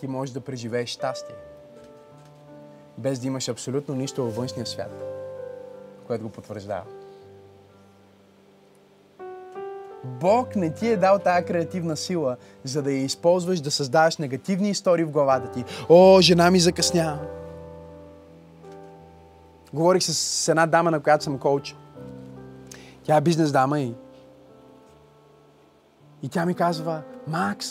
ти 0.00 0.06
можеш 0.06 0.32
да 0.32 0.40
преживееш 0.40 0.88
щастие 0.88 1.36
без 2.98 3.18
да 3.18 3.26
имаш 3.26 3.48
абсолютно 3.48 3.94
нищо 3.94 4.24
във 4.24 4.36
външния 4.36 4.66
свят, 4.66 5.04
което 6.06 6.24
го 6.24 6.30
потвърждава. 6.30 6.84
Бог 10.04 10.56
не 10.56 10.74
ти 10.74 10.88
е 10.88 10.96
дал 10.96 11.18
тая 11.18 11.44
креативна 11.44 11.96
сила, 11.96 12.36
за 12.64 12.82
да 12.82 12.92
я 12.92 13.02
използваш 13.02 13.60
да 13.60 13.70
създаваш 13.70 14.16
негативни 14.16 14.70
истории 14.70 15.04
в 15.04 15.10
главата 15.10 15.52
ти. 15.52 15.64
О, 15.88 16.20
жена 16.20 16.50
ми 16.50 16.60
закъсня. 16.60 17.18
Говорих 19.72 20.02
с 20.02 20.48
една 20.48 20.66
дама, 20.66 20.90
на 20.90 21.00
която 21.00 21.24
съм 21.24 21.38
коуч. 21.38 21.76
Тя 23.02 23.16
е 23.16 23.20
бизнес 23.20 23.52
дама 23.52 23.80
и 23.80 23.94
и 26.22 26.28
тя 26.28 26.46
ми 26.46 26.54
казва, 26.54 27.02
Макс, 27.26 27.68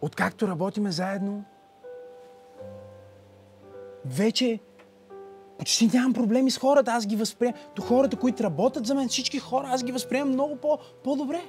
откакто 0.00 0.48
работиме 0.48 0.92
заедно, 0.92 1.44
вече 4.04 4.60
почти 5.58 5.90
нямам 5.94 6.12
проблеми 6.12 6.50
с 6.50 6.58
хората. 6.58 6.92
Аз 6.92 7.06
ги 7.06 7.16
възприемам. 7.16 7.60
То 7.74 7.82
хората, 7.82 8.16
които 8.16 8.42
работят 8.42 8.86
за 8.86 8.94
мен, 8.94 9.08
всички 9.08 9.38
хора, 9.38 9.66
аз 9.68 9.84
ги 9.84 9.92
възприемам 9.92 10.28
много 10.28 10.56
по- 10.56 10.78
по-добре. 11.04 11.40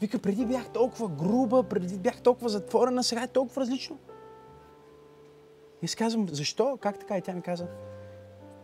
Вика, 0.00 0.18
преди 0.18 0.46
бях 0.46 0.68
толкова 0.68 1.08
груба, 1.08 1.62
преди 1.62 1.98
бях 1.98 2.20
толкова 2.20 2.48
затворена, 2.48 3.04
сега 3.04 3.22
е 3.22 3.28
толкова 3.28 3.60
различно. 3.60 3.98
И 5.82 5.88
си 5.88 5.96
казвам, 5.96 6.28
защо? 6.28 6.78
Как 6.80 6.98
така? 6.98 7.18
И 7.18 7.22
тя 7.22 7.32
ми 7.32 7.42
каза, 7.42 7.66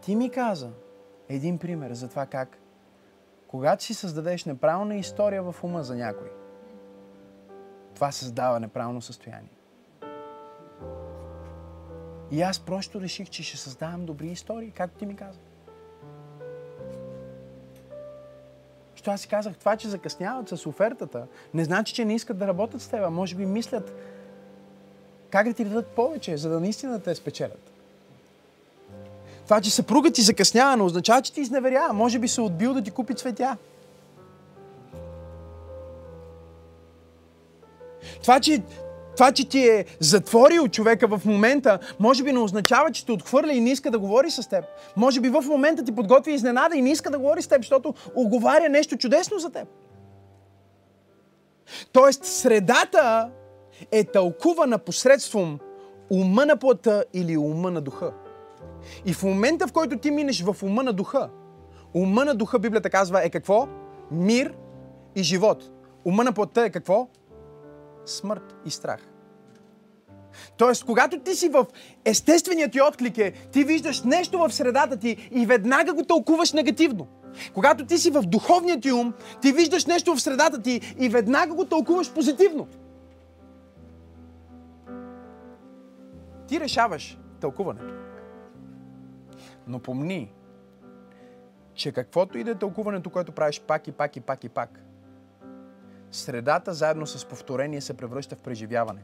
ти 0.00 0.16
ми 0.16 0.30
каза 0.30 0.70
един 1.28 1.58
пример 1.58 1.92
за 1.92 2.08
това 2.08 2.26
как, 2.26 2.58
когато 3.48 3.84
си 3.84 3.94
създадеш 3.94 4.44
неправилна 4.44 4.96
история 4.96 5.42
в 5.42 5.64
ума 5.64 5.82
за 5.82 5.96
някой, 5.96 6.30
това 7.94 8.12
създава 8.12 8.60
неправилно 8.60 9.00
състояние. 9.00 9.53
И 12.34 12.42
аз 12.42 12.58
просто 12.58 13.00
реших, 13.00 13.30
че 13.30 13.42
ще 13.42 13.56
създавам 13.56 14.06
добри 14.06 14.26
истории, 14.26 14.70
както 14.70 14.98
ти 14.98 15.06
ми 15.06 15.16
каза. 15.16 15.38
Що 18.94 19.10
аз 19.10 19.20
си 19.20 19.28
казах, 19.28 19.56
това, 19.56 19.76
че 19.76 19.88
закъсняват 19.88 20.48
с 20.48 20.66
офертата, 20.66 21.26
не 21.54 21.64
значи, 21.64 21.94
че 21.94 22.04
не 22.04 22.14
искат 22.14 22.38
да 22.38 22.46
работят 22.46 22.82
с 22.82 22.88
теб, 22.88 23.10
може 23.10 23.34
би 23.34 23.46
мислят 23.46 23.94
как 25.30 25.48
да 25.48 25.54
ти 25.54 25.64
дадат 25.64 25.86
повече, 25.88 26.36
за 26.36 26.48
да 26.48 26.60
наистина 26.60 27.00
те 27.00 27.14
спечелят. 27.14 27.70
Това, 29.44 29.60
че 29.60 29.70
съпругът 29.70 30.14
ти 30.14 30.22
закъснява, 30.22 30.76
не 30.76 30.82
означава, 30.82 31.22
че 31.22 31.32
ти 31.32 31.40
изневерява. 31.40 31.92
Може 31.92 32.18
би 32.18 32.28
се 32.28 32.40
отбил 32.40 32.74
да 32.74 32.82
ти 32.82 32.90
купи 32.90 33.14
цветя. 33.14 33.56
Това, 38.22 38.40
че 38.40 38.62
това, 39.16 39.32
че 39.32 39.48
ти 39.48 39.68
е 39.68 39.84
затворил 40.00 40.68
човека 40.68 41.08
в 41.08 41.24
момента, 41.24 41.78
може 42.00 42.22
би 42.22 42.32
не 42.32 42.38
означава, 42.38 42.90
че 42.90 43.06
те 43.06 43.12
отхвърля 43.12 43.52
и 43.52 43.60
не 43.60 43.70
иска 43.70 43.90
да 43.90 43.98
говори 43.98 44.30
с 44.30 44.48
теб. 44.48 44.64
Може 44.96 45.20
би 45.20 45.28
в 45.28 45.42
момента 45.42 45.84
ти 45.84 45.94
подготви 45.94 46.32
изненада 46.32 46.76
и 46.76 46.82
не 46.82 46.90
иска 46.90 47.10
да 47.10 47.18
говори 47.18 47.42
с 47.42 47.46
теб, 47.46 47.58
защото 47.58 47.94
оговаря 48.14 48.68
нещо 48.68 48.96
чудесно 48.96 49.38
за 49.38 49.50
теб. 49.50 49.68
Тоест, 51.92 52.24
средата 52.24 53.30
е 53.92 54.04
тълкувана 54.04 54.78
посредством 54.78 55.58
ума 56.10 56.46
на 56.46 56.56
плътта 56.56 57.04
или 57.12 57.36
ума 57.36 57.70
на 57.70 57.80
духа. 57.80 58.12
И 59.06 59.12
в 59.12 59.22
момента, 59.22 59.66
в 59.66 59.72
който 59.72 59.98
ти 59.98 60.10
минеш 60.10 60.42
в 60.42 60.56
ума 60.62 60.82
на 60.82 60.92
духа, 60.92 61.30
ума 61.94 62.24
на 62.24 62.34
духа, 62.34 62.58
Библията 62.58 62.90
казва, 62.90 63.24
е 63.24 63.30
какво? 63.30 63.68
Мир 64.10 64.54
и 65.16 65.22
живот. 65.22 65.70
Ума 66.04 66.24
на 66.24 66.32
плътта 66.32 66.64
е 66.64 66.70
какво? 66.70 67.08
Смърт 68.06 68.54
и 68.66 68.70
страх. 68.70 69.00
Тоест, 70.56 70.84
когато 70.84 71.18
ти 71.18 71.34
си 71.34 71.48
в 71.48 71.66
естественият 72.04 72.72
ти 72.72 72.80
отклик 72.80 73.18
е, 73.18 73.32
ти 73.32 73.64
виждаш 73.64 74.02
нещо 74.02 74.38
в 74.38 74.52
средата 74.52 74.96
ти 74.96 75.28
и 75.30 75.46
веднага 75.46 75.94
го 75.94 76.04
тълкуваш 76.04 76.52
негативно. 76.52 77.06
Когато 77.54 77.86
ти 77.86 77.98
си 77.98 78.10
в 78.10 78.22
духовният 78.22 78.82
ти 78.82 78.92
ум, 78.92 79.14
ти 79.42 79.52
виждаш 79.52 79.86
нещо 79.86 80.14
в 80.14 80.20
средата 80.20 80.62
ти 80.62 80.94
и 80.98 81.08
веднага 81.08 81.54
го 81.54 81.64
тълкуваш 81.64 82.12
позитивно. 82.12 82.68
Ти 86.48 86.60
решаваш 86.60 87.18
тълкуването. 87.40 87.94
Но 89.66 89.78
помни, 89.78 90.32
че 91.74 91.92
каквото 91.92 92.38
и 92.38 92.44
да 92.44 92.50
е 92.50 92.54
тълкуването, 92.54 93.10
което 93.10 93.32
правиш 93.32 93.60
пак 93.60 93.88
и 93.88 93.92
пак 93.92 94.16
и 94.16 94.20
пак 94.20 94.44
и 94.44 94.48
пак, 94.48 94.84
средата 96.16 96.74
заедно 96.74 97.06
с 97.06 97.24
повторение 97.24 97.80
се 97.80 97.94
превръща 97.94 98.36
в 98.36 98.38
преживяване. 98.38 99.00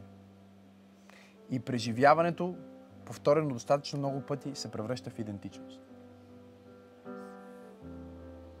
И 1.49 1.59
преживяването, 1.59 2.55
повторено 3.05 3.53
достатъчно 3.53 3.99
много 3.99 4.21
пъти, 4.21 4.51
се 4.53 4.71
превръща 4.71 5.09
в 5.09 5.19
идентичност. 5.19 5.81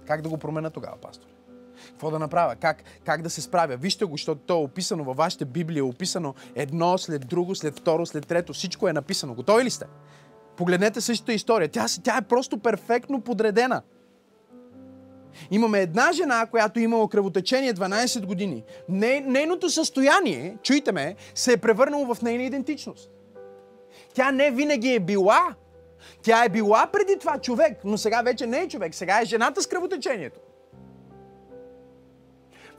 Как 0.05 0.21
да 0.21 0.29
го 0.29 0.37
променя 0.37 0.69
тогава, 0.69 0.97
пастор? 0.97 1.27
Какво 1.89 2.11
да 2.11 2.19
направя? 2.19 2.55
Как, 2.55 2.83
как 3.05 3.21
да 3.21 3.29
се 3.29 3.41
справя? 3.41 3.77
Вижте 3.77 4.05
го, 4.05 4.11
защото 4.11 4.41
то 4.41 4.53
е 4.53 4.63
описано 4.63 5.03
във 5.03 5.17
вашите 5.17 5.45
Библия, 5.45 5.79
е 5.79 5.83
описано 5.83 6.33
едно 6.55 6.97
след 6.97 7.27
друго, 7.27 7.55
след 7.55 7.79
второ, 7.79 8.05
след 8.05 8.27
трето. 8.27 8.53
Всичко 8.53 8.87
е 8.87 8.93
написано. 8.93 9.33
Готови 9.33 9.63
ли 9.63 9.69
сте? 9.69 9.85
Погледнете 10.57 11.01
същата 11.01 11.33
история. 11.33 11.69
Тя, 11.69 11.85
тя 12.03 12.17
е 12.17 12.21
просто 12.21 12.57
перфектно 12.57 13.21
подредена. 13.21 13.81
Имаме 15.51 15.79
една 15.79 16.11
жена, 16.11 16.45
която 16.45 16.79
е 16.79 16.83
имала 16.83 17.09
кръвотечение 17.09 17.73
12 17.73 18.25
години. 18.25 18.63
нейното 18.89 19.69
състояние, 19.69 20.57
чуйте 20.63 20.91
ме, 20.91 21.15
се 21.35 21.53
е 21.53 21.57
превърнало 21.57 22.13
в 22.13 22.21
нейна 22.21 22.43
идентичност. 22.43 23.11
Тя 24.13 24.31
не 24.31 24.51
винаги 24.51 24.93
е 24.93 24.99
била. 24.99 25.55
Тя 26.21 26.45
е 26.45 26.49
била 26.49 26.89
преди 26.93 27.19
това 27.19 27.37
човек, 27.37 27.77
но 27.83 27.97
сега 27.97 28.21
вече 28.21 28.47
не 28.47 28.59
е 28.59 28.67
човек. 28.67 28.95
Сега 28.95 29.21
е 29.21 29.25
жената 29.25 29.61
с 29.61 29.67
кръвотечението. 29.67 30.39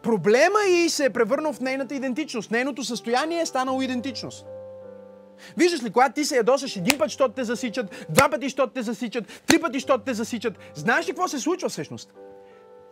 Проблема 0.03 0.59
и 0.69 0.89
се 0.89 1.05
е 1.05 1.11
превърнал 1.11 1.53
в 1.53 1.61
нейната 1.61 1.95
идентичност. 1.95 2.51
Нейното 2.51 2.85
състояние 2.85 3.41
е 3.41 3.47
станало 3.47 3.83
идентичност. 3.83 4.47
Виждаш 5.57 5.83
ли, 5.83 5.91
когато 5.91 6.15
ти 6.15 6.25
се 6.25 6.37
ядосаш 6.37 6.77
един 6.77 6.99
път, 6.99 7.07
защото 7.07 7.35
те 7.35 7.45
засичат, 7.45 8.07
два 8.11 8.29
пъти, 8.29 8.47
защото 8.47 8.73
те 8.73 8.83
засичат, 8.83 9.43
три 9.47 9.61
пъти, 9.61 9.79
защото 9.79 10.05
те 10.05 10.15
засичат, 10.15 10.59
знаеш 10.75 11.09
ли 11.09 11.11
какво 11.11 11.29
се 11.29 11.39
случва 11.39 11.69
всъщност? 11.69 12.13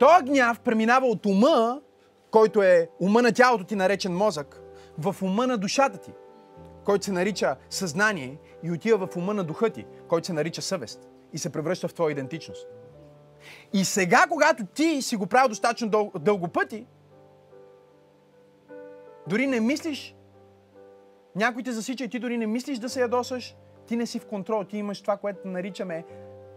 Той 0.01 0.23
гняв 0.23 0.61
преминава 0.61 1.07
от 1.07 1.27
ума, 1.27 1.81
който 2.31 2.63
е 2.63 2.89
ума 3.01 3.23
на 3.23 3.33
тялото 3.33 3.65
ти, 3.65 3.77
наречен 3.77 4.17
мозък, 4.17 4.61
в 4.99 5.17
ума 5.23 5.47
на 5.47 5.59
душата 5.59 5.99
ти, 5.99 6.13
който 6.85 7.05
се 7.05 7.13
нарича 7.13 7.57
съзнание 7.71 8.39
и 8.63 8.73
отива 8.73 9.07
в 9.07 9.17
ума 9.17 9.35
на 9.35 9.45
духа 9.45 9.71
ти, 9.71 9.87
който 10.09 10.27
се 10.27 10.33
нарича 10.33 10.63
съвест 10.63 11.09
и 11.33 11.39
се 11.39 11.53
превръща 11.53 11.89
в 11.89 11.95
твоя 11.95 12.13
идентичност. 12.13 12.69
И 13.73 13.85
сега, 13.85 14.27
когато 14.29 14.67
ти 14.67 15.03
си 15.03 15.17
го 15.17 15.27
правил 15.27 15.49
достатъчно 15.49 15.89
дъл- 15.89 16.19
дълго 16.19 16.49
пъти, 16.49 16.87
дори 19.27 19.47
не 19.47 19.61
мислиш, 19.61 20.17
някой 21.37 21.63
те 21.63 21.73
засича 21.73 22.05
и 22.05 22.09
ти 22.09 22.19
дори 22.19 22.39
не 22.39 22.47
мислиш 22.47 22.79
да 22.79 22.89
се 22.89 23.01
ядосаш, 23.01 23.57
ти 23.87 23.97
не 23.97 24.07
си 24.07 24.19
в 24.19 24.27
контрол, 24.27 24.65
ти 24.65 24.77
имаш 24.77 25.03
това, 25.03 25.17
което 25.17 25.49
наричаме 25.49 26.05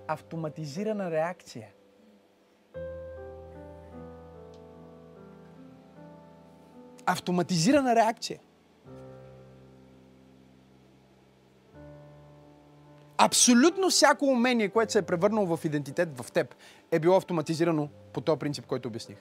автоматизирана 0.07 1.11
реакция– 1.11 1.67
автоматизирана 7.05 7.95
реакция. 7.95 8.39
Абсолютно 13.17 13.89
всяко 13.89 14.25
умение, 14.25 14.69
което 14.69 14.91
се 14.91 14.99
е 14.99 15.01
превърнало 15.01 15.57
в 15.57 15.65
идентитет 15.65 16.21
в 16.21 16.31
теб, 16.31 16.55
е 16.91 16.99
било 16.99 17.17
автоматизирано 17.17 17.89
по 18.13 18.21
този 18.21 18.39
принцип, 18.39 18.65
който 18.65 18.87
обясних. 18.87 19.17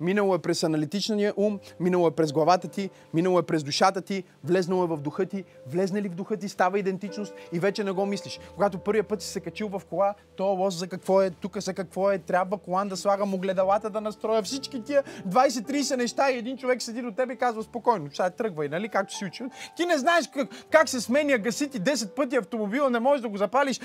Минало 0.00 0.34
е 0.34 0.38
през 0.38 0.62
аналитичния 0.62 1.34
ум, 1.36 1.60
минало 1.80 2.08
е 2.08 2.10
през 2.10 2.32
главата 2.32 2.68
ти, 2.68 2.90
минало 3.14 3.38
е 3.38 3.42
през 3.42 3.62
душата 3.62 4.02
ти, 4.02 4.24
влезнало 4.44 4.84
е 4.84 4.86
в 4.86 4.96
духа 4.96 5.26
ти, 5.26 5.44
влезне 5.66 6.02
ли 6.02 6.08
в 6.08 6.14
духа 6.14 6.36
ти, 6.36 6.48
става 6.48 6.78
идентичност 6.78 7.34
и 7.52 7.58
вече 7.58 7.84
не 7.84 7.90
го 7.90 8.06
мислиш. 8.06 8.40
Когато 8.54 8.78
първия 8.78 9.04
път 9.04 9.22
си 9.22 9.28
се 9.28 9.40
качил 9.40 9.68
в 9.68 9.82
кола, 9.90 10.14
то 10.36 10.44
лоз 10.44 10.74
за 10.74 10.88
какво 10.88 11.22
е, 11.22 11.30
тук 11.30 11.58
за 11.58 11.74
какво 11.74 12.10
е, 12.10 12.18
трябва 12.18 12.58
колан 12.58 12.88
да 12.88 12.96
слагам 12.96 13.34
огледалата 13.34 13.90
да 13.90 14.00
настроя 14.00 14.42
всички 14.42 14.82
тия 14.82 15.02
20-30 15.28 15.96
неща 15.96 16.30
и 16.30 16.38
един 16.38 16.56
човек 16.56 16.82
седи 16.82 17.02
до 17.02 17.12
теб 17.12 17.30
и 17.30 17.36
казва 17.36 17.62
спокойно, 17.62 18.10
сега 18.12 18.30
тръгвай, 18.30 18.68
нали, 18.68 18.88
както 18.88 19.14
си 19.14 19.24
учил. 19.24 19.50
Ти 19.76 19.86
не 19.86 19.98
знаеш 19.98 20.30
как, 20.34 20.48
как 20.70 20.88
се 20.88 21.00
сменя 21.00 21.38
гасити 21.38 21.80
10 21.80 22.14
пъти 22.14 22.36
автомобила, 22.36 22.90
не 22.90 22.98
можеш 22.98 23.22
да 23.22 23.28
го 23.28 23.36
запалиш, 23.36 23.80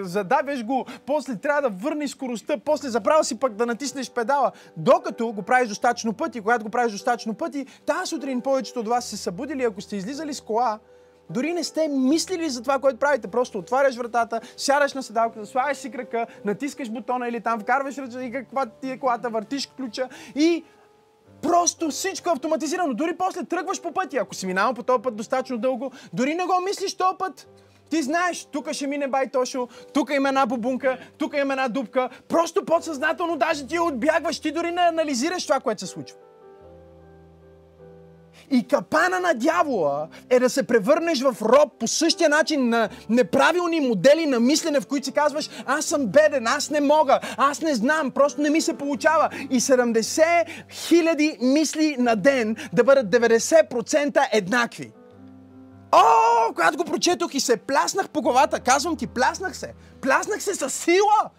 задавяш 0.00 0.64
го, 0.64 0.86
после 1.06 1.36
трябва 1.36 1.62
да 1.62 1.68
върнеш 1.68 2.10
скоростта, 2.10 2.56
после 2.64 2.88
забравя 2.88 3.24
си 3.24 3.38
пък 3.38 3.54
да 3.54 3.66
натиснеш 3.66 4.10
педала. 4.10 4.52
Докато 4.76 5.32
го 5.32 5.42
правиш 5.50 5.68
достатъчно 5.68 6.12
пъти, 6.12 6.40
когато 6.40 6.64
го 6.64 6.70
правиш 6.70 6.92
достатъчно 6.92 7.34
пъти, 7.34 7.66
тази 7.86 8.08
сутрин 8.08 8.40
повечето 8.40 8.80
от 8.80 8.88
вас 8.88 9.04
се 9.04 9.16
събудили, 9.16 9.62
ако 9.64 9.80
сте 9.80 9.96
излизали 9.96 10.34
с 10.34 10.40
кола, 10.40 10.78
дори 11.30 11.52
не 11.52 11.64
сте 11.64 11.88
мислили 11.88 12.50
за 12.50 12.62
това, 12.62 12.78
което 12.78 12.98
правите. 12.98 13.28
Просто 13.28 13.58
отваряш 13.58 13.96
вратата, 13.96 14.40
сядаш 14.56 14.94
на 14.94 15.02
седалката, 15.02 15.46
слагаш 15.46 15.76
си 15.76 15.90
крака, 15.90 16.26
натискаш 16.44 16.90
бутона 16.90 17.28
или 17.28 17.40
там 17.40 17.60
вкарваш 17.60 17.98
ръча 17.98 18.24
и 18.24 18.32
каква 18.32 18.66
ти 18.66 18.90
е 18.90 18.98
колата, 18.98 19.30
въртиш 19.30 19.66
ключа 19.76 20.08
и 20.34 20.64
Просто 21.42 21.90
всичко 21.90 22.28
е 22.28 22.32
автоматизирано. 22.32 22.94
Дори 22.94 23.16
после 23.16 23.44
тръгваш 23.44 23.82
по 23.82 23.92
пътя. 23.92 24.16
Ако 24.16 24.34
си 24.34 24.46
минавал 24.46 24.74
по 24.74 24.82
този 24.82 25.02
път 25.02 25.16
достатъчно 25.16 25.58
дълго, 25.58 25.92
дори 26.12 26.34
не 26.34 26.44
го 26.44 26.60
мислиш 26.64 26.94
този 26.94 27.16
път. 27.18 27.48
Ти 27.90 28.02
знаеш, 28.02 28.44
тук 28.52 28.72
ще 28.72 28.86
мине 28.86 29.08
бай 29.08 29.30
Тошо, 29.30 29.68
тук 29.94 30.10
има 30.10 30.28
една 30.28 30.46
бубунка, 30.46 30.98
тук 31.18 31.34
има 31.36 31.52
една 31.52 31.68
дупка. 31.68 32.08
Просто 32.28 32.64
подсъзнателно 32.64 33.36
даже 33.36 33.66
ти 33.66 33.78
отбягваш, 33.78 34.40
ти 34.40 34.52
дори 34.52 34.70
не 34.70 34.80
анализираш 34.80 35.44
това, 35.44 35.60
което 35.60 35.80
се 35.80 35.86
случва. 35.86 36.16
И 38.50 38.66
капана 38.68 39.20
на 39.20 39.34
дявола 39.34 40.08
е 40.30 40.40
да 40.40 40.50
се 40.50 40.62
превърнеш 40.62 41.22
в 41.22 41.36
роб 41.42 41.72
по 41.78 41.86
същия 41.86 42.28
начин 42.28 42.68
на 42.68 42.88
неправилни 43.08 43.80
модели 43.80 44.26
на 44.26 44.40
мислене, 44.40 44.80
в 44.80 44.86
които 44.86 45.06
си 45.06 45.12
казваш, 45.12 45.50
аз 45.66 45.84
съм 45.84 46.06
беден, 46.06 46.46
аз 46.46 46.70
не 46.70 46.80
мога, 46.80 47.20
аз 47.36 47.60
не 47.60 47.74
знам, 47.74 48.10
просто 48.10 48.40
не 48.40 48.50
ми 48.50 48.60
се 48.60 48.78
получава. 48.78 49.28
И 49.50 49.60
70 49.60 50.46
хиляди 50.70 51.38
мисли 51.40 51.96
на 51.98 52.16
ден 52.16 52.56
да 52.72 52.84
бъдат 52.84 53.06
90% 53.06 54.28
еднакви. 54.32 54.92
О, 55.92 56.02
когато 56.54 56.76
го 56.76 56.84
прочетох 56.84 57.34
и 57.34 57.40
се 57.40 57.56
пляснах 57.56 58.08
по 58.08 58.22
главата, 58.22 58.60
казвам 58.60 58.96
ти, 58.96 59.06
пляснах 59.06 59.56
се. 59.56 59.74
Пляснах 60.00 60.42
се 60.42 60.54
с 60.54 60.70
сила. 60.70 61.30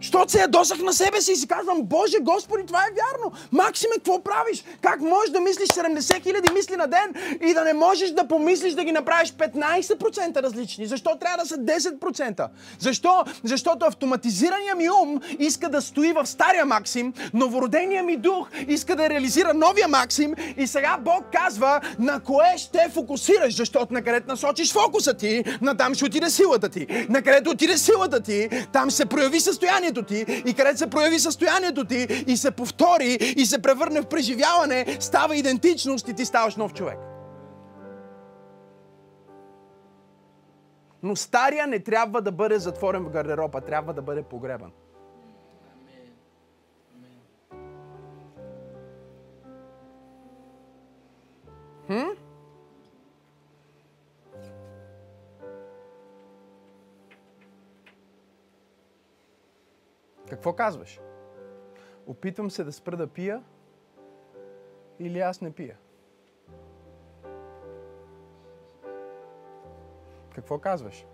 Що 0.00 0.24
се 0.28 0.40
ядосах 0.40 0.78
на 0.78 0.92
себе 0.92 1.20
си 1.20 1.32
и 1.32 1.36
си 1.36 1.48
казвам, 1.48 1.82
Боже, 1.82 2.16
Господи, 2.20 2.66
това 2.66 2.78
е 2.78 2.90
вярно. 2.90 3.32
Максиме, 3.52 3.94
какво 3.94 4.22
правиш? 4.22 4.64
Как 4.82 5.00
можеш 5.00 5.30
да 5.30 5.40
мислиш 5.40 5.68
70 5.68 6.22
хиляди 6.22 6.52
мисли 6.52 6.76
на 6.76 6.86
ден 6.86 7.38
и 7.48 7.54
да 7.54 7.64
не 7.64 7.72
можеш 7.72 8.10
да 8.10 8.28
помислиш 8.28 8.74
да 8.74 8.84
ги 8.84 8.92
направиш 8.92 9.32
15% 9.32 10.42
различни? 10.42 10.86
Защо 10.86 11.16
трябва 11.20 11.38
да 11.38 11.48
са 11.48 11.56
10%? 11.56 12.48
Защо? 12.78 13.24
Защото 13.44 13.86
автоматизирания 13.86 14.74
ми 14.74 14.90
ум 15.02 15.20
иска 15.38 15.68
да 15.68 15.82
стои 15.82 16.12
в 16.12 16.26
стария 16.26 16.64
Максим, 16.64 17.12
новородения 17.34 18.02
ми 18.02 18.16
дух 18.16 18.48
иска 18.68 18.96
да 18.96 19.08
реализира 19.08 19.54
новия 19.54 19.88
Максим 19.88 20.34
и 20.56 20.66
сега 20.66 20.98
Бог 21.00 21.24
казва 21.32 21.80
на 21.98 22.20
кое 22.20 22.54
ще 22.56 22.88
фокусираш, 22.94 23.56
защото 23.56 23.92
на 23.92 24.02
където 24.02 24.28
насочиш 24.28 24.72
фокуса 24.72 25.14
ти, 25.14 25.44
на 25.62 25.76
там 25.76 25.94
ще 25.94 26.04
отиде 26.04 26.30
силата 26.30 26.68
ти. 26.68 27.06
На 27.08 27.22
където 27.22 27.50
отиде 27.50 27.78
силата 27.78 28.20
ти, 28.20 28.48
там 28.72 28.90
се 28.90 29.06
прояви 29.06 29.40
състояние 29.40 29.87
състоянието 29.88 30.02
ти 30.02 30.50
и 30.50 30.54
където 30.54 30.78
се 30.78 30.90
прояви 30.90 31.18
състоянието 31.18 31.84
ти 31.84 32.24
и 32.26 32.36
се 32.36 32.50
повтори 32.50 33.18
и 33.36 33.46
се 33.46 33.62
превърне 33.62 34.00
в 34.00 34.06
преживяване, 34.06 34.96
става 35.00 35.36
идентичност 35.36 36.08
и 36.08 36.14
ти 36.14 36.24
ставаш 36.24 36.56
нов 36.56 36.74
човек. 36.74 36.98
Но 41.02 41.16
стария 41.16 41.66
не 41.66 41.78
трябва 41.78 42.22
да 42.22 42.32
бъде 42.32 42.58
затворен 42.58 43.04
в 43.04 43.10
гардероба, 43.10 43.60
трябва 43.60 43.92
да 43.92 44.02
бъде 44.02 44.22
погребан. 44.22 44.72
Хм? 51.86 52.27
Какво 60.30 60.52
казваш? 60.52 61.00
Опитвам 62.06 62.50
се 62.50 62.64
да 62.64 62.72
спра 62.72 62.96
да 62.96 63.06
пия 63.06 63.44
или 64.98 65.20
аз 65.20 65.40
не 65.40 65.52
пия? 65.52 65.78
Какво 70.34 70.58
казваш? 70.58 71.06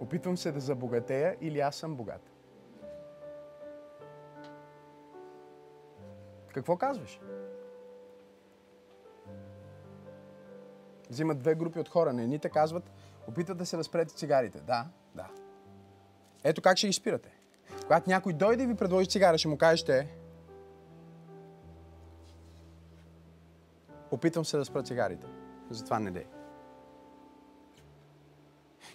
Опитвам 0.00 0.36
се 0.36 0.52
да 0.52 0.60
забогатея 0.60 1.36
или 1.40 1.60
аз 1.60 1.76
съм 1.76 1.96
богат? 1.96 2.32
Какво 6.54 6.76
казваш? 6.76 7.20
Взимат 11.10 11.38
две 11.38 11.54
групи 11.54 11.78
от 11.78 11.88
хора. 11.88 12.12
Не 12.12 12.22
едните 12.22 12.48
казват, 12.48 12.92
опитват 13.28 13.58
да 13.58 13.66
се 13.66 13.78
разпрете 13.78 14.14
цигарите. 14.14 14.60
Да, 14.60 14.86
да. 15.14 15.45
Ето 16.44 16.62
как 16.62 16.78
ще 16.78 16.86
ги 16.86 16.92
спирате. 16.92 17.30
Когато 17.82 18.10
някой 18.10 18.32
дойде 18.32 18.62
и 18.62 18.66
ви 18.66 18.74
предложи 18.74 19.08
цигара, 19.08 19.38
ще 19.38 19.48
му 19.48 19.58
кажете 19.58 20.16
Опитвам 24.10 24.44
се 24.44 24.56
да 24.56 24.64
спра 24.64 24.82
цигарите. 24.82 25.26
Затова 25.70 25.98
не 25.98 26.10
дей. 26.10 26.26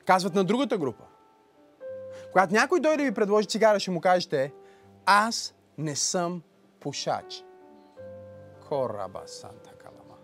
Казват 0.05 0.35
на 0.35 0.43
другата 0.43 0.77
група. 0.77 1.03
Когато 2.31 2.53
някой 2.53 2.79
дойде 2.79 3.03
и 3.03 3.05
ви 3.05 3.13
предложи 3.13 3.47
цигара, 3.47 3.79
ще 3.79 3.91
му 3.91 4.01
кажете 4.01 4.53
Аз 5.05 5.53
не 5.77 5.95
съм 5.95 6.43
пушач. 6.79 7.45
Кораба 8.69 9.21
Санта 9.25 9.71
Калама. 9.77 10.15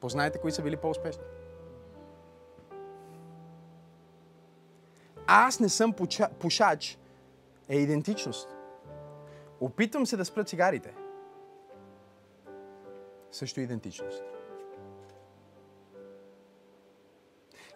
Познайте 0.00 0.38
кои 0.38 0.52
са 0.52 0.62
били 0.62 0.76
по-успешни. 0.76 1.22
Аз 5.32 5.60
не 5.60 5.68
съм 5.68 5.94
пушач, 6.40 6.98
е 7.68 7.76
идентичност. 7.76 8.48
Опитвам 9.60 10.06
се 10.06 10.16
да 10.16 10.24
спра 10.24 10.44
цигарите. 10.44 10.94
Също 13.32 13.60
идентичност. 13.60 14.22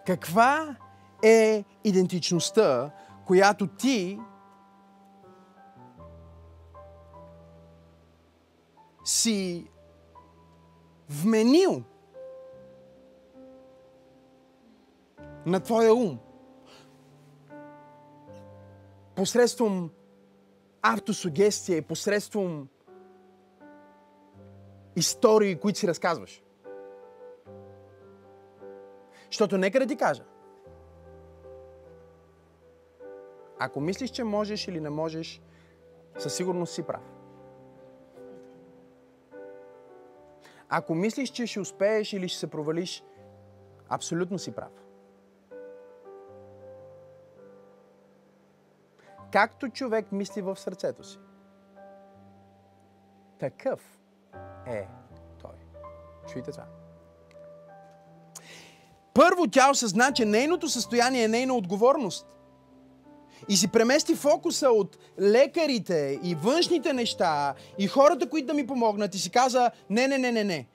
Каква 0.06 0.76
е 1.22 1.64
идентичността, 1.84 2.90
която 3.26 3.66
ти 3.66 4.20
си 9.04 9.70
вменил 11.08 11.82
на 15.46 15.60
твоя 15.60 15.94
ум 15.94 16.18
посредством 19.16 19.90
автосугестия 20.82 21.76
и 21.78 21.82
посредством 21.82 22.68
истории, 24.96 25.56
които 25.56 25.78
си 25.78 25.88
разказваш. 25.88 26.42
Защото 29.26 29.58
нека 29.58 29.80
да 29.80 29.86
ти 29.86 29.96
кажа. 29.96 30.24
Ако 33.58 33.80
мислиш, 33.80 34.10
че 34.10 34.24
можеш 34.24 34.68
или 34.68 34.80
не 34.80 34.90
можеш, 34.90 35.42
със 36.18 36.34
сигурност 36.34 36.74
си 36.74 36.82
прав. 36.82 37.02
Ако 40.68 40.94
мислиш, 40.94 41.30
че 41.30 41.46
ще 41.46 41.60
успееш 41.60 42.12
или 42.12 42.28
ще 42.28 42.38
се 42.38 42.50
провалиш, 42.50 43.04
абсолютно 43.88 44.38
си 44.38 44.52
прав. 44.52 44.83
Както 49.34 49.68
човек 49.68 50.12
мисли 50.12 50.42
в 50.42 50.56
сърцето 50.56 51.04
си, 51.04 51.18
такъв 53.38 53.80
е 54.66 54.86
той. 55.42 55.50
Чуйте 56.32 56.50
това. 56.50 56.64
Първо 59.14 59.46
тя 59.46 59.70
осъзна, 59.70 60.12
че 60.12 60.24
нейното 60.24 60.68
състояние 60.68 61.24
е 61.24 61.28
нейна 61.28 61.54
отговорност. 61.54 62.26
И 63.48 63.56
си 63.56 63.68
премести 63.68 64.14
фокуса 64.14 64.70
от 64.70 64.98
лекарите 65.20 66.20
и 66.22 66.34
външните 66.34 66.92
неща 66.92 67.54
и 67.78 67.86
хората, 67.86 68.30
които 68.30 68.46
да 68.46 68.54
ми 68.54 68.66
помогнат 68.66 69.14
и 69.14 69.18
си 69.18 69.30
каза, 69.30 69.70
не, 69.90 70.08
не, 70.08 70.18
не, 70.18 70.32
не, 70.32 70.44
не. 70.44 70.66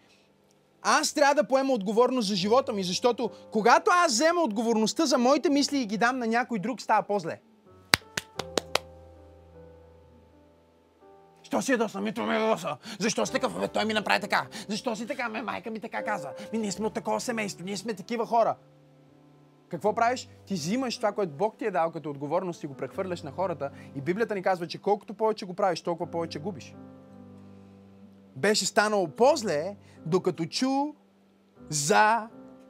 Аз 0.81 1.13
трябва 1.13 1.35
да 1.35 1.47
поема 1.47 1.73
отговорност 1.73 2.27
за 2.27 2.35
живота 2.35 2.73
ми, 2.73 2.83
защото 2.83 3.29
когато 3.51 3.91
аз 3.93 4.11
взема 4.11 4.41
отговорността 4.41 5.05
за 5.05 5.17
моите 5.17 5.49
мисли 5.49 5.77
и 5.77 5.85
ги 5.85 5.97
дам 5.97 6.19
на 6.19 6.27
някой 6.27 6.59
друг, 6.59 6.81
става 6.81 7.03
по-зле. 7.03 7.39
Що 11.49 11.61
си 11.61 11.71
ядоса? 11.71 12.01
Ми 12.01 12.13
ме 12.17 12.35
ядоса. 12.35 12.77
Защо 12.99 13.25
си 13.25 13.31
такъв? 13.31 13.69
Той 13.73 13.85
ми 13.85 13.93
направи 13.93 14.19
така. 14.19 14.47
Защо 14.67 14.95
си 14.95 15.07
така? 15.07 15.29
Ме, 15.29 15.41
майка 15.41 15.71
ми 15.71 15.79
така 15.79 16.03
каза. 16.03 16.29
Ми, 16.53 16.59
ние 16.59 16.71
сме 16.71 16.85
от 16.85 16.93
такова 16.93 17.19
семейство. 17.19 17.65
Ние 17.65 17.77
сме 17.77 17.93
такива 17.93 18.25
хора. 18.25 18.55
Какво 19.69 19.95
правиш? 19.95 20.29
Ти 20.45 20.53
взимаш 20.53 20.97
това, 20.97 21.11
което 21.11 21.33
Бог 21.33 21.57
ти 21.57 21.65
е 21.65 21.71
дал 21.71 21.91
като 21.91 22.09
отговорност 22.09 22.63
и 22.63 22.67
го 22.67 22.73
прехвърляш 22.73 23.23
на 23.23 23.31
хората. 23.31 23.71
И 23.95 24.01
Библията 24.01 24.35
ни 24.35 24.43
казва, 24.43 24.67
че 24.67 24.77
колкото 24.77 25.13
повече 25.13 25.45
го 25.45 25.53
правиш, 25.53 25.81
толкова 25.81 26.11
повече 26.11 26.39
губиш. 26.39 26.75
Беше 28.35 28.65
станало 28.65 29.07
по-зле, 29.07 29.75
докато 30.05 30.45
чу 30.45 30.93
за 31.69 32.27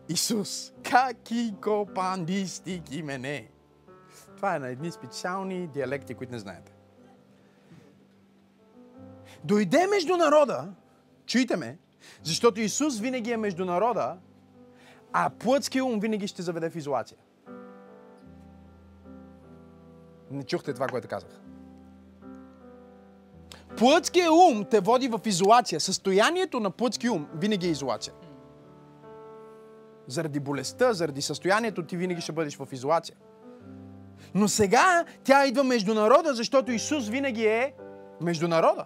Исус. 0.09 0.73
Каки 0.83 1.53
копандистики 1.63 3.03
мене. 3.03 3.47
Това 4.35 4.55
е 4.55 4.59
на 4.59 4.67
едни 4.67 4.91
специални 4.91 5.67
диалекти, 5.67 6.13
които 6.13 6.33
не 6.33 6.39
знаете. 6.39 6.78
Дойде 9.43 9.87
между 9.87 10.17
народа, 10.17 10.67
чуйте 11.25 11.55
ме, 11.55 11.77
защото 12.23 12.61
Исус 12.61 12.99
винаги 12.99 13.31
е 13.31 13.37
между 13.37 13.65
народа, 13.65 14.17
а 15.13 15.29
плътския 15.29 15.85
ум 15.85 15.99
винаги 15.99 16.27
ще 16.27 16.41
заведе 16.41 16.69
в 16.69 16.75
изолация. 16.75 17.17
Не 20.31 20.43
чухте 20.43 20.73
това, 20.73 20.87
което 20.87 21.07
казах. 21.07 21.29
Плътския 23.77 24.33
ум 24.33 24.65
те 24.71 24.79
води 24.79 25.07
в 25.07 25.19
изолация. 25.25 25.79
Състоянието 25.79 26.59
на 26.59 26.71
плътския 26.71 27.13
ум 27.13 27.27
винаги 27.35 27.67
е 27.67 27.69
изолация. 27.69 28.13
Заради 30.07 30.39
болестта, 30.39 30.93
заради 30.93 31.21
състоянието 31.21 31.85
ти 31.85 31.97
винаги 31.97 32.21
ще 32.21 32.31
бъдеш 32.31 32.57
в 32.57 32.67
изолация. 32.71 33.15
Но 34.35 34.47
сега 34.47 35.05
тя 35.23 35.45
идва 35.45 35.63
между 35.63 35.93
народа, 35.93 36.33
защото 36.33 36.71
Исус 36.71 37.09
винаги 37.09 37.45
е 37.45 37.73
между 38.21 38.47
народа. 38.47 38.85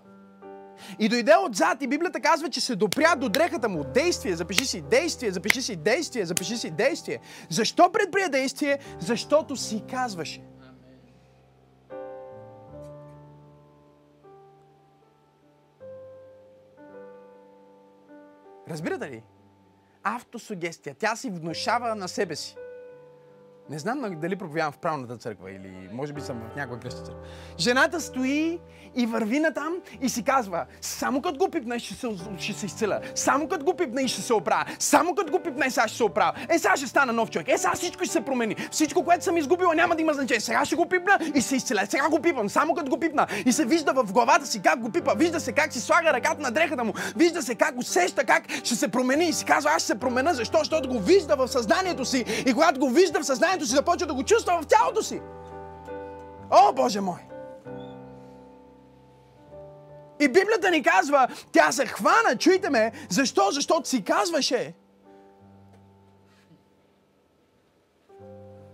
И 0.99 1.09
дойде 1.09 1.34
отзад 1.36 1.82
и 1.82 1.88
Библията 1.88 2.19
казва, 2.19 2.49
че 2.49 2.61
се 2.61 2.76
допря 2.76 3.15
до 3.15 3.30
дрехата 3.30 3.69
му. 3.69 3.84
Действие, 3.84 4.36
запиши 4.36 4.65
си 4.65 4.82
действие, 4.82 5.32
запиши 5.32 5.61
си 5.61 5.76
действие, 5.76 6.26
запиши 6.26 6.57
си 6.57 6.71
действие. 6.71 7.19
Защо 7.49 7.91
предприя 7.91 8.30
действие? 8.30 8.80
Защото 8.99 9.55
си 9.55 9.84
казваше. 9.89 10.41
Разбирате 18.69 19.11
ли? 19.11 19.24
Автосугестия. 20.03 20.95
Тя 20.99 21.15
си 21.15 21.30
внушава 21.30 21.95
на 21.95 22.07
себе 22.07 22.36
си. 22.36 22.55
Не 23.70 23.80
знам 23.80 24.16
дали 24.22 24.36
проповядвам 24.36 24.72
в 24.74 24.78
правната 24.78 25.18
църква 25.18 25.51
или 25.51 25.89
може 25.91 26.14
би 26.14 26.22
съм 26.22 26.41
в 26.53 26.55
някаква 26.55 26.80
кръста 26.80 27.01
църква. 27.01 27.22
Жената 27.59 28.01
стои 28.01 28.59
и 28.95 29.05
върви 29.05 29.39
на 29.39 29.53
там 29.53 29.74
и 30.01 30.09
си 30.09 30.24
казва, 30.24 30.66
само 30.82 31.22
като 31.22 31.38
го 31.38 31.49
пипне 31.49 31.80
ще 31.80 31.93
се, 31.93 32.07
ще 32.38 32.53
се 32.53 32.66
изцеля. 32.66 32.99
Само 33.16 33.47
като 33.47 33.66
го 33.66 33.74
пипне 33.74 34.07
ще 34.07 34.22
се 34.22 34.34
оправя. 34.34 34.66
Само 34.80 35.16
като 35.16 35.32
го 35.32 35.39
пипне 35.39 35.70
сега 35.70 35.88
ще 35.88 35.97
се 35.97 36.03
оправя. 36.03 36.34
Е, 36.49 36.59
сега 36.59 36.78
ще 36.78 36.88
стана 36.88 37.14
нов 37.14 37.30
човек. 37.30 37.47
Е, 37.49 37.57
сега 37.57 37.74
всичко 37.74 38.03
ще 38.03 38.14
се 38.14 38.22
промени. 38.22 38.55
Всичко, 38.72 39.03
което 39.05 39.24
съм 39.24 39.38
изгубила, 39.38 39.76
няма 39.76 39.95
да 39.95 40.01
има 40.01 40.14
значение. 40.14 40.41
Сега 40.41 40.66
ще 40.66 40.76
го 40.76 40.86
пипна 40.86 41.20
и 41.36 41.41
се 41.41 41.55
изцеля. 41.55 41.86
Сега 41.89 42.09
го 42.09 42.20
пипам. 42.20 42.49
Само 42.49 42.76
като 42.76 42.89
го 42.89 42.99
пипна. 42.99 43.28
И 43.45 43.51
се 43.51 43.66
вижда 43.66 43.93
в 43.93 44.14
главата 44.14 44.45
си 44.45 44.61
как 44.61 44.80
го 44.80 44.89
пипа. 44.89 45.14
Вижда 45.14 45.39
се 45.39 45.51
как 45.51 45.74
си 45.74 45.82
слага 45.82 46.14
ръката 46.14 46.41
на 46.41 46.51
дрехата 46.51 46.84
му. 46.84 46.93
Вижда 47.16 47.41
се 47.41 47.55
как 47.55 47.78
усеща 47.78 48.24
как 48.24 48.51
ще 48.64 48.76
се 48.76 48.88
промени. 48.88 49.26
И 49.26 49.34
си 49.34 49.45
казва, 49.45 49.72
аз 49.76 49.82
ще 49.82 49.88
се 49.88 49.99
променя. 49.99 50.34
Защо? 50.34 50.57
Защото 50.57 50.89
го 50.89 50.99
вижда 50.99 51.36
в 51.36 51.47
съзнанието 51.47 52.05
си. 52.05 52.43
И 52.47 52.53
когато 52.53 52.80
го 52.80 52.89
вижда 52.89 53.20
в 53.20 53.26
съзнанието 53.26 53.62
си, 53.66 53.76
започва 53.76 54.07
да 54.07 54.14
го 54.14 54.24
чувства 54.24 54.61
в 54.61 54.68
тялото 54.68 55.03
си. 55.03 55.22
О, 56.51 56.74
Боже 56.74 57.01
мой! 57.01 57.20
И 60.20 60.28
Библията 60.28 60.72
ни 60.72 60.84
казва, 60.84 61.28
тя 61.51 61.72
се 61.72 61.86
хвана, 61.86 62.38
чуйте 62.39 62.70
ме, 62.70 62.91
защо? 63.09 63.51
Защото 63.51 63.89
си 63.89 64.03
казваше. 64.03 64.74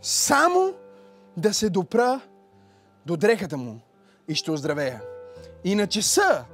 Само 0.01 0.73
да 1.37 1.53
се 1.53 1.69
допра 1.69 2.21
до 3.05 3.17
дрехата 3.17 3.57
му 3.57 3.79
и 4.27 4.35
ще 4.35 4.51
оздравея. 4.51 5.01
И 5.63 5.75
на 5.75 5.87
часа 5.87 6.45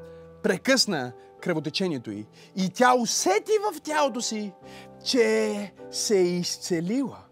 прекъсна 0.44 1.12
кръвотечението 1.42 2.12
й. 2.12 2.26
И 2.56 2.70
тя 2.70 2.94
усети 2.94 3.52
в 3.64 3.82
тялото 3.82 4.22
си, 4.22 4.54
че 5.06 5.72
се 5.92 6.20
е 6.20 6.24
изцелила 6.24 7.25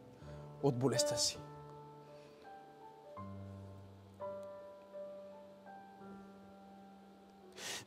от 0.64 0.78
болестта 0.78 1.16
си. 1.16 1.40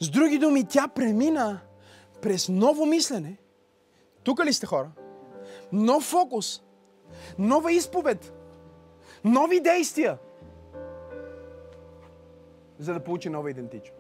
С 0.00 0.10
други 0.10 0.38
думи, 0.38 0.64
тя 0.68 0.88
премина 0.88 1.60
през 2.22 2.48
ново 2.48 2.86
мислене. 2.86 3.36
Тук 4.22 4.44
ли 4.44 4.52
сте 4.52 4.66
хора? 4.66 4.90
Нов 5.72 6.02
фокус, 6.04 6.62
нова 7.38 7.72
изповед, 7.72 8.32
нови 9.24 9.60
действия, 9.60 10.18
за 12.78 12.94
да 12.94 13.04
получи 13.04 13.28
нова 13.28 13.50
идентичност. 13.50 13.95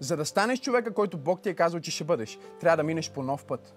За 0.00 0.16
да 0.16 0.24
станеш 0.24 0.60
човека, 0.60 0.94
който 0.94 1.18
Бог 1.18 1.42
ти 1.42 1.48
е 1.48 1.54
казал, 1.54 1.80
че 1.80 1.90
ще 1.90 2.04
бъдеш, 2.04 2.38
трябва 2.60 2.76
да 2.76 2.82
минеш 2.82 3.10
по 3.10 3.22
нов 3.22 3.44
път. 3.44 3.74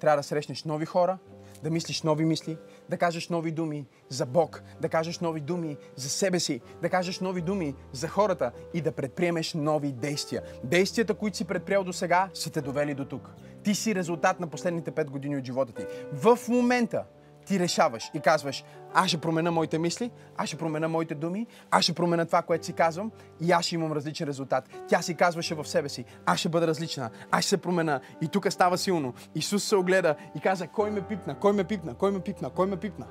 Трябва 0.00 0.16
да 0.16 0.22
срещнеш 0.22 0.64
нови 0.64 0.86
хора, 0.86 1.18
да 1.62 1.70
мислиш 1.70 2.02
нови 2.02 2.24
мисли, 2.24 2.58
да 2.88 2.96
кажеш 2.96 3.28
нови 3.28 3.50
думи 3.50 3.86
за 4.08 4.26
Бог, 4.26 4.62
да 4.80 4.88
кажеш 4.88 5.18
нови 5.18 5.40
думи 5.40 5.76
за 5.96 6.08
себе 6.08 6.40
си, 6.40 6.60
да 6.82 6.88
кажеш 6.88 7.20
нови 7.20 7.40
думи 7.40 7.74
за 7.92 8.08
хората 8.08 8.52
и 8.74 8.80
да 8.80 8.92
предприемеш 8.92 9.54
нови 9.54 9.92
действия. 9.92 10.42
Действията, 10.64 11.14
които 11.14 11.36
си 11.36 11.44
предприел 11.44 11.84
до 11.84 11.92
сега, 11.92 12.30
са 12.34 12.50
те 12.50 12.60
довели 12.60 12.94
до 12.94 13.04
тук. 13.04 13.30
Ти 13.62 13.74
си 13.74 13.94
резултат 13.94 14.40
на 14.40 14.46
последните 14.46 14.92
5 14.92 15.10
години 15.10 15.36
от 15.36 15.44
живота 15.44 15.72
ти. 15.72 15.86
В 16.12 16.38
момента 16.48 17.04
ти 17.48 17.58
решаваш 17.58 18.10
и 18.14 18.20
казваш, 18.20 18.64
аз 18.94 19.08
ще 19.08 19.18
променя 19.18 19.50
моите 19.50 19.78
мисли, 19.78 20.10
аз 20.36 20.48
ще 20.48 20.56
променя 20.56 20.88
моите 20.88 21.14
думи, 21.14 21.46
аз 21.70 21.84
ще 21.84 21.92
променя 21.92 22.26
това, 22.26 22.42
което 22.42 22.66
си 22.66 22.72
казвам 22.72 23.12
и 23.40 23.52
аз 23.52 23.64
ще 23.64 23.74
имам 23.74 23.92
различен 23.92 24.28
резултат. 24.28 24.68
Тя 24.88 25.02
си 25.02 25.14
казваше 25.14 25.54
в 25.54 25.64
себе 25.64 25.88
си, 25.88 26.04
аз 26.26 26.38
ще 26.38 26.48
бъда 26.48 26.66
различна, 26.66 27.10
аз 27.30 27.42
ще 27.42 27.48
се 27.48 27.56
променя. 27.56 28.00
И 28.20 28.28
тук 28.28 28.52
става 28.52 28.78
силно. 28.78 29.14
Исус 29.34 29.64
се 29.64 29.76
огледа 29.76 30.16
и 30.36 30.40
каза, 30.40 30.68
кой 30.68 30.90
ме 30.90 31.00
пипна, 31.08 31.38
кой 31.38 31.52
ме 31.52 31.64
пипна, 31.64 31.94
кой 31.94 32.10
ме 32.10 32.20
пипна, 32.20 32.50
кой 32.50 32.66
ме 32.66 32.76
пипна. 32.76 33.06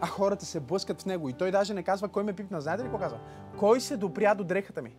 А 0.00 0.06
хората 0.06 0.44
се 0.44 0.60
блъскат 0.60 1.02
в 1.02 1.06
него 1.06 1.28
и 1.28 1.32
той 1.32 1.50
даже 1.50 1.74
не 1.74 1.82
казва, 1.82 2.08
кой 2.08 2.24
ме 2.24 2.32
пипна. 2.32 2.60
Знаете 2.60 2.82
ли 2.82 2.86
какво 2.86 2.98
казва? 2.98 3.18
Кой 3.58 3.80
се 3.80 3.96
допря 3.96 4.34
до 4.34 4.44
дрехата 4.44 4.82
ми? 4.82 4.96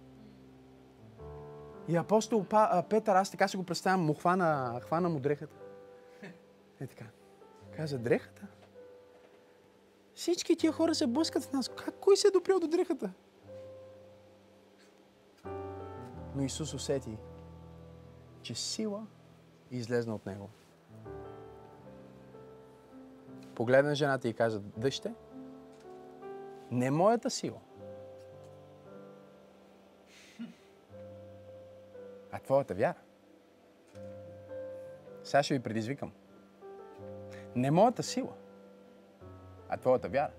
И 1.88 1.96
апостол 1.96 2.46
Петър, 2.90 3.16
аз 3.16 3.32
така 3.32 3.48
си 3.48 3.58
го 3.58 3.64
представям, 3.64 4.06
му 4.06 4.14
хвана, 4.14 4.80
хвана 4.84 5.10
му 5.10 5.20
дрехата. 5.20 5.56
Е 6.82 6.88
така. 6.88 7.06
Каза, 7.78 7.98
дрехата? 7.98 8.42
Всички 10.16 10.56
тия 10.56 10.72
хора 10.72 10.96
се 10.96 11.08
блъскат 11.08 11.44
в 11.44 11.52
нас. 11.52 11.70
Как 11.70 11.96
кой 12.00 12.18
се 12.18 12.28
е 12.28 12.32
допрял 12.32 12.60
до 12.60 12.68
дрехата? 12.68 13.12
Но 16.36 16.44
Исус 16.44 16.74
усети, 16.74 17.18
че 18.42 18.56
сила 18.56 19.08
излезна 19.72 20.16
от 20.16 20.26
него. 20.26 20.50
Погледна 23.56 23.96
жената 23.96 24.28
и 24.28 24.34
каза, 24.34 24.60
дъще, 24.60 25.14
не 26.72 26.92
моята 26.92 27.30
сила, 27.30 27.60
а 32.32 32.40
твоята 32.40 32.74
вяра. 32.74 33.00
Сега 35.24 35.44
ще 35.44 35.54
ви 35.54 35.60
предизвикам. 35.60 36.12
Не 37.56 37.72
моята 37.72 38.04
сила, 38.04 38.34
а 39.70 39.78
твоята 39.78 40.10
вяра. 40.10 40.32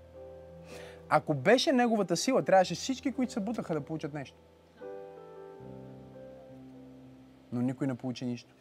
Ако 1.09 1.33
беше 1.33 1.71
неговата 1.71 2.17
сила, 2.17 2.43
трябваше 2.43 2.75
всички, 2.75 3.11
които 3.11 3.33
се 3.33 3.39
бутаха, 3.39 3.73
да 3.73 3.81
получат 3.81 4.13
нещо. 4.13 4.37
Но 7.51 7.61
никой 7.61 7.87
не 7.87 7.95
получи 7.95 8.25
нищо. 8.25 8.55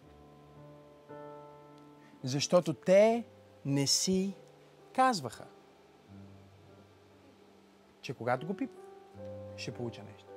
Защото 2.22 2.74
те 2.74 3.24
не 3.64 3.86
си 3.86 4.36
казваха, 4.94 5.44
че 8.00 8.14
когато 8.14 8.46
го 8.46 8.54
пипна, 8.54 8.82
ще 9.56 9.72
получа 9.72 10.02
нещо. 10.02 10.28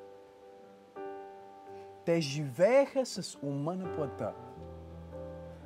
Те 2.05 2.21
живееха 2.21 3.05
с 3.05 3.37
ума 3.41 3.75
на 3.75 3.95
плътта. 3.95 4.33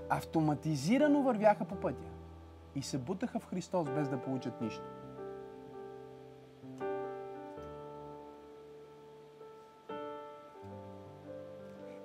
Автоматизирано 0.09 1.23
вървяха 1.23 1.65
по 1.65 1.75
пътя 1.75 2.12
и 2.75 2.81
се 2.81 2.97
бутаха 2.97 3.39
в 3.39 3.45
Христос 3.45 3.89
без 3.89 4.09
да 4.09 4.21
получат 4.21 4.61
нищо. 4.61 4.83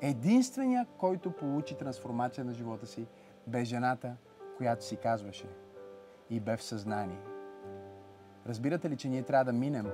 Единственият, 0.01 0.89
който 0.99 1.31
получи 1.31 1.79
трансформация 1.79 2.45
на 2.45 2.53
живота 2.53 2.87
си, 2.87 3.07
бе 3.47 3.65
жената, 3.65 4.17
която 4.57 4.85
си 4.85 4.97
казваше 4.97 5.49
и 6.31 6.41
бе 6.41 6.57
в 6.57 6.63
съзнание. 6.63 7.21
Разбирате 8.47 8.91
ли, 8.91 8.97
че 8.97 9.09
ние 9.09 9.23
трябва 9.23 9.45
да 9.45 9.53
минем 9.53 9.87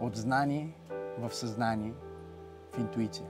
от 0.00 0.16
знание 0.16 0.72
в 1.18 1.34
съзнание, 1.34 1.94
в 2.72 2.78
интуиция? 2.78 3.26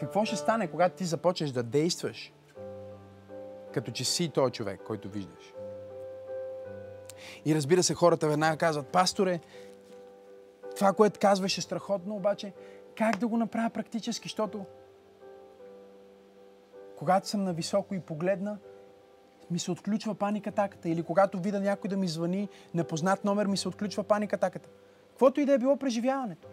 Какво 0.00 0.24
ще 0.24 0.36
стане, 0.36 0.70
когато 0.70 0.96
ти 0.96 1.04
започнеш 1.04 1.50
да 1.50 1.62
действаш, 1.62 2.32
като 3.72 3.90
че 3.90 4.04
си 4.04 4.28
този 4.28 4.52
човек, 4.52 4.80
който 4.86 5.08
виждаш? 5.08 5.54
И 7.44 7.54
разбира 7.54 7.82
се, 7.82 7.94
хората 7.94 8.28
веднага 8.28 8.56
казват, 8.56 8.86
пасторе, 8.86 9.40
това, 10.76 10.92
което 10.92 11.20
казваш 11.20 11.58
е 11.58 11.60
страхотно, 11.60 12.16
обаче 12.16 12.52
как 12.96 13.16
да 13.16 13.28
го 13.28 13.36
направя 13.36 13.70
практически, 13.70 14.28
защото 14.28 14.64
когато 16.96 17.28
съм 17.28 17.44
на 17.44 17.52
високо 17.52 17.94
и 17.94 18.00
погледна, 18.00 18.58
ми 19.50 19.58
се 19.58 19.70
отключва 19.70 20.14
паника 20.14 20.52
таката. 20.52 20.88
Или 20.88 21.02
когато 21.02 21.40
видя 21.40 21.60
някой 21.60 21.88
да 21.88 21.96
ми 21.96 22.08
звъни, 22.08 22.48
непознат 22.74 23.24
номер, 23.24 23.46
ми 23.46 23.56
се 23.56 23.68
отключва 23.68 24.04
паника 24.04 24.38
таката. 24.38 24.68
Каквото 25.10 25.40
и 25.40 25.44
да 25.44 25.52
е 25.52 25.58
било 25.58 25.76
преживяването. 25.76 26.48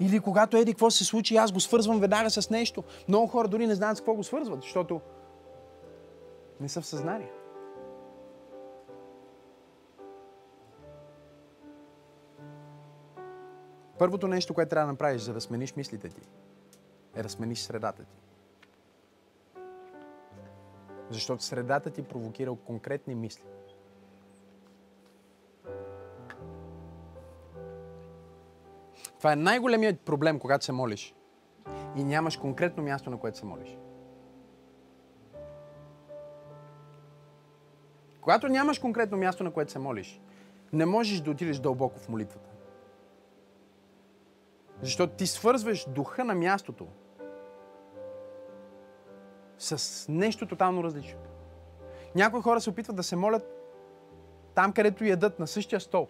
Или 0.00 0.20
когато 0.20 0.56
еди 0.56 0.72
какво 0.72 0.90
се 0.90 1.04
случи, 1.04 1.36
аз 1.36 1.52
го 1.52 1.60
свързвам 1.60 2.00
веднага 2.00 2.30
с 2.30 2.50
нещо. 2.50 2.84
Много 3.08 3.26
хора 3.26 3.48
дори 3.48 3.66
не 3.66 3.74
знаят 3.74 3.96
с 3.96 4.00
какво 4.00 4.14
го 4.14 4.24
свързват, 4.24 4.62
защото 4.62 5.00
не 6.60 6.68
са 6.68 6.80
в 6.80 6.86
съзнание. 6.86 7.30
Първото 13.98 14.28
нещо, 14.28 14.54
което 14.54 14.70
трябва 14.70 14.86
да 14.86 14.92
направиш, 14.92 15.22
за 15.22 15.32
да 15.32 15.40
смениш 15.40 15.76
мислите 15.76 16.08
ти, 16.08 16.20
е 17.14 17.22
да 17.22 17.28
смениш 17.28 17.58
средата 17.58 18.04
ти. 18.04 18.16
Защото 21.10 21.42
средата 21.42 21.90
ти 21.90 22.02
провокира 22.02 22.54
конкретни 22.54 23.14
мисли. 23.14 23.44
Това 29.24 29.32
е 29.32 29.36
най-големият 29.36 30.00
проблем, 30.00 30.38
когато 30.38 30.64
се 30.64 30.72
молиш 30.72 31.14
и 31.96 32.04
нямаш 32.04 32.36
конкретно 32.36 32.82
място, 32.82 33.10
на 33.10 33.18
което 33.18 33.38
се 33.38 33.44
молиш. 33.44 33.78
Когато 38.20 38.48
нямаш 38.48 38.78
конкретно 38.78 39.18
място, 39.18 39.44
на 39.44 39.50
което 39.50 39.72
се 39.72 39.78
молиш, 39.78 40.20
не 40.72 40.86
можеш 40.86 41.20
да 41.20 41.30
отидеш 41.30 41.58
дълбоко 41.58 41.98
в 41.98 42.08
молитвата. 42.08 42.50
Защото 44.82 45.12
ти 45.12 45.26
свързваш 45.26 45.86
духа 45.88 46.24
на 46.24 46.34
мястото 46.34 46.86
с 49.58 50.06
нещо 50.08 50.46
тотално 50.46 50.84
различно. 50.84 51.20
Някои 52.14 52.42
хора 52.42 52.60
се 52.60 52.70
опитват 52.70 52.96
да 52.96 53.02
се 53.02 53.16
молят 53.16 53.42
там, 54.54 54.72
където 54.72 55.04
ядат, 55.04 55.38
на 55.38 55.46
същия 55.46 55.80
стол. 55.80 56.08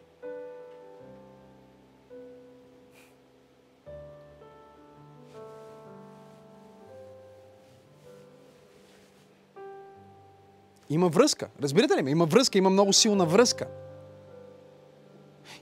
Има 10.95 11.09
връзка. 11.09 11.49
Разбирате 11.63 12.05
ли? 12.05 12.11
Има 12.11 12.27
връзка, 12.27 12.59
има 12.59 12.71
много 12.71 12.93
силна 12.93 13.27
връзка. 13.27 13.69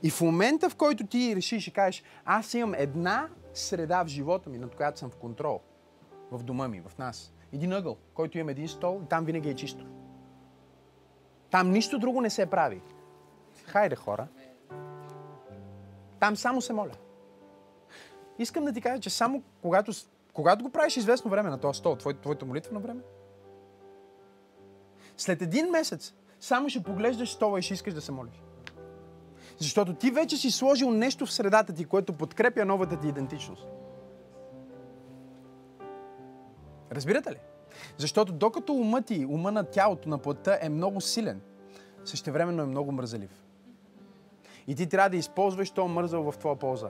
И 0.03 0.11
в 0.11 0.21
момента, 0.21 0.71
в 0.71 0.77
който 0.77 1.07
ти 1.07 1.37
решиш 1.37 1.67
и 1.67 1.73
кажеш, 1.73 2.03
аз 2.25 2.55
имам 2.55 2.75
една 2.75 3.29
среда 3.55 4.05
в 4.05 4.07
живота 4.07 4.51
ми, 4.51 4.59
над 4.59 4.77
която 4.77 4.99
съм 4.99 5.11
в 5.11 5.17
контрол, 5.17 5.61
в 6.31 6.43
дома 6.43 6.69
ми, 6.69 6.81
в 6.81 6.99
нас. 6.99 7.33
Един 7.53 7.73
ъгъл, 7.73 7.97
който 8.15 8.39
имам 8.39 8.49
един 8.49 8.69
стол 8.69 9.01
и 9.05 9.09
там 9.09 9.25
винаги 9.25 9.51
е 9.51 9.55
чисто. 9.55 9.85
Там 11.51 11.71
нищо 11.71 11.99
друго 11.99 12.21
не 12.21 12.31
се 12.31 12.47
прави. 12.47 12.81
Хайде, 13.65 13.97
хора. 13.97 14.27
Там 16.21 16.37
само 16.37 16.61
се 16.61 16.73
моля. 16.73 16.97
Искам 18.39 18.65
да 18.65 18.73
ти 18.73 18.81
кажа, 18.81 19.01
че 19.01 19.11
само 19.11 19.43
когато, 19.63 19.93
когато 20.33 20.65
го 20.65 20.71
правиш 20.71 20.97
известно 20.97 21.31
време 21.31 21.51
на 21.51 21.59
този 21.59 21.79
стол, 21.79 21.97
твоето, 21.97 22.21
твоето 22.21 22.47
молитвено 22.47 22.81
време, 22.81 23.01
след 25.17 25.43
един 25.43 25.71
месец 25.71 26.15
само 26.41 26.69
ще 26.69 26.83
поглеждаш 26.83 27.33
стола 27.33 27.59
и 27.59 27.63
ще 27.63 27.75
искаш 27.75 27.95
да 27.95 28.01
се 28.01 28.13
молиш. 28.13 28.43
Защото 29.59 29.95
ти 29.95 30.11
вече 30.11 30.37
си 30.37 30.51
сложил 30.51 30.91
нещо 30.91 31.27
в 31.27 31.33
средата 31.33 31.73
ти, 31.73 31.85
което 31.85 32.13
подкрепя 32.13 32.65
новата 32.65 33.01
ти 33.01 33.09
идентичност. 33.09 33.67
Разбирате 36.93 37.31
ли? 37.31 37.39
Защото 37.99 38.33
докато 38.33 38.73
умът 38.73 39.07
ти, 39.07 39.27
ума 39.27 39.53
на 39.53 39.65
тялото, 39.65 40.09
на 40.09 40.19
плътта 40.19 40.59
е 40.61 40.69
много 40.69 41.01
силен, 41.01 41.41
същевременно 42.05 42.63
е 42.63 42.67
много 42.67 42.93
мързелив. 42.93 43.43
И 44.67 44.75
ти 44.75 44.89
трябва 44.89 45.11
да 45.11 45.17
използваш 45.17 45.71
този 45.71 45.93
мързъл 45.93 46.33
в 46.33 46.39
твоя 46.39 46.57
полза. 46.57 46.89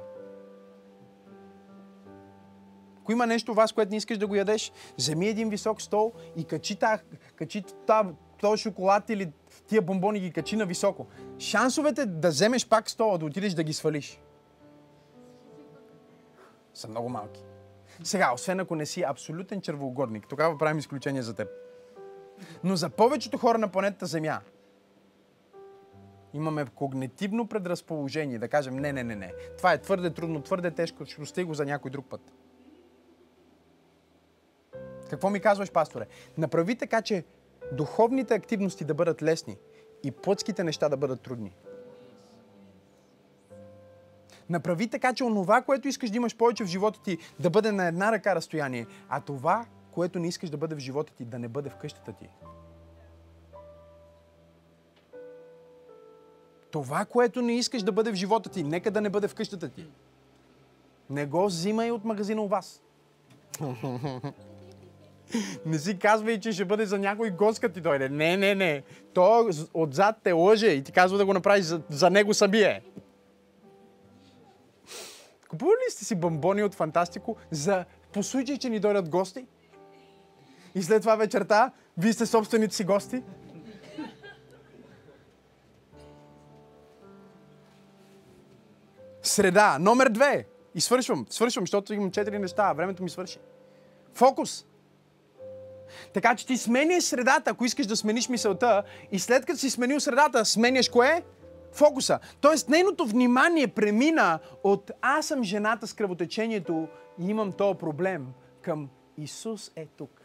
Ако 3.03 3.13
има 3.13 3.27
нещо 3.27 3.55
вас, 3.55 3.73
което 3.73 3.91
не 3.91 3.97
искаш 3.97 4.19
да 4.19 4.27
го 4.27 4.35
ядеш, 4.35 4.73
вземи 4.99 5.29
един 5.29 5.51
висок 5.51 5.83
стол 5.83 6.13
и 6.37 6.45
качи, 6.45 6.77
та, 6.77 6.99
качи 7.37 7.65
та, 7.87 8.07
този 8.41 8.63
шоколад 8.63 9.11
или 9.11 9.33
тия 9.67 9.83
бомбони 9.83 10.21
ги 10.21 10.33
качи 10.33 10.57
на 10.57 10.67
високо. 10.67 11.07
Шансовете 11.39 12.07
да 12.07 12.29
вземеш 12.29 12.69
пак 12.69 12.91
стола, 12.91 13.19
да 13.19 13.27
отидеш 13.27 13.53
да 13.55 13.63
ги 13.65 13.73
свалиш, 13.73 14.21
са 16.75 16.89
много 16.89 17.09
малки. 17.09 17.45
Сега, 18.03 18.33
освен 18.35 18.61
ако 18.61 18.77
не 18.77 18.87
си 18.87 19.03
абсолютен 19.03 19.61
червоугодник, 19.61 20.27
тогава 20.29 20.59
правим 20.59 20.79
изключение 20.79 21.23
за 21.23 21.35
теб. 21.35 21.49
Но 22.65 22.77
за 22.77 22.91
повечето 22.91 23.39
хора 23.39 23.59
на 23.59 23.69
планетата 23.69 24.07
Земя 24.07 24.41
имаме 26.35 26.67
когнитивно 26.75 27.47
предразположение 27.47 28.39
да 28.39 28.49
кажем 28.49 28.77
не, 28.77 28.93
не, 28.93 29.05
не, 29.05 29.17
не. 29.17 29.33
Това 29.57 29.73
е 29.73 29.83
твърде 29.83 30.11
трудно, 30.11 30.43
твърде 30.43 30.71
тежко, 30.71 31.05
ще 31.25 31.45
го 31.45 31.55
за 31.55 31.65
някой 31.65 31.91
друг 31.91 32.07
път. 32.07 32.33
Какво 35.13 35.31
ми 35.31 35.41
казваш, 35.41 35.71
пасторе? 35.71 36.07
Направи 36.39 36.77
така, 36.77 37.03
че 37.03 37.25
духовните 37.73 38.35
активности 38.35 38.85
да 38.85 38.95
бъдат 38.95 39.23
лесни 39.23 39.57
и 40.05 40.11
плътските 40.11 40.65
неща 40.65 40.89
да 40.89 40.97
бъдат 40.97 41.21
трудни. 41.21 41.53
Направи 44.49 44.89
така, 44.89 45.15
че 45.15 45.25
онова, 45.25 45.63
което 45.63 45.89
искаш 45.89 46.11
да 46.11 46.17
имаш 46.17 46.37
повече 46.37 46.65
в 46.65 46.67
живота 46.67 47.03
ти, 47.03 47.19
да 47.41 47.51
бъде 47.51 47.73
на 47.73 47.87
една 47.87 48.13
ръка 48.13 48.35
разстояние, 48.35 48.87
а 49.09 49.21
това, 49.21 49.67
което 49.91 50.19
не 50.19 50.29
искаш 50.29 50.51
да 50.51 50.57
бъде 50.57 50.75
в 50.75 50.79
живота 50.79 51.13
ти, 51.13 51.25
да 51.25 51.39
не 51.39 51.49
бъде 51.49 51.71
в 51.71 51.77
къщата 51.77 52.13
ти. 52.13 52.29
Това, 56.71 57.05
което 57.05 57.43
не 57.43 57.53
искаш 57.53 57.83
да 57.83 57.93
бъде 57.93 58.13
в 58.13 58.15
живота 58.15 58.51
ти, 58.51 58.63
нека 58.63 58.91
да 58.91 59.01
не 59.01 59.11
бъде 59.11 59.29
в 59.29 59.35
къщата 59.35 59.69
ти. 59.69 59.87
Не 61.11 61.27
го 61.27 61.47
взимай 61.47 61.91
от 61.91 62.05
магазина 62.05 62.43
у 62.43 62.49
вас. 62.49 62.83
Не 65.67 65.79
си 65.79 65.99
казвай, 65.99 66.41
че 66.41 66.53
ще 66.53 66.65
бъде 66.65 66.87
за 66.87 66.99
някой 66.99 67.31
гост, 67.31 67.61
като 67.61 67.75
ти 67.75 67.81
дойде. 67.81 68.09
Не, 68.09 68.37
не, 68.37 68.55
не. 68.55 68.83
То 69.15 69.51
отзад 69.75 70.17
те 70.25 70.33
лъже 70.33 70.67
и 70.67 70.85
ти 70.85 70.93
казва 70.93 71.19
да 71.19 71.27
го 71.27 71.33
направиш 71.33 71.65
за, 71.65 71.81
за 71.91 72.11
него 72.11 72.35
самие. 72.35 72.83
Купували 75.49 75.77
ли 75.77 75.91
сте 75.91 76.05
си 76.05 76.15
бомбони 76.15 76.63
от 76.63 76.75
Фантастико 76.75 77.37
за 77.51 77.85
по 78.13 78.23
случай, 78.23 78.59
че 78.59 78.69
ни 78.69 78.81
дойдат 78.81 79.09
гости? 79.09 79.47
И 80.75 80.83
след 80.83 81.03
това 81.03 81.17
вечерта, 81.17 81.71
вие 81.99 82.13
сте 82.13 82.27
собствените 82.27 82.75
си 82.75 82.85
гости? 82.85 83.23
Среда, 89.23 89.79
номер 89.81 90.09
две. 90.09 90.47
И 90.75 90.81
свършвам, 90.81 91.27
свършвам, 91.31 91.63
защото 91.63 91.95
имам 91.95 92.11
четири 92.11 92.39
неща, 92.39 92.73
времето 92.73 93.03
ми 93.03 93.11
свърши. 93.11 93.39
Фокус. 94.15 94.67
Така 96.13 96.35
че 96.35 96.47
ти 96.47 96.57
сменяш 96.57 97.05
средата, 97.05 97.51
ако 97.51 97.65
искаш 97.65 97.87
да 97.87 97.97
смениш 97.97 98.29
мисълта 98.29 98.83
и 99.13 99.19
след 99.19 99.47
като 99.47 99.59
си 99.59 99.71
сменил 99.71 100.01
средата, 100.01 100.45
сменяш 100.45 100.89
кое? 100.89 101.23
Фокуса. 101.73 102.19
Тоест 102.41 102.69
нейното 102.69 103.07
внимание 103.07 103.69
премина 103.69 104.39
от 104.65 104.91
аз 105.01 105.27
съм 105.27 105.45
жената 105.45 105.87
с 105.87 105.93
кръвотечението 105.93 106.89
и 107.21 107.27
имам 107.27 107.53
този 107.53 107.79
проблем 107.79 108.27
към 108.63 108.89
Исус 109.19 109.71
е 109.77 109.87
тук. 109.87 110.21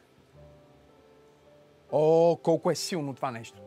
О, 1.92 2.38
колко 2.44 2.72
е 2.72 2.76
силно 2.76 3.14
това 3.14 3.32
нещо. 3.32 3.62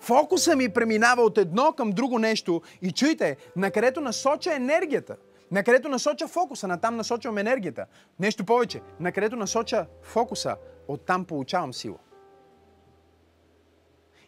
Фокуса 0.00 0.56
ми 0.56 0.68
преминава 0.68 1.22
от 1.22 1.38
едно 1.38 1.72
към 1.72 1.90
друго 1.90 2.18
нещо 2.18 2.62
и 2.82 2.92
чуйте, 2.92 3.36
на 3.56 3.70
насоча 4.00 4.54
енергията, 4.54 5.16
на 5.52 5.64
където 5.64 5.88
насоча 5.88 6.28
фокуса, 6.28 6.68
на 6.68 6.80
там 6.80 6.96
насочвам 6.96 7.38
енергията. 7.38 7.86
Нещо 8.20 8.44
повече, 8.44 8.80
на 9.00 9.12
където 9.12 9.36
насоча 9.36 9.86
фокуса, 10.02 10.56
оттам 10.88 11.24
получавам 11.24 11.74
сила. 11.74 11.98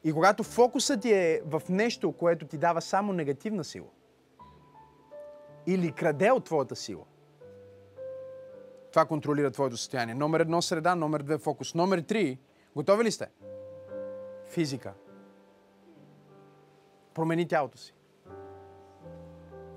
И 0.04 0.12
когато 0.12 0.42
фокусът 0.42 1.00
ти 1.00 1.12
е 1.12 1.42
в 1.46 1.62
нещо, 1.68 2.12
което 2.12 2.46
ти 2.46 2.58
дава 2.58 2.82
само 2.82 3.12
негативна 3.12 3.64
сила, 3.64 3.88
или 5.66 5.92
краде 5.92 6.30
от 6.30 6.44
твоята 6.44 6.76
сила, 6.76 7.04
това 8.90 9.06
контролира 9.06 9.50
твоето 9.50 9.76
състояние. 9.76 10.14
Номер 10.14 10.40
едно 10.40 10.62
среда, 10.62 10.94
номер 10.94 11.22
две 11.22 11.38
фокус. 11.38 11.74
Номер 11.74 12.00
три, 12.00 12.38
готови 12.76 13.04
ли 13.04 13.10
сте? 13.12 13.28
Физика. 14.50 14.94
Промени 17.14 17.48
тялото 17.48 17.78
си. 17.78 17.94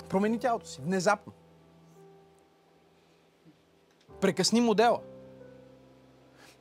Промени 0.10 0.40
тялото 0.40 0.68
си. 0.68 0.82
Внезапно. 0.82 1.34
Прекъсни 4.22 4.62
модела. 4.62 5.00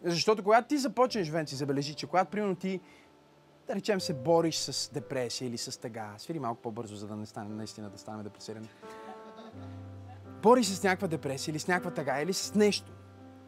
Защото 0.04 0.42
когато 0.42 0.68
ти 0.68 0.78
започнеш, 0.78 1.28
Венци, 1.28 1.56
забележи, 1.56 1.94
че 1.94 2.06
когато, 2.06 2.30
примерно, 2.30 2.56
ти, 2.56 2.80
да 3.66 3.74
речем, 3.74 4.00
се 4.00 4.14
бориш 4.14 4.56
с 4.56 4.90
депресия 4.92 5.48
или 5.48 5.58
с 5.58 5.80
тъга, 5.80 6.14
свири 6.18 6.38
малко 6.38 6.62
по-бързо, 6.62 6.96
за 6.96 7.06
да 7.06 7.16
не 7.16 7.26
стане 7.26 7.54
наистина 7.54 7.90
да 7.90 7.98
ставаме 7.98 8.24
депресирани. 8.24 8.68
Бориш 10.42 10.66
с 10.66 10.82
някаква 10.82 11.08
депресия 11.08 11.52
или 11.52 11.58
с 11.58 11.68
някаква 11.68 11.90
тъга 11.90 12.20
или 12.20 12.32
с 12.32 12.54
нещо. 12.54 12.92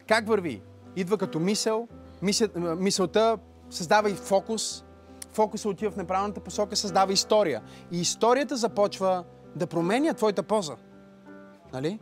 Как 0.07 0.27
върви? 0.27 0.61
Идва 0.95 1.17
като 1.17 1.39
мисъл, 1.39 1.87
мисъл 2.21 2.47
мисълта 2.55 3.37
създава 3.69 4.09
и 4.09 4.13
фокус, 4.13 4.83
фокуса 5.31 5.69
отива 5.69 5.91
в 5.91 5.97
неправилната 5.97 6.39
посока, 6.39 6.75
създава 6.75 7.13
история. 7.13 7.61
И 7.91 8.01
историята 8.01 8.57
започва 8.57 9.23
да 9.55 9.67
променя 9.67 10.13
твоята 10.13 10.43
поза. 10.43 10.75
Нали? 11.73 11.99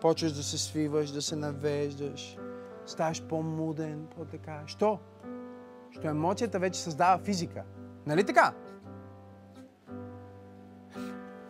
Почваш 0.00 0.32
да 0.32 0.42
се 0.42 0.58
свиваш, 0.58 1.10
да 1.10 1.22
се 1.22 1.36
навеждаш, 1.36 2.36
ставаш 2.86 3.22
по-муден, 3.22 4.06
по-така. 4.16 4.62
Що? 4.66 4.98
Що 5.90 6.08
емоцията 6.08 6.58
вече 6.58 6.80
създава 6.80 7.18
физика. 7.18 7.62
Нали 8.06 8.24
така? 8.24 8.52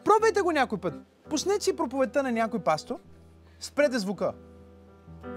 Пробвайте 0.04 0.40
го 0.40 0.52
някой 0.52 0.78
път. 0.78 0.94
Пуснете 1.30 1.64
си 1.64 1.76
проповедта 1.76 2.22
на 2.22 2.32
някой 2.32 2.60
пастор, 2.60 2.98
спрете 3.60 3.98
звука 3.98 4.32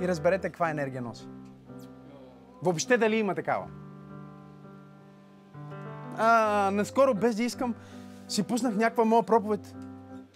и 0.02 0.08
разберете 0.08 0.50
каква 0.50 0.70
енергия 0.70 1.02
носи. 1.02 1.28
Въобще 2.64 2.98
дали 2.98 3.16
има 3.16 3.36
такава. 3.36 3.68
А, 6.18 6.72
наскоро, 6.74 7.14
без 7.14 7.36
да 7.36 7.44
искам, 7.44 7.76
си 8.28 8.44
пуснах 8.44 8.76
някаква 8.76 9.06
моя 9.06 9.24
проповед 9.24 9.76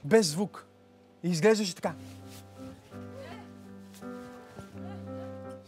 без 0.05 0.32
звук. 0.32 0.65
И 1.23 1.30
изглеждаше 1.30 1.76
така. 1.76 1.93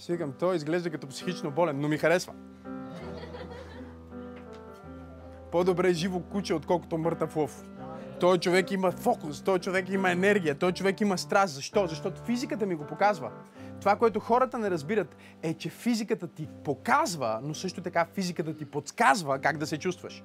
Си 0.07 0.13
викам, 0.13 0.33
той 0.39 0.55
изглежда 0.55 0.89
като 0.89 1.07
психично 1.07 1.51
болен, 1.51 1.79
но 1.81 1.87
ми 1.87 1.97
харесва. 1.97 2.33
По-добре 5.51 5.89
е 5.89 5.93
живо 5.93 6.19
куче, 6.19 6.53
отколкото 6.53 6.97
мъртъв 6.97 7.35
лъв. 7.35 7.63
Той 8.19 8.37
човек 8.37 8.71
има 8.71 8.91
фокус, 8.91 9.41
той 9.41 9.59
човек 9.59 9.89
има 9.89 10.11
енергия, 10.11 10.55
той 10.55 10.71
човек 10.71 11.01
има 11.01 11.17
страст. 11.17 11.53
Защо? 11.53 11.87
Защото 11.87 12.21
физиката 12.21 12.65
ми 12.65 12.75
го 12.75 12.85
показва. 12.85 13.31
Това, 13.79 13.95
което 13.95 14.19
хората 14.19 14.59
не 14.59 14.71
разбират, 14.71 15.15
е, 15.43 15.53
че 15.53 15.69
физиката 15.69 16.27
ти 16.27 16.49
показва, 16.63 17.39
но 17.43 17.53
също 17.53 17.81
така 17.81 18.05
физиката 18.05 18.57
ти 18.57 18.65
подсказва 18.65 19.39
как 19.39 19.57
да 19.57 19.67
се 19.67 19.77
чувстваш. 19.77 20.23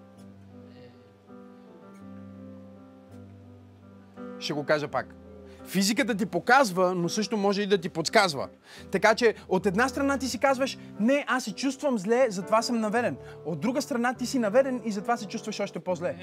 Ще 4.38 4.52
го 4.52 4.64
кажа 4.64 4.88
пак. 4.88 5.21
Физиката 5.66 6.14
ти 6.14 6.26
показва, 6.26 6.94
но 6.94 7.08
също 7.08 7.36
може 7.36 7.62
и 7.62 7.66
да 7.66 7.78
ти 7.78 7.88
подсказва. 7.88 8.48
Така 8.90 9.14
че 9.14 9.34
от 9.48 9.66
една 9.66 9.88
страна 9.88 10.18
ти 10.18 10.28
си 10.28 10.38
казваш, 10.38 10.78
не, 11.00 11.24
аз 11.28 11.44
се 11.44 11.54
чувствам 11.54 11.98
зле, 11.98 12.26
затова 12.28 12.62
съм 12.62 12.80
наведен. 12.80 13.16
От 13.46 13.60
друга 13.60 13.82
страна 13.82 14.14
ти 14.14 14.26
си 14.26 14.38
наведен 14.38 14.82
и 14.84 14.92
затова 14.92 15.16
се 15.16 15.26
чувстваш 15.26 15.60
още 15.60 15.78
по-зле. 15.78 16.16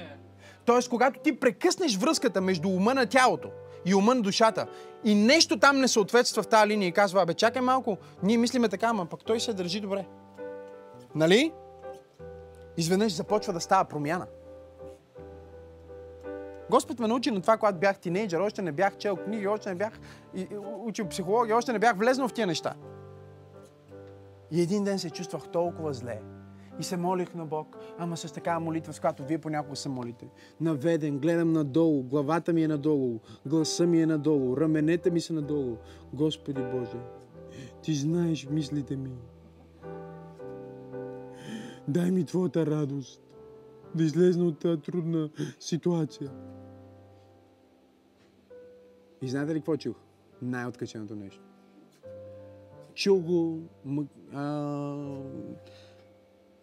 Тоест, 0.64 0.88
когато 0.88 1.20
ти 1.20 1.40
прекъснеш 1.40 1.96
връзката 1.96 2.40
между 2.40 2.68
ума 2.68 2.94
на 2.94 3.06
тялото 3.06 3.48
и 3.84 3.94
ума 3.94 4.14
на 4.14 4.22
душата 4.22 4.66
и 5.04 5.14
нещо 5.14 5.58
там 5.58 5.80
не 5.80 5.88
съответства 5.88 6.42
в 6.42 6.48
тази 6.48 6.68
линия 6.68 6.88
и 6.88 6.92
казва, 6.92 7.22
абе, 7.22 7.34
чакай 7.34 7.62
малко, 7.62 7.96
ние 8.22 8.38
мислиме 8.38 8.68
така, 8.68 8.86
ама 8.86 9.06
пък 9.06 9.24
той 9.24 9.40
се 9.40 9.52
държи 9.52 9.80
добре. 9.80 10.06
Нали? 11.14 11.52
Изведнъж 12.76 13.12
започва 13.12 13.52
да 13.52 13.60
става 13.60 13.84
промяна. 13.84 14.26
Господ 16.70 16.98
ме 16.98 17.08
научи 17.08 17.30
на 17.30 17.40
това, 17.40 17.56
когато 17.56 17.78
бях 17.78 17.98
тинейджър, 17.98 18.40
още 18.40 18.62
не 18.62 18.72
бях 18.72 18.96
чел 18.96 19.16
книги, 19.16 19.46
още 19.46 19.68
не 19.68 19.74
бях 19.74 20.00
учил 20.84 21.08
психология, 21.08 21.56
още 21.56 21.72
не 21.72 21.78
бях 21.78 21.96
влезнал 21.96 22.28
в 22.28 22.32
тия 22.32 22.46
неща. 22.46 22.74
И 24.50 24.60
един 24.60 24.84
ден 24.84 24.98
се 24.98 25.10
чувствах 25.10 25.48
толкова 25.48 25.92
зле. 25.94 26.20
И 26.78 26.82
се 26.82 26.96
молих 26.96 27.34
на 27.34 27.46
Бог, 27.46 27.76
ама 27.98 28.16
с 28.16 28.32
такава 28.32 28.60
молитва, 28.60 28.92
с 28.92 29.00
която 29.00 29.24
вие 29.24 29.38
понякога 29.38 29.76
се 29.76 29.88
молите. 29.88 30.28
Наведен, 30.60 31.18
гледам 31.18 31.52
надолу, 31.52 32.02
главата 32.02 32.52
ми 32.52 32.62
е 32.62 32.68
надолу, 32.68 33.20
гласа 33.46 33.86
ми 33.86 34.02
е 34.02 34.06
надолу, 34.06 34.56
раменете 34.56 35.10
ми 35.10 35.20
са 35.20 35.32
надолу. 35.32 35.76
Господи 36.12 36.62
Боже, 36.72 36.98
Ти 37.82 37.94
знаеш 37.94 38.48
мислите 38.50 38.96
ми. 38.96 39.10
Дай 41.88 42.10
ми 42.10 42.24
Твоята 42.24 42.66
радост 42.66 43.22
да 43.94 44.04
излезна 44.04 44.44
от 44.44 44.58
тази 44.58 44.80
трудна 44.80 45.30
ситуация. 45.60 46.30
И 49.22 49.28
знаете 49.28 49.54
ли 49.54 49.58
какво 49.58 49.76
чух? 49.76 49.96
Най-откаченото 50.42 51.16
нещо. 51.16 51.42
Чух 52.94 53.20
го... 53.20 53.58
М- 53.84 54.06
а... 54.34 55.22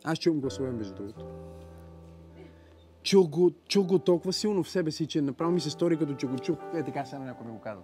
Аз 0.03 0.19
чувам 0.19 0.39
гласове, 0.39 0.71
между 0.71 0.95
другото. 0.95 1.25
Чух 3.03 3.29
го, 3.29 3.51
чух 3.67 3.87
го 3.87 3.99
толкова 3.99 4.33
силно 4.33 4.63
в 4.63 4.69
себе 4.69 4.91
си, 4.91 5.07
че 5.07 5.21
направо 5.21 5.51
ми 5.51 5.59
се 5.59 5.69
стори, 5.69 5.97
като 5.97 6.13
че 6.13 6.27
го 6.27 6.39
чух. 6.39 6.57
Е, 6.73 6.83
така 6.83 7.05
сега 7.05 7.19
някой 7.19 7.47
ми 7.47 7.53
го 7.53 7.59
каза. 7.59 7.81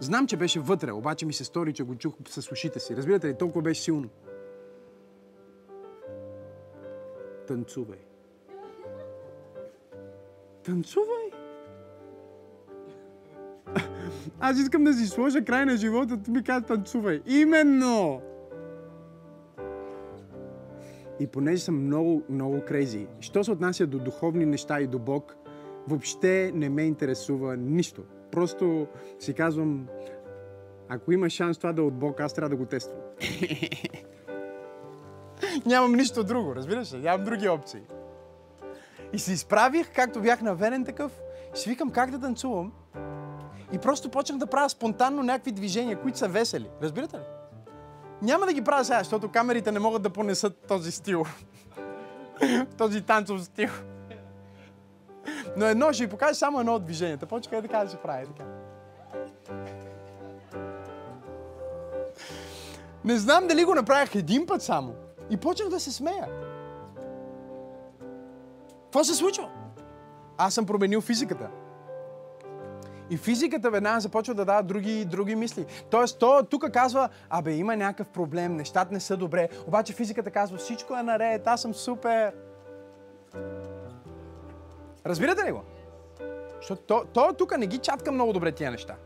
Знам, 0.00 0.26
че 0.26 0.36
беше 0.36 0.60
вътре, 0.60 0.92
обаче 0.92 1.26
ми 1.26 1.32
се 1.32 1.44
стори, 1.44 1.72
че 1.72 1.82
го 1.82 1.94
чух 1.94 2.14
с 2.28 2.52
ушите 2.52 2.80
си. 2.80 2.96
Разбирате 2.96 3.28
ли, 3.28 3.38
толкова 3.38 3.62
беше 3.62 3.82
силно. 3.82 4.08
Танцувай. 7.46 7.98
Танцувай! 10.64 11.19
Аз 14.40 14.58
искам 14.58 14.84
да 14.84 14.94
си 14.94 15.06
сложа 15.06 15.44
край 15.44 15.64
на 15.64 15.76
живота, 15.76 16.22
ти 16.22 16.30
ми 16.30 16.42
казва 16.42 16.66
танцувай. 16.66 17.20
Именно! 17.26 18.20
И 21.20 21.26
понеже 21.26 21.62
съм 21.62 21.84
много, 21.84 22.22
много 22.30 22.60
крейзи, 22.66 23.06
що 23.20 23.44
се 23.44 23.50
отнася 23.50 23.86
до 23.86 23.98
духовни 23.98 24.46
неща 24.46 24.80
и 24.80 24.86
до 24.86 24.98
Бог, 24.98 25.36
въобще 25.88 26.52
не 26.54 26.68
ме 26.68 26.82
интересува 26.82 27.56
нищо. 27.56 28.02
Просто 28.32 28.86
си 29.18 29.34
казвам, 29.34 29.86
ако 30.88 31.12
има 31.12 31.30
шанс 31.30 31.58
това 31.58 31.72
да 31.72 31.82
е 31.82 31.84
от 31.84 31.94
Бог, 31.94 32.20
аз 32.20 32.34
трябва 32.34 32.48
да 32.48 32.56
го 32.56 32.66
тествам. 32.66 33.00
Нямам 35.66 35.92
нищо 35.92 36.24
друго, 36.24 36.54
разбираш 36.54 36.92
ли? 36.92 36.98
Нямам 36.98 37.24
други 37.24 37.48
опции. 37.48 37.80
И 39.12 39.18
се 39.18 39.32
изправих, 39.32 39.92
както 39.94 40.20
бях 40.20 40.42
наверен 40.42 40.84
такъв, 40.84 41.20
и 41.54 41.58
си 41.58 41.70
викам 41.70 41.90
как 41.90 42.10
да 42.10 42.20
танцувам. 42.20 42.72
И 43.72 43.78
просто 43.78 44.08
почнах 44.08 44.38
да 44.38 44.46
правя 44.46 44.70
спонтанно 44.70 45.22
някакви 45.22 45.52
движения, 45.52 46.00
които 46.00 46.18
са 46.18 46.28
весели. 46.28 46.68
Разбирате 46.82 47.16
ли? 47.16 47.22
Няма 48.22 48.46
да 48.46 48.52
ги 48.52 48.64
правя 48.64 48.84
сега, 48.84 48.98
защото 48.98 49.28
камерите 49.28 49.72
не 49.72 49.78
могат 49.78 50.02
да 50.02 50.10
понесат 50.10 50.56
този 50.68 50.92
стил. 50.92 51.24
този 52.78 53.02
танцов 53.02 53.44
стил. 53.44 53.68
Но 55.56 55.66
едно 55.66 55.92
ще 55.92 56.04
ви 56.04 56.10
покажа 56.10 56.34
само 56.34 56.60
едно 56.60 56.74
от 56.74 56.84
движенията. 56.84 57.26
Почекай 57.26 57.62
така 57.62 57.84
да 57.84 57.90
се 57.90 57.96
прави. 57.96 58.26
Така. 58.26 58.44
Не 63.04 63.18
знам 63.18 63.46
дали 63.46 63.64
го 63.64 63.74
направих 63.74 64.14
един 64.14 64.46
път 64.46 64.62
само. 64.62 64.94
И 65.30 65.36
почнах 65.36 65.68
да 65.68 65.80
се 65.80 65.92
смея. 65.92 66.28
Какво 68.82 69.04
се 69.04 69.14
случва? 69.14 69.48
Аз 70.38 70.54
съм 70.54 70.66
променил 70.66 71.00
физиката. 71.00 71.50
И 73.10 73.16
физиката 73.16 73.70
веднага 73.70 74.00
започва 74.00 74.34
да 74.34 74.44
дава 74.44 74.62
други, 74.62 75.04
други 75.04 75.34
мисли. 75.34 75.66
Тоест, 75.90 76.18
то 76.18 76.42
тук 76.50 76.70
казва, 76.72 77.08
абе, 77.30 77.52
има 77.54 77.76
някакъв 77.76 78.08
проблем, 78.08 78.56
нещата 78.56 78.94
не 78.94 79.00
са 79.00 79.16
добре. 79.16 79.48
Обаче 79.66 79.92
физиката 79.92 80.30
казва, 80.30 80.58
всичко 80.58 80.96
е 80.96 81.02
наред, 81.02 81.46
аз 81.46 81.62
съм 81.62 81.74
супер. 81.74 82.32
Разбирате 85.06 85.44
ли 85.44 85.52
го? 85.52 85.62
Защото 86.56 86.82
то, 86.82 87.04
то 87.12 87.32
тук 87.38 87.58
не 87.58 87.66
ги 87.66 87.78
чатка 87.78 88.12
много 88.12 88.32
добре 88.32 88.52
тия 88.52 88.70
неща. 88.70 88.96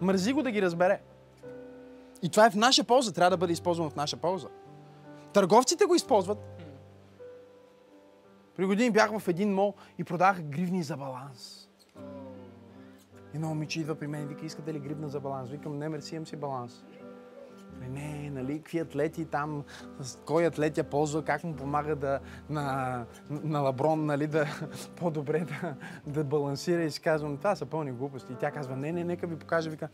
Мързи 0.00 0.32
го 0.32 0.42
да 0.42 0.50
ги 0.50 0.62
разбере. 0.62 1.00
И 2.22 2.28
това 2.28 2.46
е 2.46 2.50
в 2.50 2.56
наша 2.56 2.84
полза, 2.84 3.12
трябва 3.12 3.30
да 3.30 3.36
бъде 3.36 3.52
използвано 3.52 3.90
в 3.90 3.96
наша 3.96 4.16
полза. 4.16 4.48
Търговците 5.32 5.84
го 5.84 5.94
използват. 5.94 6.38
При 8.56 8.66
години 8.66 8.90
бях 8.90 9.18
в 9.18 9.28
един 9.28 9.54
мол 9.54 9.74
и 9.98 10.04
продавах 10.04 10.42
гривни 10.42 10.82
за 10.82 10.96
баланс. 10.96 11.68
Едно 13.34 13.48
момиче 13.48 13.80
идва 13.80 13.94
при 13.94 14.06
мен 14.06 14.22
и 14.22 14.26
вика, 14.26 14.46
искате 14.46 14.74
ли 14.74 14.78
гривна 14.78 15.08
за 15.08 15.20
баланс? 15.20 15.50
Викам, 15.50 15.78
не, 15.78 15.88
мерси, 15.88 16.14
имам 16.14 16.26
си 16.26 16.36
баланс. 16.36 16.84
Не, 17.90 18.30
нали, 18.30 18.58
какви 18.58 18.78
атлети 18.78 19.24
там, 19.24 19.64
кой 20.26 20.46
атлет 20.46 20.78
я 20.78 20.84
ползва, 20.84 21.24
как 21.24 21.44
му 21.44 21.56
помага 21.56 21.96
да, 21.96 22.20
на, 22.50 23.04
на 23.30 23.60
Лаброн, 23.60 24.06
нали, 24.06 24.26
да 24.26 24.46
по-добре 24.96 25.40
да, 25.40 25.74
да 26.06 26.24
балансира 26.24 26.82
и 26.82 26.90
си 26.90 27.00
казвам, 27.00 27.36
това 27.36 27.56
са 27.56 27.66
пълни 27.66 27.92
глупости. 27.92 28.32
И 28.32 28.36
тя 28.36 28.50
казва, 28.50 28.76
не, 28.76 28.92
не, 28.92 29.04
нека 29.04 29.26
ви 29.26 29.36
покажа, 29.36 29.70
вика, 29.70 29.88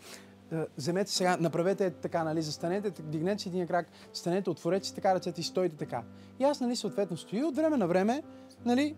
«Е, 0.53 0.67
вземете 0.77 1.11
сега, 1.11 1.37
направете 1.41 1.91
така, 1.91 2.25
нали, 2.25 2.43
застанете, 2.43 3.03
дигнете 3.03 3.43
си 3.43 3.49
един 3.49 3.67
крак, 3.67 3.87
станете, 4.13 4.51
отворете 4.51 4.87
си 4.87 4.95
така 4.95 5.15
ръцете 5.15 5.41
и 5.41 5.45
стойте 5.45 5.77
така. 5.77 6.03
И 6.39 6.45
аз, 6.45 6.61
нали, 6.61 6.77
съответно 6.77 7.17
стоя 7.17 7.47
от 7.47 7.57
време 7.57 7.77
на 7.77 7.87
време, 7.87 8.23
нали, 8.65 8.97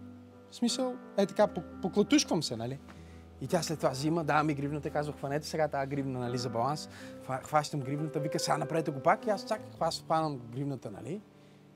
в 0.50 0.54
смисъл, 0.54 0.94
е 1.16 1.26
така, 1.26 1.46
поклатушквам 1.82 2.42
се, 2.42 2.56
нали. 2.56 2.78
И 3.42 3.46
тя 3.46 3.62
след 3.62 3.78
това 3.78 3.90
взима, 3.90 4.24
дава 4.24 4.44
ми 4.44 4.54
гривната, 4.54 4.90
казва, 4.90 5.12
хванете 5.12 5.46
сега 5.46 5.68
тази 5.68 5.86
гривна, 5.86 6.18
нали, 6.18 6.38
за 6.38 6.48
баланс. 6.50 6.88
Хващам 7.42 7.80
гривната, 7.80 8.20
вика, 8.20 8.38
сега 8.38 8.58
направете 8.58 8.90
го 8.90 9.00
пак 9.00 9.26
и 9.26 9.30
аз 9.30 9.46
чак 9.48 9.60
хванам 10.06 10.40
гривната, 10.54 10.90
нали. 10.90 11.20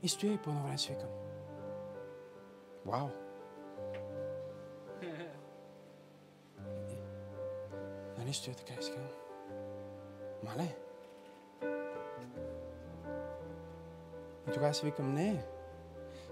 И 0.03 0.09
стоя 0.09 0.33
и 0.33 0.39
по 0.39 0.51
едно 0.51 0.63
време 0.63 0.79
си 0.79 0.93
викам. 0.93 1.09
Вау! 2.87 3.09
Нали 8.19 8.33
стоя 8.33 8.57
така 8.57 8.73
и 8.81 8.83
си. 8.83 8.93
Мале. 10.45 10.77
И 14.49 14.53
тогава 14.55 14.75
си 14.75 14.87
викам, 14.87 15.15
не. 15.15 15.45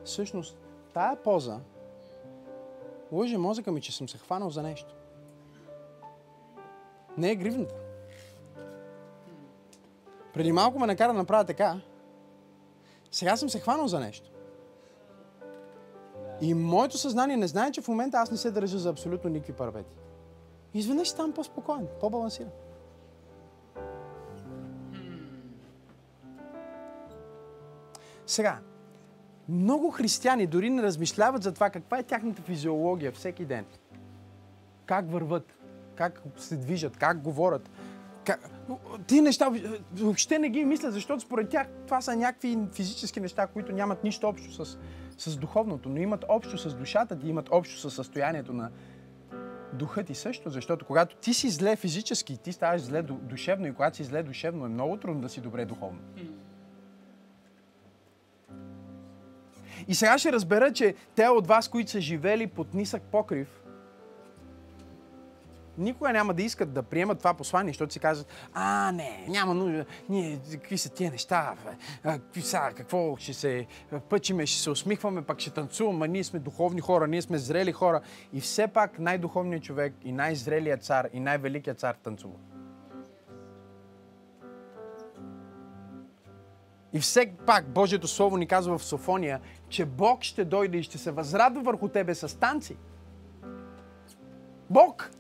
Всъщност, 0.05 0.59
тая 0.93 1.23
поза 1.23 1.61
лъже 3.13 3.39
мозъка 3.39 3.73
ми, 3.73 3.81
че 3.81 3.97
съм 3.97 4.09
се 4.09 4.19
хванал 4.19 4.51
за 4.51 4.63
нещо. 4.63 4.95
Не 7.19 7.31
е 7.31 7.35
гривната. 7.35 7.75
Преди 10.33 10.53
малко 10.53 10.79
ме 10.79 10.87
накара 10.87 11.13
да 11.13 11.19
направя 11.19 11.45
така. 11.45 11.81
Сега 13.11 13.37
съм 13.37 13.49
се 13.49 13.61
хванал 13.61 13.89
за 13.89 14.01
нещо. 14.01 14.31
И 16.41 16.55
моето 16.55 16.99
съзнание 16.99 17.37
не 17.37 17.47
знае, 17.47 17.71
че 17.71 17.81
в 17.81 17.89
момента 17.89 18.19
аз 18.19 18.31
не 18.31 18.37
се 18.37 18.51
държа 18.51 18.79
за 18.79 18.91
абсолютно 18.91 19.31
никакви 19.31 19.53
парапети. 19.53 19.95
И 20.75 20.79
изведнъж 20.79 21.09
ставам 21.09 21.33
по-спокоен, 21.33 21.87
по-балансиран. 22.01 22.51
Сега, 28.27 28.59
много 29.49 29.91
християни 29.91 30.47
дори 30.47 30.71
не 30.71 30.83
размишляват 30.83 31.43
за 31.43 31.55
това 31.55 31.71
каква 31.71 31.99
е 31.99 32.03
тяхната 32.03 32.43
физиология 32.43 33.13
всеки 33.13 33.45
ден. 33.45 33.67
Как 34.87 35.11
върват, 35.11 35.54
как 35.95 36.23
се 36.37 36.57
движат, 36.57 36.97
как 36.97 37.21
говорят. 37.21 37.71
Как... 38.25 38.51
Тие 39.07 39.23
неща 39.23 39.51
въобще 39.93 40.39
не 40.39 40.49
ги 40.49 40.65
мислят, 40.65 40.93
защото 40.93 41.21
според 41.21 41.49
тях 41.49 41.67
това 41.87 42.01
са 42.01 42.17
някакви 42.17 42.59
физически 42.75 43.21
неща, 43.21 43.47
които 43.47 43.73
нямат 43.73 44.05
нищо 44.05 44.29
общо 44.29 44.65
с, 44.65 44.79
с 45.19 45.37
духовното, 45.37 45.89
но 45.89 45.97
имат 45.97 46.25
общо 46.29 46.59
с 46.59 46.75
душата 46.75 47.19
ти, 47.19 47.29
имат 47.29 47.49
общо 47.51 47.91
с 47.91 47.95
състоянието 47.95 48.53
на 48.53 48.71
духа 49.73 50.05
ти 50.05 50.15
също, 50.15 50.51
защото 50.51 50.85
когато 50.85 51.17
ти 51.17 51.35
си 51.35 51.51
зле 51.51 51.77
физически, 51.77 52.37
ти 52.37 52.53
ставаш 52.53 52.83
зле 52.83 53.03
душевно 53.03 53.67
и 53.67 53.75
когато 53.75 53.97
си 53.97 54.05
зле 54.05 54.23
душевно 54.23 54.67
е 54.67 54.69
много 54.69 54.97
трудно 54.97 55.21
да 55.21 55.29
си 55.29 55.41
добре 55.41 55.65
духовно. 55.65 55.99
И 59.89 59.95
сега 59.95 60.19
ще 60.19 60.33
разбера, 60.33 60.73
че 60.73 60.95
те 61.15 61.29
от 61.29 61.47
вас, 61.47 61.69
които 61.69 61.91
са 61.91 62.01
живели 62.01 62.47
под 62.47 62.75
нисък 62.75 63.03
покрив, 63.03 63.64
никога 65.79 66.13
няма 66.13 66.35
да 66.35 66.43
искат 66.43 66.73
да 66.73 66.83
приемат 66.83 67.19
това 67.19 67.35
послание, 67.35 67.71
защото 67.71 67.93
си 67.93 67.99
казват, 67.99 68.27
а, 68.55 68.93
не, 68.93 69.27
няма 69.29 69.55
нужда, 69.55 69.85
ние, 70.09 70.41
какви 70.53 70.79
са 70.79 70.89
тия 70.89 71.11
неща, 71.11 71.55
какви 72.03 72.43
са, 72.43 72.71
какво 72.75 73.17
ще 73.17 73.35
се 73.35 73.67
пъчиме, 74.09 74.47
ще 74.47 74.61
се 74.61 74.71
усмихваме, 74.71 75.23
пак 75.23 75.41
ще 75.41 75.51
танцуваме, 75.51 76.09
ние 76.09 76.25
сме 76.25 76.39
духовни 76.39 76.81
хора, 76.81 77.07
ние 77.07 77.23
сме 77.23 77.39
зрели 77.39 77.73
хора. 77.73 78.01
И 78.33 78.41
все 78.41 78.69
пак 78.69 78.99
най-духовният 78.99 79.63
човек 79.65 79.95
и 80.05 80.13
най-зрелият 80.13 80.85
цар 80.85 81.09
и 81.13 81.21
най-великият 81.21 81.79
цар 81.81 81.95
танцува. 81.95 82.35
И 86.93 87.01
все 87.01 87.33
пак 87.47 87.69
Божието 87.69 88.09
Слово 88.09 88.37
ни 88.37 88.47
казва 88.47 88.79
в 88.79 88.85
Софония, 88.85 89.41
че 89.69 89.85
Бог 89.85 90.23
ще 90.23 90.45
дойде 90.45 90.79
и 90.79 90.83
ще 90.83 90.99
се 90.99 91.11
възрадва 91.11 91.63
върху 91.63 91.89
тебе 91.89 92.15
с 92.15 92.39
танци. 92.39 92.77
Бог 94.71 95.11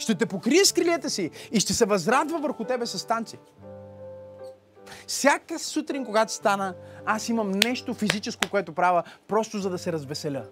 ще 0.00 0.14
те 0.14 0.26
покрие 0.26 0.64
с 0.64 0.72
крилете 0.72 1.10
си 1.10 1.30
и 1.52 1.60
ще 1.60 1.74
се 1.74 1.84
възрадва 1.84 2.38
върху 2.38 2.64
тебе 2.64 2.86
с 2.86 3.06
танци. 3.06 3.38
Всяка 5.06 5.58
сутрин, 5.58 6.04
когато 6.04 6.32
стана, 6.32 6.74
аз 7.06 7.28
имам 7.28 7.50
нещо 7.50 7.94
физическо, 7.94 8.50
което 8.50 8.72
правя, 8.72 9.02
просто 9.28 9.58
за 9.58 9.70
да 9.70 9.78
се 9.78 9.92
развеселя. 9.92 10.44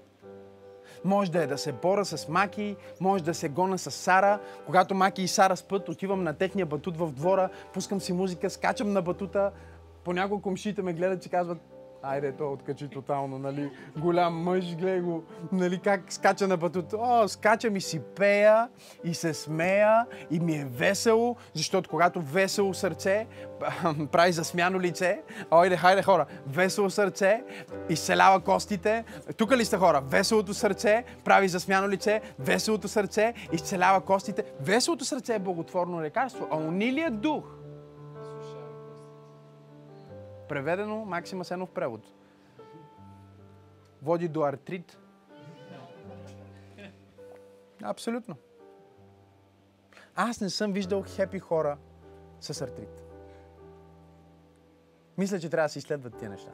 Може 1.05 1.31
да 1.31 1.43
е 1.43 1.47
да 1.47 1.59
се 1.59 1.73
бора 1.73 2.05
с 2.05 2.29
Маки, 2.29 2.77
може 3.01 3.25
да 3.25 3.35
се 3.35 3.49
гона 3.49 3.79
с 3.79 3.91
Сара. 3.91 4.41
Когато 4.67 4.95
Маки 4.95 5.23
и 5.23 5.29
Сара 5.29 5.57
спът, 5.57 5.89
отивам 5.89 6.23
на 6.23 6.35
техния 6.35 6.67
батут 6.67 6.97
в 6.97 7.13
двора, 7.13 7.49
пускам 7.75 8.01
си 8.01 8.13
музика, 8.13 8.51
скачам 8.51 8.93
на 8.93 9.03
батута. 9.03 9.51
Понякога 10.05 10.43
комшите 10.43 10.83
ме 10.83 10.93
гледат 10.93 11.27
и 11.27 11.29
казват, 11.29 11.59
Айде, 12.03 12.33
то 12.33 12.53
откачи 12.53 12.89
тотално, 12.89 13.39
нали? 13.39 13.71
Голям 13.97 14.43
мъж, 14.43 14.77
гледай 14.77 15.01
го, 15.01 15.25
нали, 15.53 15.79
как 15.79 16.13
скача 16.13 16.49
на 16.49 16.57
батут. 16.57 16.95
О, 16.99 17.29
скачам 17.29 17.77
и 17.77 17.81
си 17.81 18.01
пея, 18.17 18.69
и 19.05 19.15
се 19.15 19.35
смея, 19.35 20.07
и 20.31 20.41
ми 20.41 20.55
е 20.55 20.65
весело, 20.65 21.37
защото 21.55 21.91
когато 21.91 22.21
весело 22.21 22.75
сърце 22.75 23.27
прави 24.13 24.33
засмяно 24.33 24.81
лице, 24.81 25.23
ойде, 25.51 25.77
хайде 25.77 26.03
хора, 26.03 26.27
весело 26.47 26.91
сърце, 26.91 27.43
изцелява 27.89 28.41
костите. 28.41 29.05
Тук 29.37 29.53
ли 29.53 29.65
сте 29.65 29.77
хора? 29.77 30.01
Веселото 30.01 30.55
сърце 30.55 31.05
прави 31.25 31.49
засмяно 31.49 31.89
лице, 31.89 32.21
веселото 32.39 32.89
сърце 32.89 33.35
изцелява 33.53 34.01
костите. 34.01 34.45
Веселото 34.61 35.05
сърце 35.05 35.35
е 35.35 35.39
благотворно 35.39 36.03
лекарство, 36.03 36.49
а 36.51 36.57
унилият 36.57 37.21
дух 37.21 37.45
Преведено 40.49 41.05
Максима 41.05 41.45
Сенов 41.45 41.71
превод. 41.71 42.13
Води 44.03 44.29
до 44.29 44.43
артрит. 44.43 44.99
Абсолютно. 47.83 48.37
Аз 50.15 50.41
не 50.41 50.51
съм 50.51 50.73
виждал 50.73 51.05
хепи 51.07 51.39
хора 51.39 51.79
с 52.41 52.61
артрит. 52.63 53.05
Мисля, 55.19 55.41
че 55.41 55.49
трябва 55.49 55.65
да 55.67 55.73
се 55.73 55.79
изследват 55.79 56.19
тия 56.19 56.31
неща. 56.31 56.51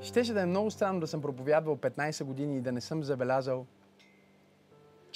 Щеше 0.00 0.32
да 0.32 0.42
е 0.42 0.46
много 0.46 0.70
странно 0.70 1.00
да 1.00 1.06
съм 1.06 1.22
проповядвал 1.22 1.76
15 1.76 2.24
години 2.24 2.56
и 2.56 2.60
да 2.60 2.72
не 2.72 2.80
съм 2.80 3.04
забелязал, 3.04 3.66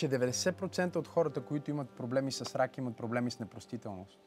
че 0.02 0.08
90% 0.08 0.96
от 0.96 1.08
хората, 1.08 1.40
които 1.40 1.70
имат 1.70 1.90
проблеми 1.90 2.32
с 2.32 2.56
рак, 2.56 2.78
имат 2.78 2.96
проблеми 2.96 3.30
с 3.30 3.40
непростителност. 3.40 4.18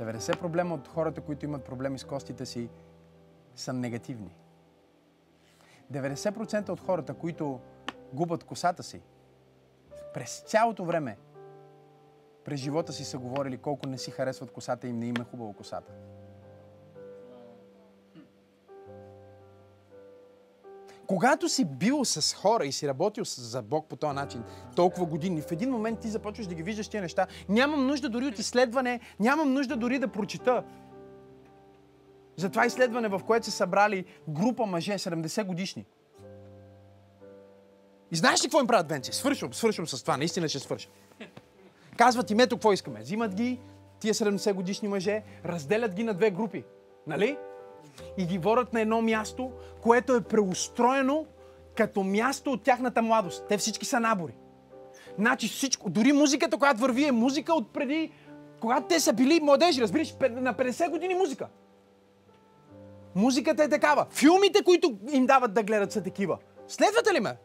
90% 0.00 0.38
проблема 0.38 0.74
от 0.74 0.88
хората, 0.88 1.20
които 1.20 1.44
имат 1.44 1.64
проблеми 1.64 1.98
с 1.98 2.04
костите 2.04 2.46
си, 2.46 2.68
са 3.54 3.72
негативни. 3.72 4.36
90% 5.92 6.68
от 6.68 6.80
хората, 6.80 7.14
които 7.14 7.60
губят 8.12 8.44
косата 8.44 8.82
си, 8.82 9.00
през 10.14 10.42
цялото 10.46 10.84
време, 10.84 11.18
през 12.44 12.60
живота 12.60 12.92
си 12.92 13.04
са 13.04 13.18
говорили 13.18 13.58
колко 13.58 13.88
не 13.88 13.98
си 13.98 14.10
харесват 14.10 14.52
косата 14.52 14.88
им, 14.88 14.98
не 14.98 15.06
им 15.06 15.16
е 15.20 15.24
хубаво 15.24 15.52
косата. 15.52 15.92
Когато 21.10 21.48
си 21.48 21.64
бил 21.64 22.04
с 22.04 22.34
хора 22.34 22.64
и 22.64 22.72
си 22.72 22.88
работил 22.88 23.24
за 23.24 23.62
Бог 23.62 23.88
по 23.88 23.96
този 23.96 24.14
начин 24.14 24.42
толкова 24.76 25.06
години, 25.06 25.42
в 25.42 25.52
един 25.52 25.70
момент 25.70 26.00
ти 26.00 26.08
започваш 26.08 26.46
да 26.46 26.54
ги 26.54 26.62
виждаш 26.62 26.88
тия 26.88 27.02
неща. 27.02 27.26
Нямам 27.48 27.86
нужда 27.86 28.08
дори 28.08 28.26
от 28.26 28.38
изследване, 28.38 29.00
нямам 29.20 29.52
нужда 29.52 29.76
дори 29.76 29.98
да 29.98 30.08
прочита. 30.08 30.64
За 32.36 32.50
това 32.50 32.66
изследване, 32.66 33.08
в 33.08 33.20
което 33.26 33.46
са 33.46 33.52
събрали 33.52 34.04
група 34.28 34.66
мъже, 34.66 34.92
70 34.92 35.44
годишни. 35.44 35.86
И 38.10 38.16
знаеш 38.16 38.40
ли 38.40 38.44
какво 38.44 38.60
им 38.60 38.66
правят 38.66 38.88
венци? 38.88 39.12
Свършвам, 39.12 39.54
свършвам 39.54 39.86
с 39.86 40.02
това, 40.02 40.16
наистина 40.16 40.48
ще 40.48 40.58
свърша. 40.58 40.88
Казват 41.96 42.30
им, 42.30 42.40
ето 42.40 42.56
какво 42.56 42.72
искаме. 42.72 43.00
Взимат 43.00 43.34
ги, 43.34 43.60
тия 44.00 44.14
70 44.14 44.52
годишни 44.52 44.88
мъже, 44.88 45.22
разделят 45.44 45.94
ги 45.94 46.04
на 46.04 46.14
две 46.14 46.30
групи. 46.30 46.64
Нали? 47.06 47.36
И 48.18 48.26
ги 48.26 48.38
ворят 48.38 48.72
на 48.72 48.80
едно 48.80 49.02
място, 49.02 49.50
което 49.80 50.14
е 50.14 50.20
преустроено 50.20 51.26
като 51.76 52.02
място 52.02 52.52
от 52.52 52.62
тяхната 52.62 53.02
младост. 53.02 53.44
Те 53.48 53.58
всички 53.58 53.86
са 53.86 54.00
набори. 54.00 54.34
Значи 55.18 55.48
всичко, 55.48 55.90
дори 55.90 56.12
музиката, 56.12 56.56
която 56.56 56.80
върви 56.80 57.04
е 57.04 57.12
музика 57.12 57.54
от 57.54 57.72
преди, 57.72 58.12
когато 58.60 58.86
те 58.86 59.00
са 59.00 59.12
били 59.12 59.40
младежи, 59.40 59.82
разбираш, 59.82 60.14
на 60.30 60.54
50 60.54 60.90
години 60.90 61.14
музика. 61.14 61.48
Музиката 63.14 63.64
е 63.64 63.68
такава. 63.68 64.06
Филмите, 64.10 64.64
които 64.64 64.98
им 65.12 65.26
дават 65.26 65.54
да 65.54 65.62
гледат, 65.62 65.92
са 65.92 66.02
такива. 66.02 66.38
Следвате 66.68 67.14
ли 67.14 67.20
ме? 67.20 67.36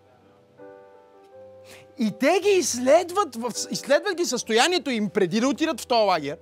И 1.99 2.11
те 2.19 2.39
ги 2.43 2.49
изследват, 2.49 3.38
изследват 3.72 4.15
ги 4.15 4.26
състоянието 4.26 4.89
им 4.89 5.09
преди 5.09 5.39
да 5.39 5.47
отидат 5.47 5.81
в 5.81 5.88
този 5.88 6.07
лагер 6.07 6.38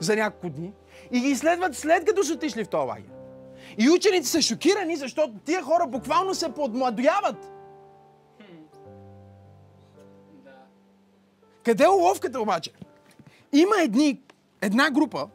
за 0.00 0.16
няколко 0.16 0.48
дни 0.48 0.72
и 1.12 1.20
ги 1.20 1.28
изследват 1.28 1.76
след 1.76 2.04
като 2.04 2.24
са 2.24 2.34
отишли 2.34 2.64
в 2.64 2.68
този 2.68 2.86
лагер. 2.86 3.15
И 3.78 3.90
учените 3.90 4.26
са 4.26 4.42
шокирани, 4.42 4.96
защото 4.96 5.34
тия 5.44 5.62
хора 5.62 5.86
буквално 5.86 6.34
се 6.34 6.52
подмладояват. 6.52 7.52
Къде 11.64 11.84
е 11.84 11.88
уловката 11.88 12.40
обаче? 12.40 12.72
Има 13.52 13.74
едни, 13.82 14.20
една 14.62 14.90
група, 14.90 15.28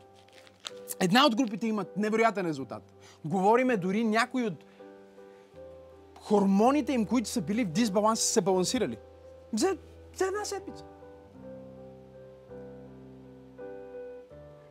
една 1.00 1.26
от 1.26 1.36
групите 1.36 1.68
имат 1.68 1.98
невероятен 1.98 2.46
резултат. 2.46 2.84
Говориме 3.26 3.78
дори 3.78 4.04
някои 4.04 4.46
от 4.46 4.66
хормоните 6.20 6.94
им, 6.94 7.06
които 7.06 7.30
са 7.30 7.42
били 7.42 7.64
в 7.66 7.72
дисбаланс, 7.72 8.20
са 8.20 8.34
се 8.34 8.42
балансирали. 8.42 8.98
За, 9.54 9.78
за 10.16 10.26
една 10.26 10.46
седмица. 10.46 10.86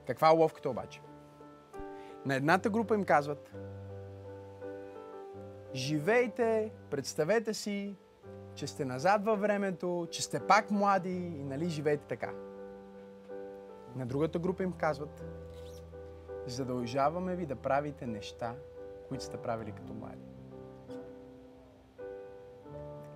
Каква 0.07 0.29
е 0.29 0.37
ловката 0.37 0.71
обаче? 0.71 1.01
На 2.27 2.35
едната 2.35 2.71
група 2.71 2.95
им 2.95 3.05
казват, 3.05 3.55
живейте, 5.75 6.73
представете 6.91 7.55
си, 7.55 7.97
че 8.55 8.67
сте 8.67 8.85
назад 8.85 9.25
във 9.25 9.41
времето, 9.41 10.09
че 10.11 10.23
сте 10.23 10.41
пак 10.47 10.71
млади 10.71 11.11
и 11.11 11.45
нали 11.45 11.69
живейте 11.69 12.05
така. 12.09 12.33
На 13.97 14.07
другата 14.07 14.39
група 14.39 14.63
им 14.63 14.73
казват, 14.73 15.25
задължаваме 16.47 17.37
ви 17.37 17.47
да 17.47 17.57
правите 17.57 18.07
неща, 18.07 18.55
които 19.09 19.25
сте 19.25 19.37
правили 19.37 19.73
като 19.73 19.95
млади 19.95 20.31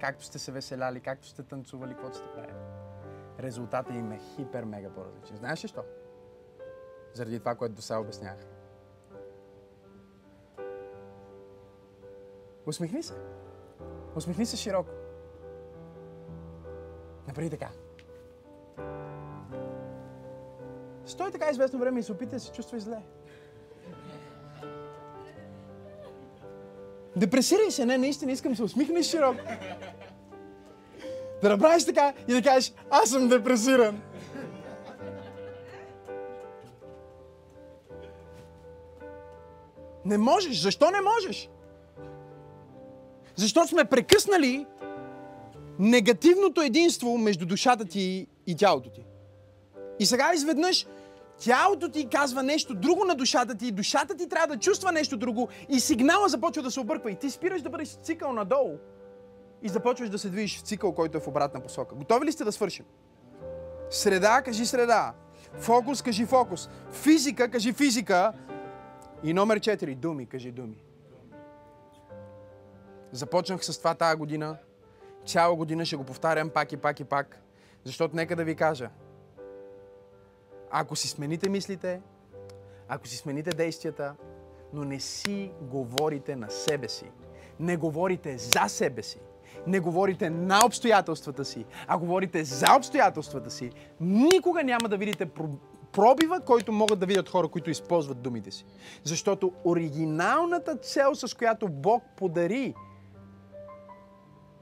както 0.04 0.24
сте 0.24 0.38
се 0.38 0.52
веселяли, 0.52 1.00
както 1.00 1.28
сте 1.28 1.42
танцували, 1.42 1.92
каквото 1.92 2.16
сте 2.16 2.28
правили. 2.34 2.56
Резултатът 3.40 3.94
им 3.94 4.12
е 4.12 4.18
хипер 4.18 4.64
мега 4.64 4.90
по-различен. 4.90 5.36
Знаеш 5.36 5.64
ли 5.64 5.68
що? 5.68 5.84
Заради 7.12 7.38
това, 7.38 7.54
което 7.54 7.74
до 7.74 7.82
сега 7.82 8.00
обяснях. 8.00 8.36
Усмихни 12.66 13.02
се. 13.02 13.14
Усмихни 14.16 14.46
се 14.46 14.56
широко. 14.56 14.90
Направи 17.26 17.50
така. 17.50 17.68
Стой 21.06 21.30
така 21.30 21.50
известно 21.50 21.78
време 21.78 22.00
и 22.00 22.02
се 22.02 22.12
опитай 22.12 22.38
да 22.38 22.40
се 22.40 22.52
чувствай 22.52 22.80
зле. 22.80 23.02
Депресирай 27.16 27.70
се, 27.70 27.86
не, 27.86 27.98
наистина 27.98 28.32
искам 28.32 28.52
да 28.52 28.56
се 28.56 28.62
усмихнеш 28.62 29.06
широко. 29.06 29.40
Да 31.42 31.48
направиш 31.48 31.84
така 31.84 32.14
и 32.28 32.32
да 32.32 32.42
кажеш, 32.42 32.72
аз 32.90 33.10
съм 33.10 33.28
депресиран. 33.28 34.02
Не 40.04 40.18
можеш. 40.18 40.60
Защо 40.60 40.90
не 40.90 41.00
можеш? 41.00 41.50
Защото 43.36 43.68
сме 43.68 43.84
прекъснали 43.84 44.66
негативното 45.78 46.62
единство 46.62 47.18
между 47.18 47.46
душата 47.46 47.84
ти 47.84 48.26
и 48.46 48.56
тялото 48.56 48.90
ти. 48.90 49.06
И 49.98 50.06
сега 50.06 50.32
изведнъж 50.34 50.86
тялото 51.38 51.88
ти 51.88 52.08
казва 52.08 52.42
нещо 52.42 52.74
друго 52.74 53.04
на 53.04 53.14
душата 53.14 53.54
ти, 53.54 53.72
душата 53.72 54.16
ти 54.16 54.28
трябва 54.28 54.46
да 54.46 54.60
чувства 54.60 54.92
нещо 54.92 55.16
друго 55.16 55.48
и 55.68 55.80
сигнала 55.80 56.28
започва 56.28 56.62
да 56.62 56.70
се 56.70 56.80
обърква 56.80 57.10
и 57.10 57.16
ти 57.16 57.30
спираш 57.30 57.62
да 57.62 57.70
бъдеш 57.70 57.88
цикъл 57.88 58.32
надолу 58.32 58.78
и 59.62 59.68
започваш 59.68 60.10
да 60.10 60.18
се 60.18 60.28
движиш 60.28 60.58
в 60.58 60.62
цикъл, 60.62 60.92
който 60.92 61.16
е 61.16 61.20
в 61.20 61.28
обратна 61.28 61.60
посока. 61.60 61.94
Готови 61.94 62.26
ли 62.26 62.32
сте 62.32 62.44
да 62.44 62.52
свършим? 62.52 62.84
Среда, 63.90 64.42
кажи 64.42 64.66
среда. 64.66 65.12
Фокус, 65.58 66.02
кажи 66.02 66.26
фокус. 66.26 66.68
Физика, 66.92 67.50
кажи 67.50 67.72
физика. 67.72 68.32
И 69.24 69.34
номер 69.34 69.60
4, 69.60 69.94
думи, 69.94 70.26
кажи 70.26 70.50
думи. 70.50 70.76
Започнах 73.14 73.64
с 73.64 73.78
това 73.78 73.94
тази 73.94 74.16
година. 74.16 74.56
Цяла 75.26 75.56
година 75.56 75.84
ще 75.84 75.96
го 75.96 76.04
повтарям 76.04 76.50
пак 76.50 76.72
и 76.72 76.76
пак 76.76 77.00
и 77.00 77.04
пак. 77.04 77.42
Защото 77.84 78.16
нека 78.16 78.36
да 78.36 78.44
ви 78.44 78.54
кажа. 78.54 78.90
Ако 80.70 80.96
си 80.96 81.08
смените 81.08 81.48
мислите, 81.48 82.00
ако 82.88 83.06
си 83.06 83.16
смените 83.16 83.50
действията, 83.50 84.14
но 84.72 84.84
не 84.84 85.00
си 85.00 85.52
говорите 85.60 86.36
на 86.36 86.50
себе 86.50 86.88
си, 86.88 87.10
не 87.60 87.76
говорите 87.76 88.38
за 88.38 88.68
себе 88.68 89.02
си, 89.02 89.20
не 89.66 89.80
говорите 89.80 90.30
на 90.30 90.60
обстоятелствата 90.66 91.44
си, 91.44 91.64
а 91.86 91.98
говорите 91.98 92.44
за 92.44 92.76
обстоятелствата 92.76 93.50
си, 93.50 93.70
никога 94.00 94.64
няма 94.64 94.88
да 94.88 94.96
видите 94.96 95.30
пробива, 95.92 96.40
който 96.40 96.72
могат 96.72 96.98
да 96.98 97.06
видят 97.06 97.28
хора, 97.28 97.48
които 97.48 97.70
използват 97.70 98.22
думите 98.22 98.50
си. 98.50 98.66
Защото 99.04 99.52
оригиналната 99.64 100.76
цел, 100.76 101.14
с 101.14 101.36
която 101.36 101.68
Бог 101.68 102.02
подари 102.16 102.74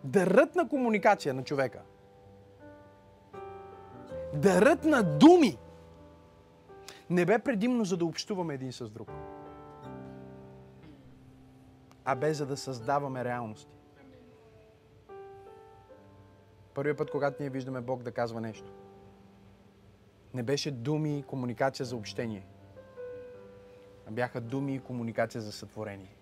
дарът 0.04 0.54
на 0.54 0.68
комуникация 0.68 1.34
на 1.34 1.44
човека, 1.44 1.82
дарът 4.34 4.84
на 4.84 5.02
думи, 5.02 5.58
не 7.10 7.26
бе 7.26 7.38
предимно 7.38 7.84
за 7.84 7.96
да 7.96 8.04
общуваме 8.04 8.54
един 8.54 8.72
с 8.72 8.90
друг, 8.90 9.10
а 12.04 12.14
бе 12.14 12.34
за 12.34 12.46
да 12.46 12.56
създаваме 12.56 13.24
реалности. 13.24 13.72
Първият 16.74 16.98
път, 16.98 17.10
когато 17.10 17.42
ние 17.42 17.50
виждаме 17.50 17.80
Бог 17.80 18.02
да 18.02 18.12
казва 18.12 18.40
нещо, 18.40 18.72
не 20.34 20.42
беше 20.42 20.70
думи 20.70 21.18
и 21.18 21.22
комуникация 21.22 21.86
за 21.86 21.96
общение, 21.96 22.46
а 24.08 24.10
бяха 24.10 24.40
думи 24.40 24.74
и 24.74 24.80
комуникация 24.80 25.40
за 25.40 25.52
сътворение. 25.52 26.16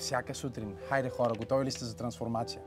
Всяка 0.00 0.34
сутрин, 0.34 0.76
хайде 0.88 1.10
хора, 1.10 1.34
готови 1.34 1.64
ли 1.64 1.70
сте 1.70 1.84
за 1.84 1.96
трансформация? 1.96 2.62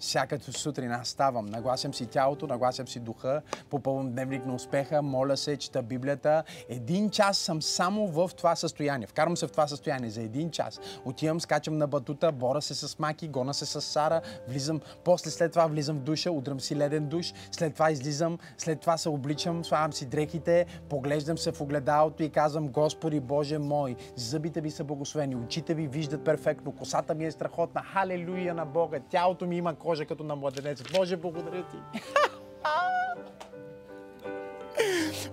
Всяка 0.00 0.38
сутрин 0.40 0.92
аз 0.92 1.08
ставам, 1.08 1.46
нагласям 1.46 1.94
си 1.94 2.06
тялото, 2.06 2.46
нагласям 2.46 2.88
си 2.88 3.00
духа, 3.00 3.42
попълвам 3.70 4.12
дневник 4.12 4.46
на 4.46 4.54
успеха, 4.54 5.02
моля 5.02 5.36
се, 5.36 5.56
чета 5.56 5.82
Библията. 5.82 6.44
Един 6.68 7.10
час 7.10 7.38
съм 7.38 7.62
само 7.62 8.06
в 8.06 8.30
това 8.36 8.56
състояние. 8.56 9.06
Вкарвам 9.06 9.36
се 9.36 9.46
в 9.46 9.50
това 9.50 9.66
състояние 9.66 10.10
за 10.10 10.22
един 10.22 10.50
час. 10.50 10.80
Отивам, 11.04 11.40
скачам 11.40 11.78
на 11.78 11.86
батута, 11.86 12.32
бора 12.32 12.60
се 12.60 12.74
с 12.74 12.98
Маки, 12.98 13.28
гона 13.28 13.54
се 13.54 13.66
с 13.66 13.80
Сара, 13.80 14.20
влизам, 14.48 14.80
после 15.04 15.30
след 15.30 15.52
това 15.52 15.66
влизам 15.66 15.96
в 15.96 16.02
душа, 16.02 16.30
удрям 16.30 16.60
си 16.60 16.76
леден 16.76 17.06
душ, 17.06 17.32
след 17.50 17.74
това 17.74 17.90
излизам, 17.90 18.38
след 18.58 18.80
това 18.80 18.96
се 18.96 19.08
обличам, 19.08 19.64
слагам 19.64 19.92
си 19.92 20.06
дрехите, 20.06 20.66
поглеждам 20.88 21.38
се 21.38 21.52
в 21.52 21.60
огледалото 21.60 22.22
и 22.22 22.30
казвам, 22.30 22.68
Господи 22.68 23.20
Боже 23.20 23.58
мой, 23.58 23.96
зъбите 24.16 24.60
ви 24.60 24.70
са 24.70 24.84
благословени, 24.84 25.36
очите 25.36 25.74
ви 25.74 25.86
виждат 25.86 26.24
перфектно, 26.24 26.72
косата 26.72 27.14
ми 27.14 27.24
е 27.24 27.30
страхотна, 27.30 27.82
халелуя 27.82 28.54
на 28.54 28.64
Бога, 28.64 29.00
тялото 29.10 29.46
ми 29.46 29.56
има 29.56 29.74
кожа 29.86 30.06
като 30.06 30.24
на 30.24 30.36
младенец. 30.36 30.82
Боже, 30.96 31.16
благодаря 31.16 31.64
ти. 31.70 31.76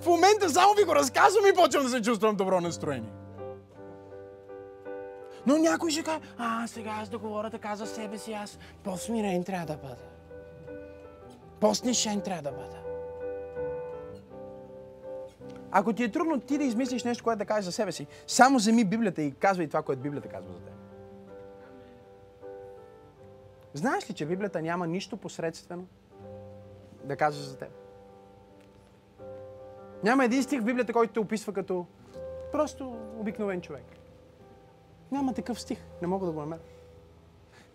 В 0.02 0.06
момента 0.06 0.50
само 0.50 0.74
ви 0.74 0.84
го 0.84 0.96
разказвам 0.96 1.46
и 1.46 1.54
почвам 1.56 1.84
да 1.84 1.90
се 1.90 2.02
чувствам 2.02 2.36
добро 2.36 2.62
настроение. 2.62 3.10
Но 5.48 5.58
някой 5.58 5.92
ще 5.92 6.04
каже, 6.04 6.20
а 6.38 6.68
сега 6.68 6.90
аз 7.02 7.10
да 7.10 7.18
говоря 7.18 7.50
така 7.50 7.76
за 7.76 7.86
себе 7.86 8.18
си, 8.18 8.34
аз 8.34 8.60
по-смирен 8.84 9.44
трябва 9.44 9.66
да 9.66 9.78
бъда. 9.78 10.04
По-снишен 11.60 12.22
трябва 12.22 12.42
да 12.42 12.52
бъда. 12.52 12.78
Ако 15.72 15.94
ти 15.94 16.04
е 16.04 16.12
трудно 16.12 16.40
ти 16.40 16.58
да 16.58 16.64
измислиш 16.64 17.04
нещо, 17.04 17.24
което 17.24 17.40
да 17.40 17.46
кажеш 17.46 17.66
за 17.66 17.72
себе 17.72 17.92
си, 17.92 18.08
само 18.28 18.58
вземи 18.58 18.86
Библията 18.86 19.22
и 19.22 19.32
казвай 19.32 19.68
това, 19.68 19.82
което 19.82 20.02
Библията 20.02 20.30
казва 20.30 20.54
за 20.54 20.60
теб. 20.60 20.83
Знаеш 23.74 24.10
ли, 24.10 24.14
че 24.14 24.26
Библията 24.26 24.62
няма 24.62 24.88
нищо 24.88 25.18
посредствено 25.18 25.86
да 27.04 27.16
каже 27.16 27.44
за 27.44 27.58
теб? 27.58 27.70
Няма 30.04 30.26
един 30.26 30.44
стих 30.44 30.62
в 30.62 30.66
Библията, 30.66 30.94
който 30.94 31.14
те 31.14 31.20
описва 31.20 31.54
като 31.54 31.86
просто 32.52 32.98
обикновен 33.18 33.62
човек. 33.62 33.86
Няма 35.12 35.34
такъв 35.34 35.62
стих. 35.62 35.80
Не 36.02 36.08
мога 36.08 36.26
да 36.26 36.32
го 36.32 36.40
намеря. 36.40 36.60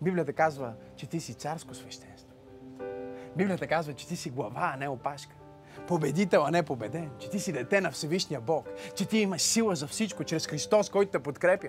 Библията 0.01 0.33
казва, 0.33 0.73
че 0.95 1.07
ти 1.07 1.19
си 1.19 1.33
царско 1.33 1.73
свещенство. 1.73 2.33
Библията 3.35 3.67
казва, 3.67 3.93
че 3.93 4.07
ти 4.07 4.15
си 4.15 4.29
глава, 4.29 4.71
а 4.73 4.77
не 4.77 4.89
опашка. 4.89 5.35
Победител, 5.87 6.45
а 6.45 6.51
не 6.51 6.63
победен. 6.63 7.11
Че 7.19 7.29
ти 7.29 7.39
си 7.39 7.51
дете 7.51 7.81
на 7.81 7.91
Всевишния 7.91 8.41
Бог. 8.41 8.67
Че 8.95 9.07
ти 9.07 9.17
имаш 9.17 9.41
сила 9.41 9.75
за 9.75 9.87
всичко, 9.87 10.23
чрез 10.23 10.47
Христос, 10.47 10.89
който 10.89 11.11
те 11.11 11.19
подкрепя. 11.19 11.67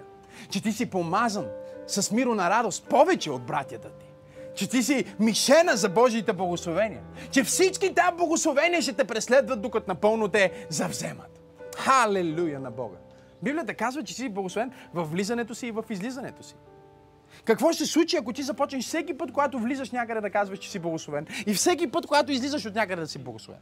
Че 0.50 0.62
ти 0.62 0.72
си 0.72 0.90
помазан 0.90 1.48
с 1.86 2.10
миро 2.10 2.34
на 2.34 2.50
радост 2.50 2.88
повече 2.88 3.30
от 3.30 3.46
братята 3.46 3.90
ти 3.90 4.09
че 4.54 4.68
ти 4.68 4.82
си 4.82 5.04
мишена 5.20 5.76
за 5.76 5.88
Божиите 5.88 6.32
благословения. 6.32 7.00
Че 7.30 7.44
всички 7.44 7.94
тези 7.94 8.16
благословения 8.16 8.82
ще 8.82 8.92
те 8.92 9.04
преследват, 9.04 9.62
докато 9.62 9.90
напълно 9.90 10.28
те 10.28 10.66
завземат. 10.68 11.40
Халелуя 11.76 12.60
на 12.60 12.70
Бога. 12.70 12.96
Библията 13.42 13.74
казва, 13.74 14.02
че 14.02 14.14
си 14.14 14.28
благословен 14.28 14.72
в 14.94 15.04
влизането 15.04 15.54
си 15.54 15.66
и 15.66 15.70
в 15.70 15.84
излизането 15.90 16.42
си. 16.42 16.54
Какво 17.44 17.72
ще 17.72 17.86
случи, 17.86 18.16
ако 18.16 18.32
ти 18.32 18.42
започнеш 18.42 18.84
всеки 18.84 19.18
път, 19.18 19.32
когато 19.32 19.58
влизаш 19.58 19.90
някъде 19.90 20.20
да 20.20 20.30
казваш, 20.30 20.58
че 20.58 20.70
си 20.70 20.78
благословен 20.78 21.26
и 21.46 21.54
всеки 21.54 21.90
път, 21.90 22.06
когато 22.06 22.32
излизаш 22.32 22.66
от 22.66 22.74
някъде 22.74 23.02
да 23.02 23.08
си 23.08 23.18
благословен? 23.18 23.60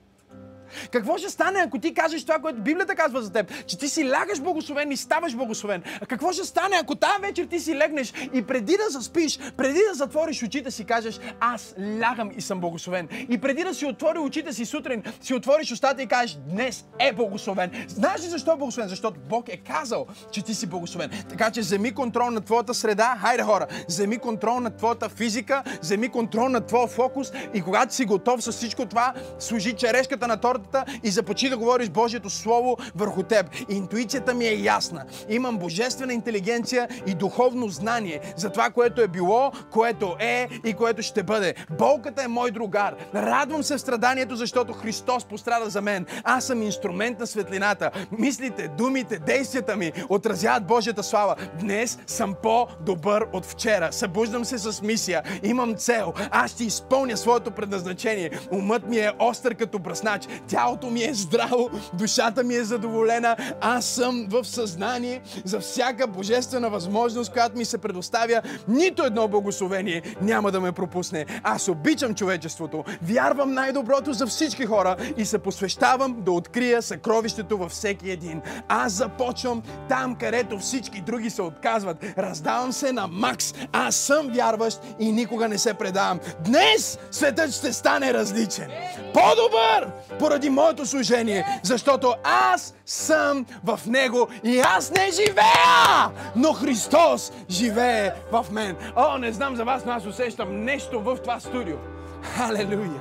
Какво 0.91 1.19
ще 1.19 1.31
стане, 1.31 1.59
ако 1.59 1.79
ти 1.79 1.95
кажеш 1.95 2.25
това, 2.25 2.39
което 2.39 2.61
Библията 2.61 2.95
казва 2.95 3.23
за 3.23 3.33
теб, 3.33 3.67
че 3.67 3.79
ти 3.79 3.89
си 3.89 4.11
лягаш 4.11 4.41
благословен 4.41 4.93
и 4.93 4.97
ставаш 4.97 5.35
благословен? 5.35 5.83
Какво 6.09 6.33
ще 6.33 6.45
стане, 6.45 6.77
ако 6.83 6.95
тази 6.95 7.21
вечер 7.21 7.45
ти 7.45 7.61
си 7.61 7.77
легнеш 7.77 8.13
и 8.35 8.43
преди 8.43 8.77
да 8.77 8.91
заспиш, 8.91 9.39
преди 9.57 9.81
да 9.89 9.95
затвориш 9.95 10.43
очите 10.43 10.71
си, 10.71 10.85
кажеш, 10.85 11.21
аз 11.41 11.75
лягам 12.01 12.31
и 12.37 12.41
съм 12.41 12.61
благословен. 12.61 13.09
И 13.29 13.39
преди 13.39 13.65
да 13.65 13.75
си 13.75 13.87
отвори 13.87 14.19
очите 14.19 14.53
си 14.53 14.65
сутрин, 14.65 15.03
си 15.21 15.35
отвориш 15.35 15.73
устата 15.73 16.03
и 16.03 16.07
кажеш, 16.07 16.39
днес 16.49 16.85
е 16.99 17.13
благословен. 17.13 17.71
Знаеш 17.89 18.21
ли 18.21 18.27
защо 18.27 18.53
е 18.53 18.57
благословен? 18.57 18.89
Защото 18.89 19.21
Бог 19.29 19.49
е 19.49 19.57
казал, 19.57 20.07
че 20.33 20.43
ти 20.43 20.55
си 20.55 20.67
благословен. 20.67 21.11
Така 21.29 21.51
че 21.51 21.61
вземи 21.61 21.95
контрол 21.95 22.31
на 22.31 22.41
твоята 22.41 22.75
среда. 22.75 23.19
Хайде 23.21 23.43
хора, 23.43 23.67
вземи 23.89 24.19
контрол 24.19 24.61
на 24.61 24.77
твоята 24.77 25.09
физика, 25.09 25.63
вземи 25.83 26.09
контрол 26.09 26.49
на 26.49 26.61
твоя 26.61 26.87
фокус 26.87 27.33
и 27.55 27.63
когато 27.63 27.95
си 27.95 28.05
готов 28.05 28.45
с 28.45 28.53
всичко 28.53 28.87
това, 28.87 29.15
служи 29.39 29.73
черешката 29.73 30.27
на 30.27 30.37
торта 30.37 30.58
картата 30.59 30.99
и 31.03 31.11
започни 31.11 31.49
да 31.49 31.57
говориш 31.57 31.89
Божието 31.89 32.31
Слово 32.31 32.77
върху 32.97 33.23
теб. 33.23 33.47
Интуицията 33.69 34.35
ми 34.35 34.47
е 34.47 34.55
ясна. 34.55 35.05
Имам 35.29 35.59
божествена 35.59 36.13
интелигенция 36.15 36.89
и 37.07 37.15
духовно 37.15 37.69
знание 37.69 38.21
за 38.37 38.51
това, 38.51 38.71
което 38.71 39.01
е 39.01 39.09
било, 39.09 39.53
което 39.71 40.17
е 40.21 40.49
и 40.65 40.75
което 40.75 41.03
ще 41.03 41.23
бъде. 41.23 41.55
Болката 41.79 42.23
е 42.23 42.29
мой 42.29 42.51
другар. 42.51 42.95
Радвам 43.15 43.63
се 43.63 43.77
в 43.77 43.81
страданието, 43.81 44.37
защото 44.37 44.73
Христос 44.73 45.25
пострада 45.25 45.71
за 45.71 45.81
мен. 45.81 46.07
Аз 46.25 46.45
съм 46.45 46.63
инструмент 46.63 47.19
на 47.19 47.27
светлината. 47.27 47.91
Мислите, 48.19 48.69
думите, 48.69 49.19
действията 49.19 49.77
ми 49.77 49.93
отразяват 50.09 50.67
Божията 50.67 51.03
слава. 51.03 51.37
Днес 51.61 51.99
съм 52.07 52.35
по-добър 52.43 53.27
от 53.33 53.47
вчера. 53.47 53.93
Събуждам 53.93 54.45
се 54.45 54.59
с 54.59 54.83
мисия. 54.83 55.23
Имам 55.43 55.75
цел. 55.75 56.13
Аз 56.31 56.51
ще 56.51 56.65
изпълня 56.65 57.17
своето 57.17 57.51
предназначение. 57.51 58.31
Умът 58.53 58.89
ми 58.89 58.99
е 58.99 59.13
остър 59.19 59.55
като 59.55 59.79
бръснач 59.79 60.29
тялото 60.49 60.91
ми 60.91 61.03
е 61.03 61.15
здраво, 61.15 61.71
душата 61.93 62.43
ми 62.43 62.55
е 62.55 62.65
задоволена, 62.65 63.37
аз 63.61 63.85
съм 63.85 64.27
в 64.31 64.45
съзнание 64.45 65.21
за 65.45 65.61
всяка 65.61 66.07
божествена 66.07 66.71
възможност, 66.71 67.33
която 67.33 67.57
ми 67.57 67.65
се 67.65 67.79
предоставя. 67.79 68.43
Нито 68.69 69.05
едно 69.05 69.29
благословение 69.29 70.03
няма 70.23 70.53
да 70.53 70.61
ме 70.61 70.73
пропусне. 70.73 71.27
Аз 71.43 71.69
обичам 71.69 72.15
човечеството, 72.15 72.85
вярвам 73.03 73.55
най-доброто 73.55 74.13
за 74.13 74.27
всички 74.27 74.67
хора 74.67 74.97
и 75.17 75.25
се 75.25 75.39
посвещавам 75.39 76.17
да 76.23 76.33
открия 76.33 76.83
съкровището 76.83 77.59
във 77.59 77.71
всеки 77.71 78.11
един. 78.11 78.43
Аз 78.69 78.93
започвам 78.93 79.63
там, 79.89 80.15
където 80.15 80.59
всички 80.59 81.01
други 81.01 81.31
се 81.31 81.43
отказват. 81.43 82.05
Раздавам 82.19 82.73
се 82.73 82.93
на 82.93 83.07
Макс. 83.07 83.55
Аз 83.73 83.97
съм 83.97 84.29
вярващ 84.29 84.81
и 84.99 85.13
никога 85.13 85.49
не 85.49 85.59
се 85.59 85.75
предавам. 85.75 86.21
Днес 86.45 86.99
светът 87.11 87.55
ще 87.55 87.73
стане 87.73 88.15
различен. 88.15 88.71
По-добър! 89.15 89.91
Поради 90.19 90.38
заради 90.39 90.51
моето 90.51 90.87
служение, 90.87 91.61
защото 91.63 92.15
аз 92.25 92.75
съм 92.87 93.47
в 93.65 93.81
Него 93.87 94.29
и 94.45 94.61
аз 94.61 94.91
не 94.91 95.11
живея, 95.11 96.11
но 96.37 96.53
Христос 96.53 97.33
живее 97.51 98.13
в 98.33 98.47
мен. 98.53 98.77
О, 98.97 99.19
не 99.19 99.33
знам 99.33 99.57
за 99.57 99.65
вас, 99.65 99.85
но 99.85 99.93
аз 99.93 100.07
усещам 100.07 100.65
нещо 100.65 101.01
в 101.01 101.17
това 101.17 101.41
студио. 101.41 101.77
Халелуя! 102.23 103.01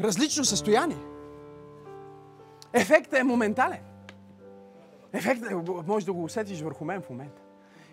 Различно 0.00 0.44
състояние. 0.44 0.96
Ефектът 2.72 3.18
е 3.18 3.22
моментален. 3.22 3.80
Ефектът 5.12 5.50
е, 5.50 5.54
може 5.86 6.06
да 6.06 6.12
го 6.12 6.24
усетиш 6.24 6.60
върху 6.60 6.84
мен 6.84 7.02
в 7.02 7.10
момента. 7.10 7.43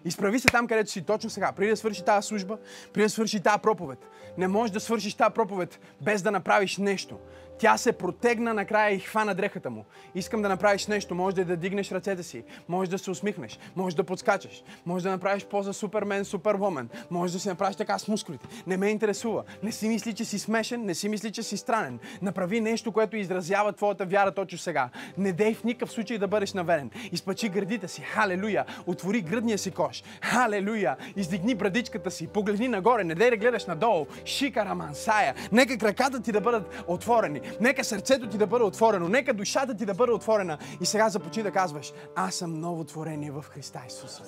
Изправи 0.06 0.40
се 0.40 0.48
там, 0.48 0.68
където 0.68 0.92
си 0.92 1.02
точно 1.02 1.30
сега. 1.30 1.52
Преди 1.52 1.70
да 1.70 1.78
свърши 1.78 2.06
тази 2.06 2.28
служба, 2.28 2.58
преди 2.94 3.06
да 3.06 3.10
свърши 3.10 3.40
тази 3.40 3.60
проповед. 3.60 4.00
Не 4.38 4.48
можеш 4.48 4.72
да 4.72 4.80
свършиш 4.80 5.14
тази 5.14 5.34
проповед 5.34 5.80
без 6.02 6.22
да 6.22 6.32
направиш 6.32 6.78
нещо. 6.78 7.20
Тя 7.62 7.78
се 7.78 7.92
протегна 7.92 8.54
накрая 8.54 8.96
и 8.96 9.00
хвана 9.00 9.36
дрехата 9.36 9.70
му. 9.70 9.86
Искам 10.16 10.42
да 10.42 10.50
направиш 10.50 10.88
нещо. 10.88 11.16
Може 11.16 11.36
да, 11.36 11.46
да 11.46 11.58
дигнеш 11.58 11.92
ръцете 11.92 12.24
си. 12.24 12.44
Може 12.70 12.90
да 12.90 12.98
се 12.98 13.12
усмихнеш. 13.12 13.60
Може 13.76 13.96
да 13.96 14.04
подскачаш. 14.04 14.64
Може 14.86 15.04
да 15.04 15.12
направиш 15.12 15.46
поза 15.46 15.74
супермен, 15.74 16.26
супервомен. 16.26 16.90
Може 17.12 17.34
да 17.34 17.40
си 17.40 17.48
направиш 17.48 17.76
така 17.76 18.00
с 18.00 18.08
мускулите. 18.08 18.48
Не 18.68 18.78
ме 18.78 18.88
интересува. 18.88 19.44
Не 19.64 19.72
си 19.72 19.88
мисли, 19.88 20.14
че 20.14 20.26
си 20.26 20.40
смешен. 20.40 20.86
Не 20.86 20.96
си 20.96 21.10
мисли, 21.10 21.32
че 21.32 21.44
си 21.44 21.58
странен. 21.58 22.00
Направи 22.22 22.62
нещо, 22.62 22.92
което 22.92 23.18
изразява 23.18 23.74
твоята 23.74 24.06
вяра 24.06 24.32
точно 24.32 24.58
сега. 24.58 24.90
Не 25.18 25.32
дей 25.32 25.54
в 25.54 25.64
никакъв 25.64 25.92
случай 25.92 26.18
да 26.18 26.28
бъдеш 26.28 26.54
наверен. 26.54 26.92
Изпачи 27.12 27.50
гърдите 27.50 27.88
си. 27.88 28.02
Халелуя. 28.02 28.66
Отвори 28.86 29.22
гръдния 29.22 29.58
си 29.58 29.72
кош. 29.72 30.04
Халелуя. 30.22 30.96
Издигни 31.16 31.56
брадичката 31.56 32.12
си. 32.12 32.28
Погледни 32.28 32.68
нагоре. 32.68 33.04
Не 33.04 33.16
дей 33.16 33.30
да 33.30 33.38
гледаш 33.38 33.66
надолу. 33.66 34.06
Шика 34.26 34.66
рамансая. 34.66 35.36
Нека 35.52 35.78
краката 35.78 36.22
ти 36.22 36.32
да 36.32 36.42
бъдат 36.42 36.84
отворени. 36.88 37.42
Нека 37.60 37.84
сърцето 37.84 38.28
ти 38.28 38.38
да 38.38 38.48
бъде 38.48 38.64
отворено. 38.64 39.10
Нека 39.10 39.34
душата 39.34 39.78
ти 39.78 39.86
да 39.86 39.94
бъде 39.94 40.12
отворена. 40.12 40.58
И 40.82 40.86
сега 40.86 41.10
започни 41.10 41.44
да 41.44 41.52
казваш, 41.52 41.94
аз 42.16 42.36
съм 42.36 42.60
ново 42.60 42.84
творение 42.84 43.32
в 43.32 43.46
Христа 43.50 43.82
Исуса. 43.88 44.24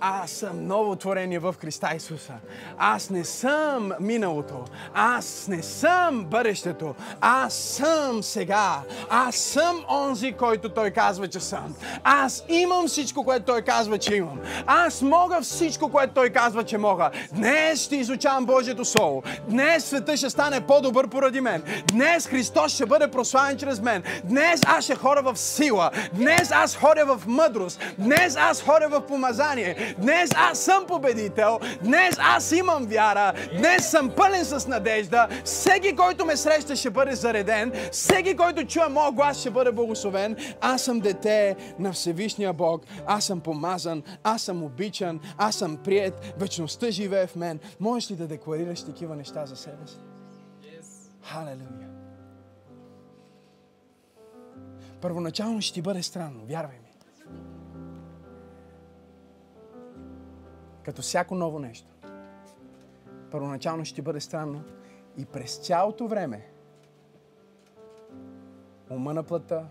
Аз 0.00 0.30
съм 0.30 0.66
ново 0.66 0.96
творение 0.96 1.38
в 1.38 1.54
Христа 1.60 1.90
Исуса. 1.96 2.32
Аз 2.78 3.10
не 3.10 3.24
съм 3.24 3.92
миналото. 4.00 4.64
Аз 4.94 5.46
не 5.48 5.62
съм 5.62 6.24
бъдещето. 6.24 6.94
Аз 7.20 7.54
съм 7.54 8.22
сега. 8.22 8.82
Аз 9.10 9.36
съм 9.36 9.84
онзи, 9.88 10.32
който 10.32 10.68
Той 10.68 10.90
казва, 10.90 11.28
че 11.28 11.40
съм. 11.40 11.74
Аз 12.04 12.44
имам 12.48 12.86
всичко, 12.88 13.24
което 13.24 13.44
Той 13.44 13.62
казва, 13.62 13.98
че 13.98 14.14
имам. 14.14 14.40
Аз 14.66 15.02
мога 15.02 15.40
всичко, 15.40 15.90
което 15.92 16.14
Той 16.14 16.30
казва, 16.30 16.64
че 16.64 16.78
мога. 16.78 17.10
Днес 17.32 17.82
ще 17.82 17.96
изучавам 17.96 18.46
Божието 18.46 18.84
Слово. 18.84 19.22
Днес 19.48 19.84
света 19.84 20.16
ще 20.16 20.30
стане 20.30 20.60
по-добър 20.60 21.08
поради 21.08 21.40
мен. 21.40 21.62
Днес 21.92 22.26
Христос 22.26 22.72
ще 22.72 22.86
бъде 22.86 23.10
прославен 23.10 23.56
чрез 23.58 23.80
мен. 23.80 24.02
Днес 24.24 24.60
аз 24.66 24.84
ще 24.84 24.94
хора 24.94 25.22
в 25.22 25.36
сила. 25.36 25.90
Днес 26.12 26.50
аз 26.50 26.76
ходя 26.76 27.04
в 27.06 27.22
мъдрост. 27.26 27.80
Днес 27.98 28.36
аз 28.36 28.62
ходя 28.62 28.88
в 28.88 29.06
помазание. 29.06 29.85
Днес 29.98 30.30
аз 30.36 30.58
съм 30.58 30.86
победител. 30.86 31.58
Днес 31.82 32.16
аз 32.18 32.52
имам 32.52 32.86
вяра. 32.86 33.32
Днес 33.58 33.90
съм 33.90 34.10
пълен 34.16 34.44
с 34.44 34.66
надежда. 34.66 35.28
Всеки, 35.44 35.96
който 35.96 36.26
ме 36.26 36.36
среща, 36.36 36.76
ще 36.76 36.90
бъде 36.90 37.14
зареден. 37.14 37.72
Всеки, 37.92 38.36
който 38.36 38.66
чуе 38.66 38.88
моят 38.88 39.14
глас, 39.14 39.40
ще 39.40 39.50
бъде 39.50 39.72
благословен. 39.72 40.36
Аз 40.60 40.82
съм 40.82 41.00
дете 41.00 41.56
на 41.78 41.92
Всевишния 41.92 42.52
Бог. 42.52 42.82
Аз 43.06 43.24
съм 43.24 43.40
помазан. 43.40 44.02
Аз 44.24 44.42
съм 44.42 44.62
обичан. 44.62 45.20
Аз 45.38 45.54
съм 45.54 45.76
прият. 45.76 46.34
Вечността 46.38 46.90
живее 46.90 47.26
в 47.26 47.36
мен. 47.36 47.60
Можеш 47.80 48.10
ли 48.10 48.16
да 48.16 48.26
декларираш 48.26 48.82
такива 48.82 49.16
неща 49.16 49.46
за 49.46 49.56
себе 49.56 49.86
си? 49.86 49.96
Халелуя. 51.22 51.90
Първоначално 55.00 55.62
ще 55.62 55.74
ти 55.74 55.82
бъде 55.82 56.02
странно, 56.02 56.46
вярвай 56.46 56.76
ми. 56.78 56.85
Като 60.86 61.02
всяко 61.02 61.34
ново 61.34 61.58
нещо. 61.58 61.88
Първоначално 63.30 63.84
ще 63.84 63.94
ти 63.94 64.02
бъде 64.02 64.20
странно 64.20 64.64
и 65.16 65.24
през 65.24 65.56
цялото 65.56 66.08
време 66.08 66.48
ума 68.90 69.14
на 69.14 69.22
плътта 69.22 69.68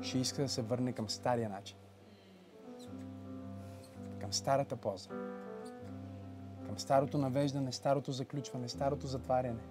ще 0.00 0.18
иска 0.18 0.42
да 0.42 0.48
се 0.48 0.62
върне 0.62 0.92
към 0.92 1.08
стария 1.08 1.48
начин. 1.48 1.76
Към 4.20 4.32
старата 4.32 4.76
поза. 4.76 5.10
Към 6.66 6.78
старото 6.78 7.18
навеждане, 7.18 7.72
старото 7.72 8.12
заключване, 8.12 8.68
старото 8.68 9.06
затваряне. 9.06 9.62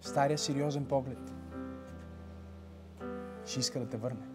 Стария 0.00 0.38
сериозен 0.38 0.84
поглед 0.84 1.32
ще 3.46 3.60
иска 3.60 3.80
да 3.80 3.88
те 3.88 3.96
върне. 3.96 4.26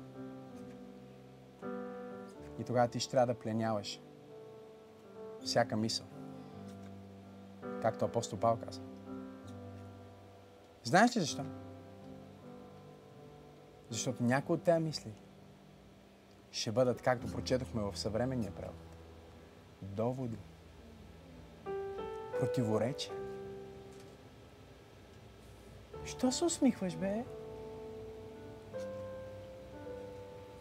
И 2.60 2.64
тогава 2.64 2.88
ти 2.88 3.00
ще 3.00 3.12
трябва 3.12 3.34
да 3.34 3.40
пленяваш 3.40 4.02
всяка 5.48 5.78
мисъл. 5.78 6.06
Както 7.82 8.06
апостол 8.06 8.40
Павел 8.40 8.66
каза. 8.66 8.82
Знаеш 10.84 11.16
ли 11.16 11.20
защо? 11.20 11.44
Защото 13.90 14.24
някои 14.24 14.54
от 14.54 14.64
тези 14.64 14.80
мисли 14.80 15.12
ще 16.52 16.72
бъдат, 16.72 17.02
както 17.02 17.32
прочетохме 17.32 17.82
в 17.82 17.98
съвременния 17.98 18.52
превод, 18.52 18.96
доводи, 19.82 20.38
противоречия. 22.40 23.14
Що 26.06 26.32
се 26.32 26.46
усмихваш, 26.46 26.96
бе? 26.96 27.26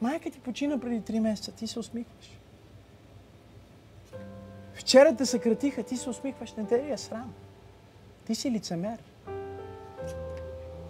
Майка 0.01 0.31
ти 0.31 0.41
почина 0.41 0.81
преди 0.81 1.01
три 1.01 1.21
месеца, 1.21 1.53
ти 1.53 1.67
се 1.67 1.79
усмихваш. 1.79 2.36
Вчера 4.87 5.17
те 5.17 5.27
съкратиха, 5.27 5.83
ти 5.83 5.97
се 5.97 6.11
усмихваш, 6.11 6.55
не 6.55 6.65
те 6.65 6.85
ли 6.85 6.91
е 6.91 6.97
срам? 6.97 7.35
Ти 8.27 8.35
си 8.35 8.51
лицемер. 8.51 8.99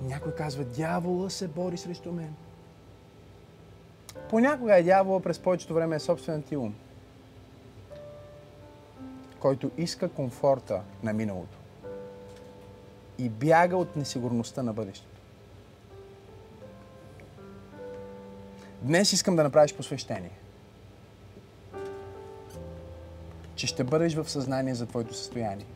Някой 0.02 0.34
казва, 0.34 0.64
дявола 0.64 1.30
се 1.30 1.48
бори 1.48 1.76
срещу 1.76 2.12
мен. 2.12 2.34
Понякога 4.30 4.76
е 4.76 4.82
дявола 4.82 5.20
през 5.20 5.38
повечето 5.38 5.74
време 5.74 5.96
е 5.96 6.00
собствен 6.00 6.42
ти 6.42 6.56
ум, 6.56 6.74
който 9.40 9.70
иска 9.76 10.08
комфорта 10.08 10.82
на 11.02 11.12
миналото 11.12 11.58
и 13.18 13.28
бяга 13.28 13.76
от 13.76 13.96
несигурността 13.96 14.62
на 14.62 14.72
бъдещето. 14.72 15.20
Днес 18.82 19.12
искам 19.12 19.36
да 19.36 19.42
направиш 19.42 19.74
посвещение. 19.74 20.45
Че 23.56 23.66
ще 23.66 23.84
бъдеш 23.84 24.14
в 24.14 24.30
съзнание 24.30 24.74
за 24.74 24.86
твоето 24.86 25.14
състояние. 25.14 25.66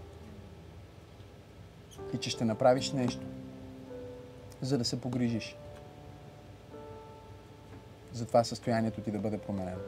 И 2.15 2.19
че 2.19 2.31
ще 2.31 2.44
направиш 2.44 2.93
нещо, 2.93 3.27
за 4.61 4.78
да 4.78 4.85
се 4.85 5.01
погрижиш. 5.01 5.57
За 8.12 8.27
това 8.27 8.44
състоянието 8.44 9.01
ти 9.01 9.11
да 9.11 9.19
бъде 9.19 9.39
променено. 9.39 9.81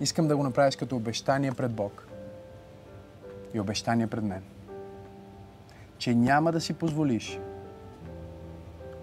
Искам 0.00 0.28
да 0.28 0.36
го 0.36 0.42
направиш 0.42 0.76
като 0.76 0.96
обещание 0.96 1.52
пред 1.52 1.72
Бог 1.72 2.06
и 3.54 3.60
обещание 3.60 4.06
пред 4.06 4.24
мен. 4.24 4.42
Че 5.98 6.14
няма 6.14 6.52
да 6.52 6.60
си 6.60 6.74
позволиш 6.74 7.38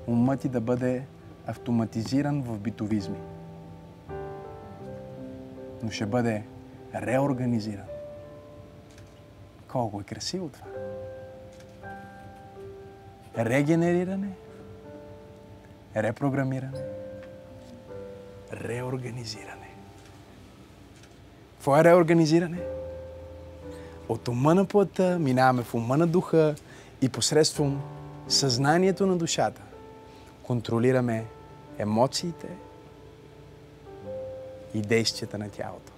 умът 0.07 0.39
ти 0.39 0.49
да 0.49 0.61
бъде 0.61 1.03
автоматизиран 1.47 2.41
в 2.41 2.59
битовизми. 2.59 3.17
Но 5.87 5.91
ще 5.91 6.05
бъде 6.05 6.43
реорганизиран. 6.95 7.85
Колко 9.67 10.01
е 10.01 10.03
красиво 10.03 10.49
това. 10.49 10.65
Регенериране, 13.37 14.29
репрограмиране, 15.95 16.79
реорганизиране. 18.53 19.69
Какво 21.55 21.77
е 21.77 21.83
реорганизиране? 21.83 22.59
От 24.09 24.27
ума 24.27 24.55
на 24.55 24.65
плътта 24.65 25.19
минаваме 25.19 25.63
в 25.63 25.73
ума 25.73 25.97
на 25.97 26.07
духа 26.07 26.55
и 27.01 27.09
посредством 27.09 27.81
съзнанието 28.27 29.05
на 29.05 29.17
душата 29.17 29.61
контролираме 30.43 31.25
емоциите 31.77 32.47
и 34.73 34.81
действията 34.81 35.37
на 35.37 35.49
тялото. 35.49 35.91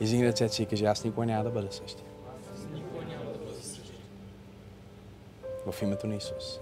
Изигни 0.00 0.26
ръцете 0.26 0.54
си 0.54 0.62
и 0.62 0.66
кажи, 0.66 0.84
аз 0.84 1.04
никога 1.04 1.26
няма 1.26 1.44
да 1.44 1.50
бъда 1.50 1.72
същия. 1.72 2.04
В 5.66 5.82
името 5.82 6.06
на 6.06 6.14
Исус. 6.14 6.58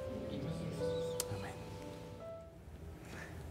Амен. 1.37 1.51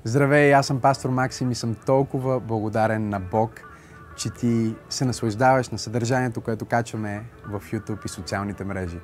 Здравей, 0.03 0.53
аз 0.53 0.67
съм 0.67 0.81
пастор 0.81 1.09
Максим 1.09 1.51
и 1.51 1.55
съм 1.55 1.75
толкова 1.85 2.39
благодарен 2.39 3.09
на 3.09 3.19
Бог, 3.19 3.61
че 4.17 4.29
ти 4.29 4.75
се 4.89 5.05
наслаждаваш 5.05 5.69
на 5.69 5.77
съдържанието, 5.77 6.41
което 6.41 6.65
качваме 6.65 7.23
в 7.45 7.61
YouTube 7.71 8.05
и 8.05 8.09
социалните 8.09 8.63
мрежи. 8.63 8.99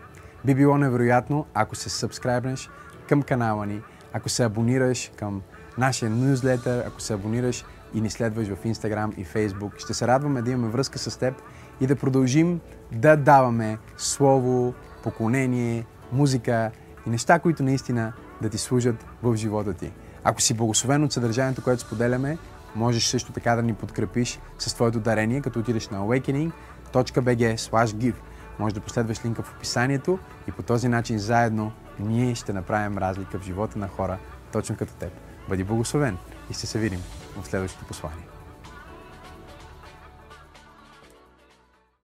Би 0.46 0.56
било 0.56 0.78
невероятно, 0.78 1.46
ако 1.54 1.76
се 1.76 1.90
сабскрайбнеш 1.90 2.70
към 3.10 3.24
канала 3.24 3.66
ни, 3.66 3.82
ако 4.14 4.30
се 4.30 4.44
абонираш 4.44 5.12
към 5.16 5.42
нашия 5.78 6.10
нюзлетър, 6.10 6.84
ако 6.88 7.02
се 7.02 7.14
абонираш 7.14 7.66
и 7.94 8.02
ни 8.02 8.10
следваш 8.10 8.48
в 8.48 8.64
Instagram 8.64 9.16
и 9.16 9.26
Facebook. 9.26 9.80
Ще 9.80 9.94
се 9.94 10.08
радваме 10.08 10.42
да 10.42 10.52
имаме 10.52 10.72
връзка 10.72 11.00
с 11.00 11.20
теб 11.20 11.42
и 11.82 11.88
да 11.88 11.96
продължим 11.96 12.60
да 12.92 13.18
даваме 13.18 13.78
слово, 13.98 14.74
поклонение, 15.04 15.86
музика 16.12 16.72
и 17.08 17.10
неща, 17.10 17.40
които 17.40 17.64
наистина 17.64 18.14
да 18.42 18.50
ти 18.50 18.58
служат 18.58 19.06
в 19.24 19.36
живота 19.36 19.74
ти. 19.74 19.92
Ако 20.24 20.42
си 20.42 20.54
благословен 20.54 21.04
от 21.04 21.12
съдържанието, 21.12 21.64
което 21.64 21.82
споделяме, 21.82 22.38
можеш 22.76 23.06
също 23.06 23.32
така 23.32 23.56
да 23.56 23.62
ни 23.62 23.74
подкрепиш 23.74 24.40
с 24.58 24.74
твоето 24.74 25.00
дарение, 25.00 25.42
като 25.42 25.60
отидеш 25.60 25.90
на 25.90 26.00
awakening.bg/give. 26.00 28.16
Може 28.60 28.76
да 28.76 28.82
последваш 28.82 29.26
линка 29.26 29.44
в 29.44 29.56
описанието 29.56 30.20
и 30.48 30.52
по 30.52 30.64
този 30.64 30.88
начин 30.88 31.20
заедно 31.20 31.72
ние 32.00 32.36
ще 32.36 32.54
направим 32.54 32.98
разлика 32.98 33.40
в 33.40 33.44
живота 33.44 33.80
на 33.80 33.88
хора, 33.88 34.18
точно 34.52 34.78
като 34.78 34.94
теб. 34.94 35.25
Бъди 35.50 35.64
благословен 35.64 36.18
и 36.52 36.54
ще 36.54 36.68
се 36.68 36.80
видим 36.80 37.00
в 37.42 37.48
следващото 37.48 37.86
послание. 37.86 38.35